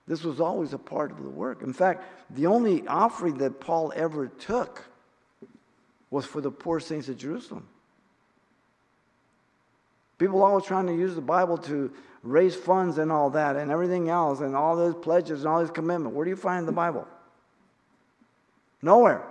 This 0.08 0.24
was 0.24 0.42
always 0.42 0.74
a 0.74 0.78
part 0.78 1.12
of 1.12 1.24
the 1.24 1.30
work. 1.30 1.62
In 1.62 1.74
fact, 1.74 2.04
the 2.30 2.48
only 2.48 2.86
offering 2.88 3.38
that 3.38 3.60
Paul 3.60 3.94
ever 3.96 4.28
took 4.28 4.86
was 6.10 6.26
for 6.26 6.42
the 6.42 6.52
poor 6.52 6.80
saints 6.80 7.08
of 7.10 7.18
Jerusalem. 7.18 7.68
People 10.18 10.44
always 10.44 10.66
trying 10.66 10.88
to 10.88 10.96
use 10.96 11.16
the 11.16 11.22
Bible 11.22 11.58
to 11.60 11.92
raise 12.22 12.56
funds 12.56 12.98
and 12.98 13.12
all 13.12 13.30
that 13.32 13.56
and 13.56 13.72
everything 13.72 14.10
else 14.10 14.40
and 14.40 14.56
all 14.56 14.76
those 14.76 14.96
pledges 14.96 15.40
and 15.40 15.48
all 15.48 15.60
these 15.60 15.72
commitments. 15.72 16.16
Where 16.16 16.24
do 16.24 16.30
you 16.30 16.38
find 16.38 16.68
the 16.68 16.72
Bible? 16.72 17.08
Nowhere. 18.84 19.24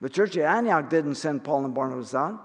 The 0.00 0.10
church 0.10 0.36
at 0.36 0.44
Antioch 0.44 0.90
didn't 0.90 1.14
send 1.14 1.44
Paul 1.44 1.64
and 1.64 1.74
Barnabas 1.74 2.14
out. 2.14 2.42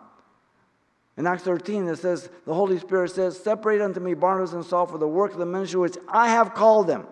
In 1.18 1.26
Acts 1.26 1.44
13, 1.44 1.88
it 1.88 1.98
says, 1.98 2.30
the 2.46 2.54
Holy 2.54 2.78
Spirit 2.78 3.10
says, 3.12 3.38
Separate 3.38 3.82
unto 3.82 4.00
me 4.00 4.14
Barnabas 4.14 4.54
and 4.54 4.64
Saul 4.64 4.86
for 4.86 4.98
the 4.98 5.08
work 5.08 5.32
of 5.32 5.40
the 5.40 5.46
ministry 5.46 5.80
which 5.80 5.98
I 6.08 6.30
have 6.30 6.54
called 6.54 6.88
them. 6.88 7.08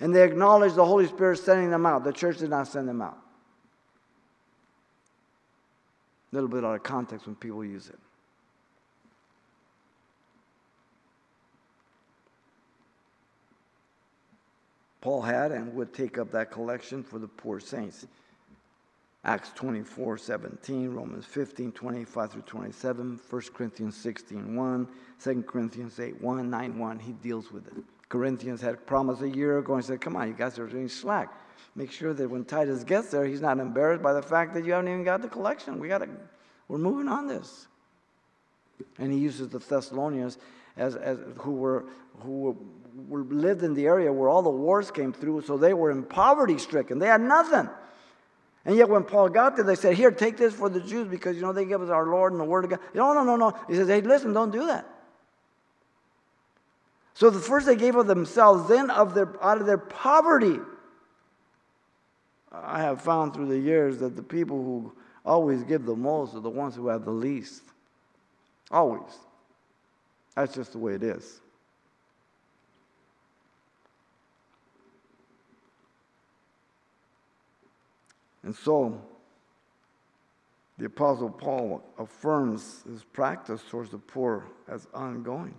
And 0.00 0.14
they 0.14 0.24
acknowledged 0.24 0.76
the 0.76 0.86
Holy 0.86 1.06
Spirit 1.06 1.38
sending 1.38 1.70
them 1.70 1.84
out. 1.84 2.04
The 2.04 2.12
church 2.12 2.38
did 2.38 2.50
not 2.50 2.68
send 2.68 2.88
them 2.88 3.02
out. 3.02 3.18
A 6.32 6.36
little 6.36 6.48
bit 6.48 6.64
out 6.64 6.74
of 6.74 6.82
context 6.82 7.26
when 7.26 7.34
people 7.34 7.64
use 7.64 7.88
it. 7.88 7.98
Paul 15.00 15.22
had 15.22 15.52
and 15.52 15.74
would 15.74 15.94
take 15.94 16.18
up 16.18 16.30
that 16.32 16.50
collection 16.50 17.02
for 17.02 17.18
the 17.18 17.28
poor 17.28 17.60
saints. 17.60 18.06
Acts 19.24 19.50
24, 19.54 20.16
17, 20.16 20.90
Romans 20.90 21.24
15, 21.24 21.72
25 21.72 22.32
through 22.32 22.42
27, 22.42 23.20
1 23.28 23.42
Corinthians 23.52 23.96
16, 23.96 24.56
1, 24.56 24.88
2 25.22 25.42
Corinthians 25.42 26.00
8, 26.00 26.20
1, 26.20 26.50
9, 26.50 26.78
1. 26.78 26.98
He 26.98 27.12
deals 27.12 27.52
with 27.52 27.66
it. 27.66 27.74
Corinthians 28.08 28.60
had 28.60 28.86
promised 28.86 29.20
a 29.22 29.28
year 29.28 29.58
ago 29.58 29.74
and 29.74 29.84
said, 29.84 30.00
Come 30.00 30.16
on, 30.16 30.28
you 30.28 30.34
guys 30.34 30.58
are 30.58 30.66
doing 30.66 30.88
slack. 30.88 31.32
Make 31.74 31.92
sure 31.92 32.14
that 32.14 32.28
when 32.28 32.44
Titus 32.44 32.84
gets 32.84 33.10
there, 33.10 33.24
he's 33.24 33.40
not 33.40 33.58
embarrassed 33.58 34.02
by 34.02 34.12
the 34.12 34.22
fact 34.22 34.54
that 34.54 34.64
you 34.64 34.72
haven't 34.72 34.88
even 34.90 35.04
got 35.04 35.20
the 35.20 35.28
collection. 35.28 35.78
We 35.78 35.88
got 35.88 35.98
to, 35.98 36.08
we're 36.68 36.78
moving 36.78 37.08
on 37.08 37.26
this. 37.26 37.66
And 38.98 39.12
he 39.12 39.18
uses 39.18 39.48
the 39.48 39.58
Thessalonians 39.58 40.38
as, 40.76 40.96
as 40.96 41.18
who 41.36 41.52
were 41.52 41.84
who 42.20 42.56
were, 43.06 43.22
lived 43.24 43.62
in 43.62 43.74
the 43.74 43.86
area 43.86 44.12
where 44.12 44.28
all 44.28 44.42
the 44.42 44.50
wars 44.50 44.90
came 44.90 45.12
through, 45.12 45.42
so 45.42 45.56
they 45.56 45.74
were 45.74 45.90
in 45.90 46.02
poverty 46.02 46.58
stricken. 46.58 46.98
They 46.98 47.06
had 47.06 47.20
nothing. 47.20 47.68
And 48.64 48.76
yet, 48.76 48.88
when 48.88 49.04
Paul 49.04 49.28
got 49.28 49.56
there, 49.56 49.64
they 49.64 49.76
said, 49.76 49.96
Here, 49.96 50.10
take 50.10 50.36
this 50.36 50.54
for 50.54 50.68
the 50.68 50.80
Jews 50.80 51.08
because, 51.08 51.36
you 51.36 51.42
know, 51.42 51.52
they 51.52 51.64
give 51.64 51.80
us 51.80 51.90
our 51.90 52.06
Lord 52.06 52.32
and 52.32 52.40
the 52.40 52.44
Word 52.44 52.64
of 52.64 52.70
God. 52.70 52.80
No, 52.94 53.12
no, 53.12 53.24
no, 53.24 53.36
no. 53.36 53.58
He 53.68 53.74
says, 53.74 53.88
Hey, 53.88 54.00
listen, 54.00 54.32
don't 54.32 54.50
do 54.50 54.66
that. 54.66 54.86
So, 57.14 57.30
the 57.30 57.38
first 57.38 57.66
they 57.66 57.76
gave 57.76 57.96
of 57.96 58.06
themselves, 58.06 58.68
then 58.68 58.90
of 58.90 59.14
their, 59.14 59.42
out 59.42 59.60
of 59.60 59.66
their 59.66 59.78
poverty. 59.78 60.58
I 62.52 62.80
have 62.80 63.02
found 63.02 63.34
through 63.34 63.48
the 63.48 63.58
years 63.58 63.98
that 63.98 64.16
the 64.16 64.22
people 64.22 64.56
who 64.56 64.92
always 65.24 65.62
give 65.62 65.84
the 65.84 65.96
most 65.96 66.34
are 66.34 66.40
the 66.40 66.50
ones 66.50 66.74
who 66.74 66.88
have 66.88 67.04
the 67.04 67.10
least. 67.10 67.62
Always. 68.70 69.12
That's 70.34 70.54
just 70.54 70.72
the 70.72 70.78
way 70.78 70.94
it 70.94 71.02
is. 71.02 71.40
And 78.48 78.56
so, 78.56 78.98
the 80.78 80.86
Apostle 80.86 81.28
Paul 81.28 81.82
affirms 81.98 82.82
his 82.90 83.04
practice 83.04 83.60
towards 83.68 83.90
the 83.90 83.98
poor 83.98 84.46
as 84.66 84.86
ongoing. 84.94 85.54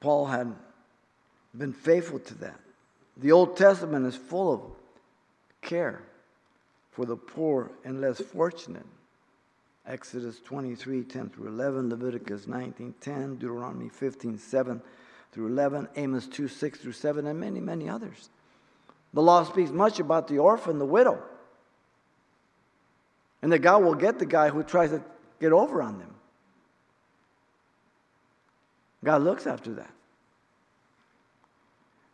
Paul 0.00 0.24
had 0.24 0.50
been 1.54 1.74
faithful 1.74 2.20
to 2.20 2.34
that. 2.36 2.58
The 3.18 3.32
Old 3.32 3.58
Testament 3.58 4.06
is 4.06 4.16
full 4.16 4.50
of 4.50 4.62
care 5.60 6.00
for 6.92 7.04
the 7.04 7.16
poor 7.16 7.70
and 7.84 8.00
less 8.00 8.22
fortunate. 8.22 8.86
Exodus 9.86 10.40
23, 10.40 11.04
10 11.04 11.28
through 11.28 11.48
11, 11.48 11.90
Leviticus 11.90 12.46
19, 12.46 12.94
10, 12.98 13.36
Deuteronomy 13.36 13.90
15, 13.90 14.38
7 14.38 14.80
through 15.32 15.48
11, 15.48 15.88
Amos 15.96 16.28
2, 16.28 16.48
6 16.48 16.78
through 16.78 16.92
7, 16.92 17.26
and 17.26 17.38
many, 17.38 17.60
many 17.60 17.90
others. 17.90 18.30
The 19.14 19.22
law 19.22 19.44
speaks 19.44 19.70
much 19.70 20.00
about 20.00 20.26
the 20.26 20.38
orphan, 20.38 20.78
the 20.78 20.84
widow, 20.84 21.22
and 23.40 23.52
that 23.52 23.60
God 23.60 23.84
will 23.84 23.94
get 23.94 24.18
the 24.18 24.26
guy 24.26 24.50
who 24.50 24.64
tries 24.64 24.90
to 24.90 25.02
get 25.40 25.52
over 25.52 25.80
on 25.80 25.98
them. 25.98 26.10
God 29.04 29.22
looks 29.22 29.46
after 29.46 29.72
that. 29.74 29.90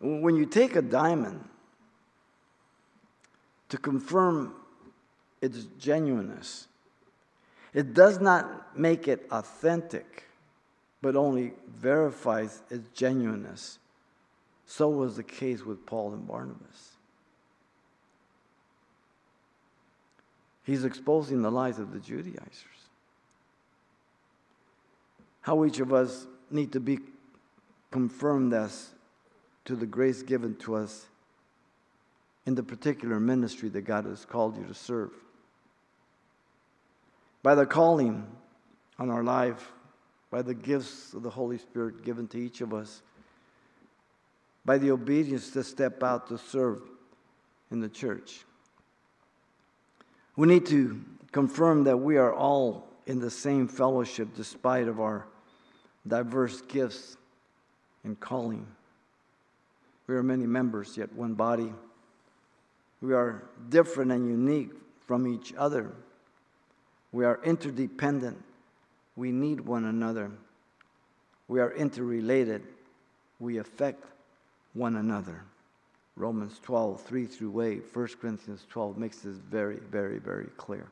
When 0.00 0.36
you 0.36 0.44
take 0.44 0.76
a 0.76 0.82
diamond 0.82 1.48
to 3.70 3.78
confirm 3.78 4.54
its 5.40 5.64
genuineness, 5.78 6.68
it 7.72 7.94
does 7.94 8.20
not 8.20 8.78
make 8.78 9.08
it 9.08 9.26
authentic, 9.30 10.24
but 11.00 11.16
only 11.16 11.52
verifies 11.68 12.62
its 12.68 12.88
genuineness. 12.92 13.78
So 14.66 14.88
was 14.88 15.16
the 15.16 15.22
case 15.22 15.64
with 15.64 15.86
Paul 15.86 16.12
and 16.12 16.26
Barnabas. 16.26 16.89
He's 20.70 20.84
exposing 20.84 21.42
the 21.42 21.50
lies 21.50 21.80
of 21.80 21.92
the 21.92 21.98
Judaizers. 21.98 22.62
How 25.40 25.64
each 25.64 25.80
of 25.80 25.92
us 25.92 26.28
need 26.48 26.70
to 26.74 26.78
be 26.78 27.00
confirmed 27.90 28.54
as 28.54 28.90
to 29.64 29.74
the 29.74 29.84
grace 29.84 30.22
given 30.22 30.54
to 30.58 30.76
us 30.76 31.06
in 32.46 32.54
the 32.54 32.62
particular 32.62 33.18
ministry 33.18 33.68
that 33.70 33.80
God 33.80 34.04
has 34.04 34.24
called 34.24 34.58
you 34.58 34.64
to 34.66 34.74
serve. 34.74 35.10
By 37.42 37.56
the 37.56 37.66
calling 37.66 38.24
on 38.96 39.10
our 39.10 39.24
life, 39.24 39.72
by 40.30 40.42
the 40.42 40.54
gifts 40.54 41.14
of 41.14 41.24
the 41.24 41.30
Holy 41.30 41.58
Spirit 41.58 42.04
given 42.04 42.28
to 42.28 42.38
each 42.38 42.60
of 42.60 42.72
us, 42.72 43.02
by 44.64 44.78
the 44.78 44.92
obedience 44.92 45.50
to 45.50 45.64
step 45.64 46.04
out 46.04 46.28
to 46.28 46.38
serve 46.38 46.80
in 47.72 47.80
the 47.80 47.88
church. 47.88 48.44
We 50.40 50.46
need 50.46 50.64
to 50.68 50.98
confirm 51.32 51.84
that 51.84 51.98
we 51.98 52.16
are 52.16 52.32
all 52.32 52.88
in 53.04 53.20
the 53.20 53.30
same 53.30 53.68
fellowship 53.68 54.28
despite 54.34 54.88
of 54.88 54.98
our 54.98 55.26
diverse 56.08 56.62
gifts 56.62 57.18
and 58.04 58.18
calling. 58.18 58.66
We 60.06 60.14
are 60.14 60.22
many 60.22 60.46
members, 60.46 60.96
yet 60.96 61.12
one 61.12 61.34
body. 61.34 61.74
We 63.02 63.12
are 63.12 63.42
different 63.68 64.12
and 64.12 64.26
unique 64.26 64.70
from 65.06 65.26
each 65.26 65.52
other. 65.58 65.92
We 67.12 67.26
are 67.26 67.38
interdependent. 67.44 68.42
We 69.16 69.32
need 69.32 69.60
one 69.60 69.84
another. 69.84 70.30
We 71.48 71.60
are 71.60 71.70
interrelated. 71.74 72.62
We 73.40 73.58
affect 73.58 74.02
one 74.72 74.96
another. 74.96 75.44
Romans 76.16 76.58
12, 76.62 77.00
3 77.02 77.26
through 77.26 77.60
8, 77.60 77.96
1 77.96 78.08
Corinthians 78.20 78.66
12 78.68 78.98
makes 78.98 79.18
this 79.18 79.36
very, 79.36 79.78
very, 79.78 80.18
very 80.18 80.48
clear. 80.56 80.90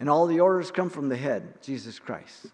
And 0.00 0.10
all 0.10 0.26
the 0.26 0.40
orders 0.40 0.70
come 0.70 0.90
from 0.90 1.08
the 1.08 1.16
head, 1.16 1.62
Jesus 1.62 1.98
Christ. 1.98 2.46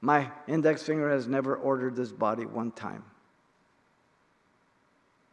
My 0.00 0.30
index 0.46 0.82
finger 0.82 1.10
has 1.10 1.26
never 1.26 1.56
ordered 1.56 1.96
this 1.96 2.12
body 2.12 2.46
one 2.46 2.70
time. 2.70 3.04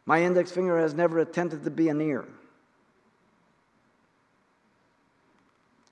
My 0.04 0.22
index 0.22 0.50
finger 0.50 0.78
has 0.78 0.94
never 0.94 1.20
attempted 1.20 1.64
to 1.64 1.70
be 1.70 1.88
an 1.88 2.00
ear. 2.00 2.26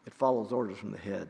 It 0.07 0.15
follows 0.15 0.53
orders 0.53 0.79
from 0.79 0.93
the 0.93 0.99
head. 0.99 1.29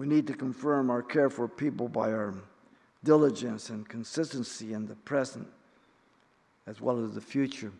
We 0.00 0.06
need 0.06 0.26
to 0.28 0.32
confirm 0.32 0.88
our 0.88 1.02
care 1.02 1.28
for 1.28 1.46
people 1.46 1.86
by 1.86 2.10
our 2.10 2.32
diligence 3.04 3.68
and 3.68 3.86
consistency 3.86 4.72
in 4.72 4.86
the 4.86 4.94
present 4.94 5.46
as 6.66 6.80
well 6.80 7.04
as 7.04 7.12
the 7.12 7.20
future, 7.20 7.70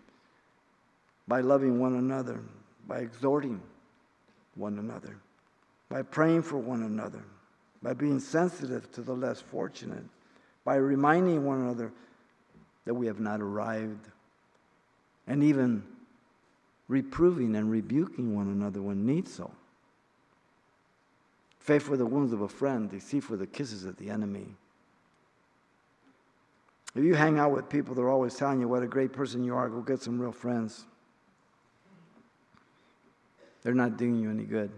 by 1.27 1.41
loving 1.41 1.81
one 1.81 1.97
another, 1.97 2.43
by 2.87 2.99
exhorting 2.99 3.59
one 4.55 4.79
another, 4.79 5.16
by 5.89 6.03
praying 6.03 6.43
for 6.43 6.59
one 6.59 6.83
another, 6.83 7.23
by 7.83 7.95
being 7.95 8.21
sensitive 8.21 8.93
to 8.93 9.01
the 9.01 9.14
less 9.14 9.41
fortunate, 9.41 10.05
by 10.62 10.75
reminding 10.75 11.47
one 11.47 11.62
another 11.62 11.91
that 12.85 12.93
we 12.93 13.07
have 13.07 13.18
not 13.18 13.41
arrived, 13.41 14.09
and 15.27 15.43
even 15.43 15.83
reproving 16.87 17.57
and 17.57 17.71
rebuking 17.71 18.37
one 18.37 18.49
another 18.49 18.83
when 18.83 19.07
need 19.07 19.27
so. 19.27 19.51
Faith 21.61 21.83
for 21.83 21.97
the 21.97 22.07
wounds 22.07 22.33
of 22.33 22.41
a 22.41 22.49
friend, 22.49 22.91
deceit 22.91 23.23
for 23.23 23.37
the 23.37 23.47
kisses 23.47 23.85
of 23.85 23.97
the 23.99 24.11
enemy. 24.11 24.47
If 26.97 27.05
you 27.05 27.15
hang 27.15 27.39
out 27.39 27.53
with 27.53 27.69
people 27.69 27.95
that 27.95 28.01
are 28.01 28.09
always 28.09 28.35
telling 28.35 28.61
you 28.61 28.67
what 28.67 28.83
a 28.83 28.87
great 28.87 29.13
person 29.13 29.45
you 29.45 29.55
are, 29.55 29.69
go 29.69 29.81
get 29.81 30.03
some 30.03 30.19
real 30.19 30.33
friends. 30.33 30.87
They're 33.63 33.75
not 33.75 33.99
doing 33.99 34.17
you 34.17 34.31
any 34.31 34.45
good. 34.45 34.73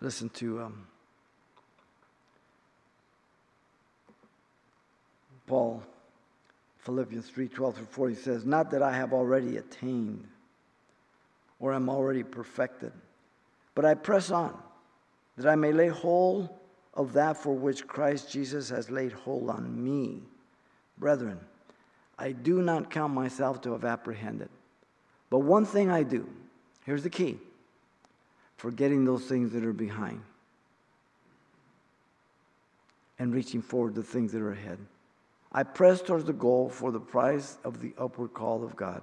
Listen 0.00 0.28
to 0.30 0.62
um, 0.62 0.86
Paul, 5.46 5.82
Philippians 6.80 7.30
3 7.30 7.48
12 7.48 7.76
through 7.76 7.86
40 7.86 8.14
says, 8.16 8.44
Not 8.44 8.70
that 8.72 8.82
I 8.82 8.92
have 8.92 9.12
already 9.12 9.56
attained 9.56 10.26
or 11.60 11.72
am 11.72 11.88
already 11.88 12.22
perfected, 12.22 12.92
but 13.74 13.84
I 13.84 13.94
press 13.94 14.30
on 14.30 14.56
that 15.36 15.46
I 15.46 15.54
may 15.54 15.72
lay 15.72 15.88
hold 15.88 16.48
of 16.94 17.12
that 17.12 17.36
for 17.36 17.54
which 17.54 17.86
Christ 17.86 18.30
Jesus 18.30 18.68
has 18.70 18.90
laid 18.90 19.12
hold 19.12 19.50
on 19.50 19.84
me. 19.84 20.22
Brethren, 20.98 21.38
I 22.18 22.32
do 22.32 22.60
not 22.60 22.90
count 22.90 23.14
myself 23.14 23.60
to 23.62 23.72
have 23.72 23.84
apprehended. 23.84 24.48
But 25.30 25.40
one 25.40 25.64
thing 25.64 25.90
I 25.90 26.02
do, 26.02 26.28
here's 26.84 27.02
the 27.02 27.10
key 27.10 27.38
forgetting 28.56 29.04
those 29.04 29.24
things 29.26 29.52
that 29.52 29.64
are 29.64 29.72
behind 29.72 30.20
and 33.20 33.32
reaching 33.32 33.62
forward 33.62 33.94
to 33.94 34.02
things 34.02 34.32
that 34.32 34.42
are 34.42 34.50
ahead. 34.50 34.78
I 35.52 35.62
press 35.62 36.02
towards 36.02 36.24
the 36.24 36.32
goal 36.32 36.68
for 36.68 36.90
the 36.90 37.00
prize 37.00 37.58
of 37.62 37.80
the 37.80 37.94
upward 37.96 38.34
call 38.34 38.64
of 38.64 38.74
God 38.74 39.02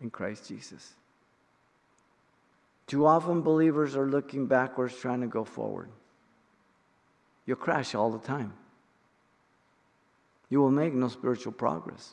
in 0.00 0.10
Christ 0.10 0.48
Jesus. 0.48 0.94
Too 2.92 3.06
often, 3.06 3.40
believers 3.40 3.96
are 3.96 4.06
looking 4.06 4.44
backwards 4.44 4.94
trying 4.94 5.22
to 5.22 5.26
go 5.26 5.44
forward. 5.44 5.88
You'll 7.46 7.56
crash 7.56 7.94
all 7.94 8.10
the 8.10 8.18
time. 8.18 8.52
You 10.50 10.60
will 10.60 10.70
make 10.70 10.92
no 10.92 11.08
spiritual 11.08 11.52
progress. 11.52 12.12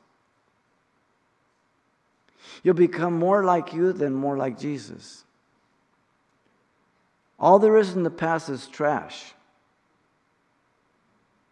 You'll 2.63 2.75
become 2.75 3.11
more 3.19 3.43
like 3.43 3.73
you 3.73 3.91
than 3.91 4.13
more 4.13 4.37
like 4.37 4.57
Jesus. 4.57 5.25
All 7.37 7.59
there 7.59 7.75
is 7.75 7.93
in 7.93 8.03
the 8.03 8.09
past 8.09 8.47
is 8.47 8.65
trash, 8.65 9.33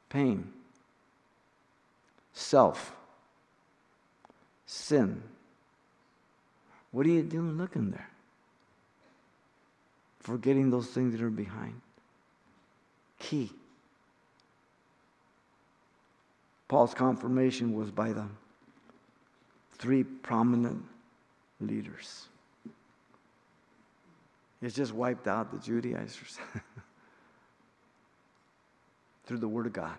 pain, 0.07 0.53
self, 2.31 2.95
sin. 4.65 5.21
What 6.91 7.05
are 7.05 7.09
you 7.09 7.23
doing 7.23 7.57
looking 7.57 7.91
there? 7.91 8.07
Forgetting 10.27 10.69
those 10.69 10.87
things 10.87 11.13
that 11.13 11.21
are 11.21 11.29
behind. 11.29 11.79
Key. 13.17 13.49
Paul's 16.67 16.93
confirmation 16.93 17.73
was 17.73 17.91
by 17.91 18.11
the 18.11 18.25
three 19.77 20.03
prominent 20.03 20.83
leaders. 21.61 22.25
It's 24.61 24.75
just 24.75 24.93
wiped 24.93 25.29
out 25.29 25.49
the 25.49 25.59
Judaizers 25.59 26.37
through 29.25 29.37
the 29.37 29.47
Word 29.47 29.67
of 29.67 29.71
God. 29.71 29.95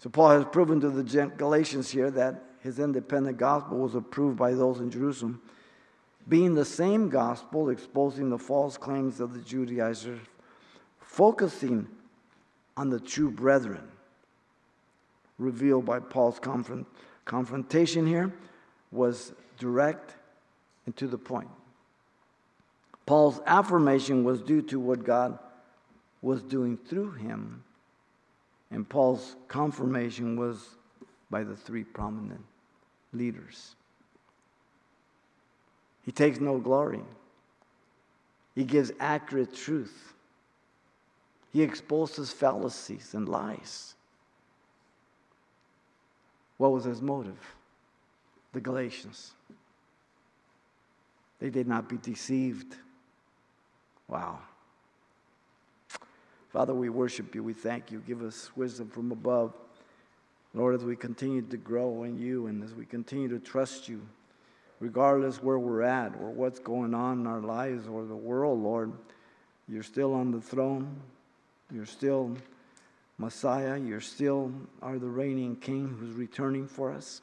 So, 0.00 0.10
Paul 0.10 0.32
has 0.32 0.44
proven 0.44 0.78
to 0.82 0.90
the 0.90 1.32
Galatians 1.38 1.88
here 1.88 2.10
that 2.10 2.42
his 2.60 2.80
independent 2.80 3.38
gospel 3.38 3.78
was 3.78 3.94
approved 3.94 4.36
by 4.36 4.52
those 4.52 4.80
in 4.80 4.90
Jerusalem, 4.90 5.40
being 6.28 6.54
the 6.54 6.64
same 6.64 7.08
gospel 7.08 7.70
exposing 7.70 8.30
the 8.30 8.38
false 8.38 8.76
claims 8.76 9.20
of 9.20 9.34
the 9.34 9.40
Judaizers, 9.40 10.20
focusing 11.00 11.86
on 12.76 12.90
the 12.90 13.00
true 13.00 13.30
brethren 13.30 13.88
revealed 15.38 15.86
by 15.86 15.98
Paul's 15.98 16.38
confront, 16.38 16.86
confrontation 17.24 18.06
here 18.06 18.32
was 18.92 19.32
direct 19.58 20.14
and 20.86 20.96
to 20.96 21.06
the 21.06 21.18
point. 21.18 21.48
Paul's 23.06 23.40
affirmation 23.46 24.22
was 24.22 24.40
due 24.40 24.62
to 24.62 24.78
what 24.78 25.04
God 25.04 25.38
was 26.22 26.42
doing 26.42 26.76
through 26.76 27.12
him 27.12 27.64
And 28.70 28.88
Paul's 28.88 29.36
confirmation 29.48 30.38
was 30.38 30.76
by 31.28 31.42
the 31.42 31.56
three 31.56 31.84
prominent 31.84 32.44
leaders. 33.12 33.74
He 36.10 36.12
takes 36.12 36.40
no 36.40 36.58
glory. 36.58 37.02
He 38.56 38.64
gives 38.64 38.90
accurate 38.98 39.54
truth. 39.54 40.12
He 41.52 41.62
exposes 41.62 42.32
fallacies 42.32 43.14
and 43.14 43.28
lies. 43.28 43.94
What 46.56 46.72
was 46.72 46.82
his 46.82 47.00
motive? 47.00 47.38
The 48.52 48.60
Galatians. 48.60 49.34
They 51.38 51.48
did 51.48 51.68
not 51.68 51.88
be 51.88 51.96
deceived. 51.98 52.74
Wow. 54.08 54.40
Father, 56.52 56.74
we 56.74 56.88
worship 56.88 57.36
you. 57.36 57.44
We 57.44 57.52
thank 57.52 57.92
you. 57.92 58.02
Give 58.04 58.22
us 58.22 58.50
wisdom 58.56 58.88
from 58.88 59.12
above. 59.12 59.54
Lord, 60.54 60.74
as 60.74 60.84
we 60.84 60.96
continue 60.96 61.42
to 61.42 61.56
grow 61.56 62.02
in 62.02 62.18
you 62.18 62.48
and 62.48 62.64
as 62.64 62.74
we 62.74 62.84
continue 62.84 63.28
to 63.28 63.38
trust 63.38 63.88
you, 63.88 64.02
regardless 64.80 65.42
where 65.42 65.58
we're 65.58 65.82
at 65.82 66.14
or 66.20 66.30
what's 66.30 66.58
going 66.58 66.94
on 66.94 67.20
in 67.20 67.26
our 67.26 67.40
lives 67.40 67.86
or 67.86 68.04
the 68.04 68.16
world, 68.16 68.60
Lord, 68.60 68.92
you're 69.68 69.82
still 69.82 70.14
on 70.14 70.32
the 70.32 70.40
throne. 70.40 71.00
You're 71.72 71.86
still 71.86 72.36
Messiah. 73.18 73.78
You're 73.78 74.00
still 74.00 74.50
are 74.82 74.98
the 74.98 75.08
reigning 75.08 75.56
King 75.56 75.96
who's 76.00 76.14
returning 76.14 76.66
for 76.66 76.90
us. 76.90 77.20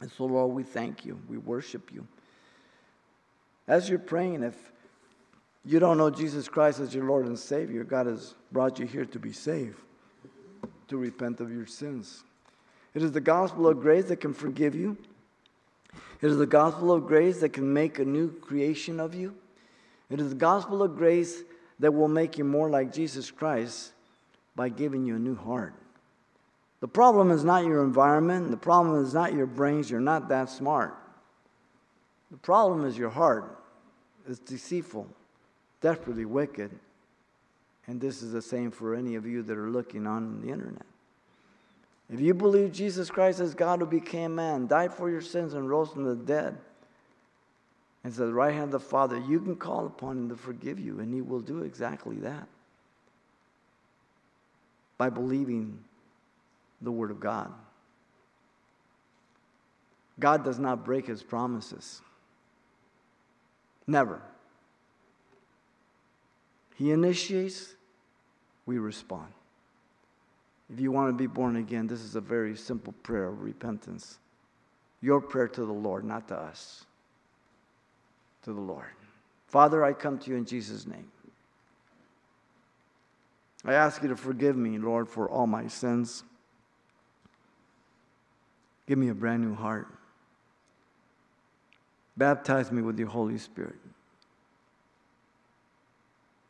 And 0.00 0.10
so, 0.10 0.24
Lord, 0.24 0.52
we 0.52 0.64
thank 0.64 1.04
you. 1.04 1.20
We 1.28 1.38
worship 1.38 1.92
you. 1.92 2.06
As 3.68 3.88
you're 3.88 3.98
praying, 3.98 4.42
if 4.42 4.56
you 5.64 5.78
don't 5.78 5.98
know 5.98 6.10
Jesus 6.10 6.48
Christ 6.48 6.80
as 6.80 6.94
your 6.94 7.04
Lord 7.04 7.26
and 7.26 7.38
Savior, 7.38 7.84
God 7.84 8.06
has 8.06 8.34
brought 8.50 8.78
you 8.78 8.86
here 8.86 9.04
to 9.04 9.18
be 9.18 9.32
saved, 9.32 9.78
to 10.88 10.96
repent 10.96 11.40
of 11.40 11.52
your 11.52 11.66
sins. 11.66 12.24
It 12.94 13.02
is 13.02 13.12
the 13.12 13.20
gospel 13.20 13.68
of 13.68 13.80
grace 13.80 14.06
that 14.06 14.16
can 14.16 14.34
forgive 14.34 14.74
you. 14.74 14.96
It 16.24 16.30
is 16.30 16.38
the 16.38 16.46
gospel 16.46 16.90
of 16.90 17.06
grace 17.06 17.40
that 17.40 17.50
can 17.50 17.70
make 17.70 17.98
a 17.98 18.04
new 18.04 18.30
creation 18.30 18.98
of 18.98 19.14
you. 19.14 19.34
It 20.08 20.22
is 20.22 20.30
the 20.30 20.34
gospel 20.34 20.82
of 20.82 20.96
grace 20.96 21.42
that 21.80 21.92
will 21.92 22.08
make 22.08 22.38
you 22.38 22.44
more 22.44 22.70
like 22.70 22.94
Jesus 22.94 23.30
Christ 23.30 23.92
by 24.56 24.70
giving 24.70 25.04
you 25.04 25.16
a 25.16 25.18
new 25.18 25.34
heart. 25.34 25.74
The 26.80 26.88
problem 26.88 27.30
is 27.30 27.44
not 27.44 27.66
your 27.66 27.84
environment, 27.84 28.50
the 28.50 28.56
problem 28.56 29.04
is 29.04 29.12
not 29.12 29.34
your 29.34 29.44
brains, 29.44 29.90
you're 29.90 30.00
not 30.00 30.30
that 30.30 30.48
smart. 30.48 30.96
The 32.30 32.38
problem 32.38 32.86
is 32.86 32.96
your 32.96 33.10
heart. 33.10 33.58
It's 34.26 34.38
deceitful, 34.38 35.06
desperately 35.82 36.24
wicked. 36.24 36.70
And 37.86 38.00
this 38.00 38.22
is 38.22 38.32
the 38.32 38.40
same 38.40 38.70
for 38.70 38.94
any 38.94 39.16
of 39.16 39.26
you 39.26 39.42
that 39.42 39.58
are 39.58 39.68
looking 39.68 40.06
on 40.06 40.40
the 40.40 40.48
internet. 40.48 40.86
If 42.12 42.20
you 42.20 42.34
believe 42.34 42.72
Jesus 42.72 43.10
Christ 43.10 43.40
as 43.40 43.54
God 43.54 43.80
who 43.80 43.86
became 43.86 44.34
man, 44.34 44.66
died 44.66 44.92
for 44.92 45.10
your 45.10 45.22
sins, 45.22 45.54
and 45.54 45.68
rose 45.68 45.90
from 45.90 46.04
the 46.04 46.14
dead, 46.14 46.58
and 48.02 48.12
at 48.12 48.18
the 48.18 48.32
right 48.32 48.52
hand 48.52 48.66
of 48.66 48.72
the 48.72 48.80
Father, 48.80 49.18
you 49.18 49.40
can 49.40 49.56
call 49.56 49.86
upon 49.86 50.18
him 50.18 50.28
to 50.28 50.36
forgive 50.36 50.78
you, 50.78 51.00
and 51.00 51.12
he 51.12 51.22
will 51.22 51.40
do 51.40 51.62
exactly 51.62 52.16
that 52.16 52.46
by 54.98 55.08
believing 55.08 55.82
the 56.82 56.92
Word 56.92 57.10
of 57.10 57.20
God. 57.20 57.52
God 60.20 60.44
does 60.44 60.58
not 60.58 60.84
break 60.84 61.06
his 61.06 61.22
promises. 61.22 62.00
Never. 63.86 64.20
He 66.76 66.90
initiates, 66.90 67.74
we 68.66 68.78
respond. 68.78 69.32
If 70.74 70.80
you 70.80 70.90
want 70.90 71.08
to 71.08 71.12
be 71.12 71.28
born 71.28 71.54
again, 71.54 71.86
this 71.86 72.00
is 72.00 72.16
a 72.16 72.20
very 72.20 72.56
simple 72.56 72.92
prayer 73.04 73.28
of 73.28 73.42
repentance. 73.42 74.18
Your 75.00 75.20
prayer 75.20 75.46
to 75.46 75.64
the 75.64 75.72
Lord, 75.72 76.02
not 76.04 76.26
to 76.28 76.36
us, 76.36 76.84
to 78.42 78.52
the 78.52 78.60
Lord. 78.60 78.90
Father, 79.46 79.84
I 79.84 79.92
come 79.92 80.18
to 80.18 80.30
you 80.30 80.36
in 80.36 80.44
Jesus' 80.44 80.84
name. 80.84 81.06
I 83.64 83.74
ask 83.74 84.02
you 84.02 84.08
to 84.08 84.16
forgive 84.16 84.56
me, 84.56 84.78
Lord, 84.78 85.08
for 85.08 85.30
all 85.30 85.46
my 85.46 85.68
sins. 85.68 86.24
Give 88.88 88.98
me 88.98 89.10
a 89.10 89.14
brand 89.14 89.44
new 89.44 89.54
heart. 89.54 89.86
Baptize 92.16 92.72
me 92.72 92.82
with 92.82 92.98
your 92.98 93.08
Holy 93.08 93.38
Spirit. 93.38 93.76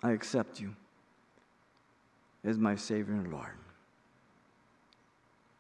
I 0.03 0.13
accept 0.13 0.61
you 0.61 0.75
as 2.43 2.57
my 2.57 2.75
Savior 2.75 3.13
and 3.13 3.31
Lord. 3.31 3.53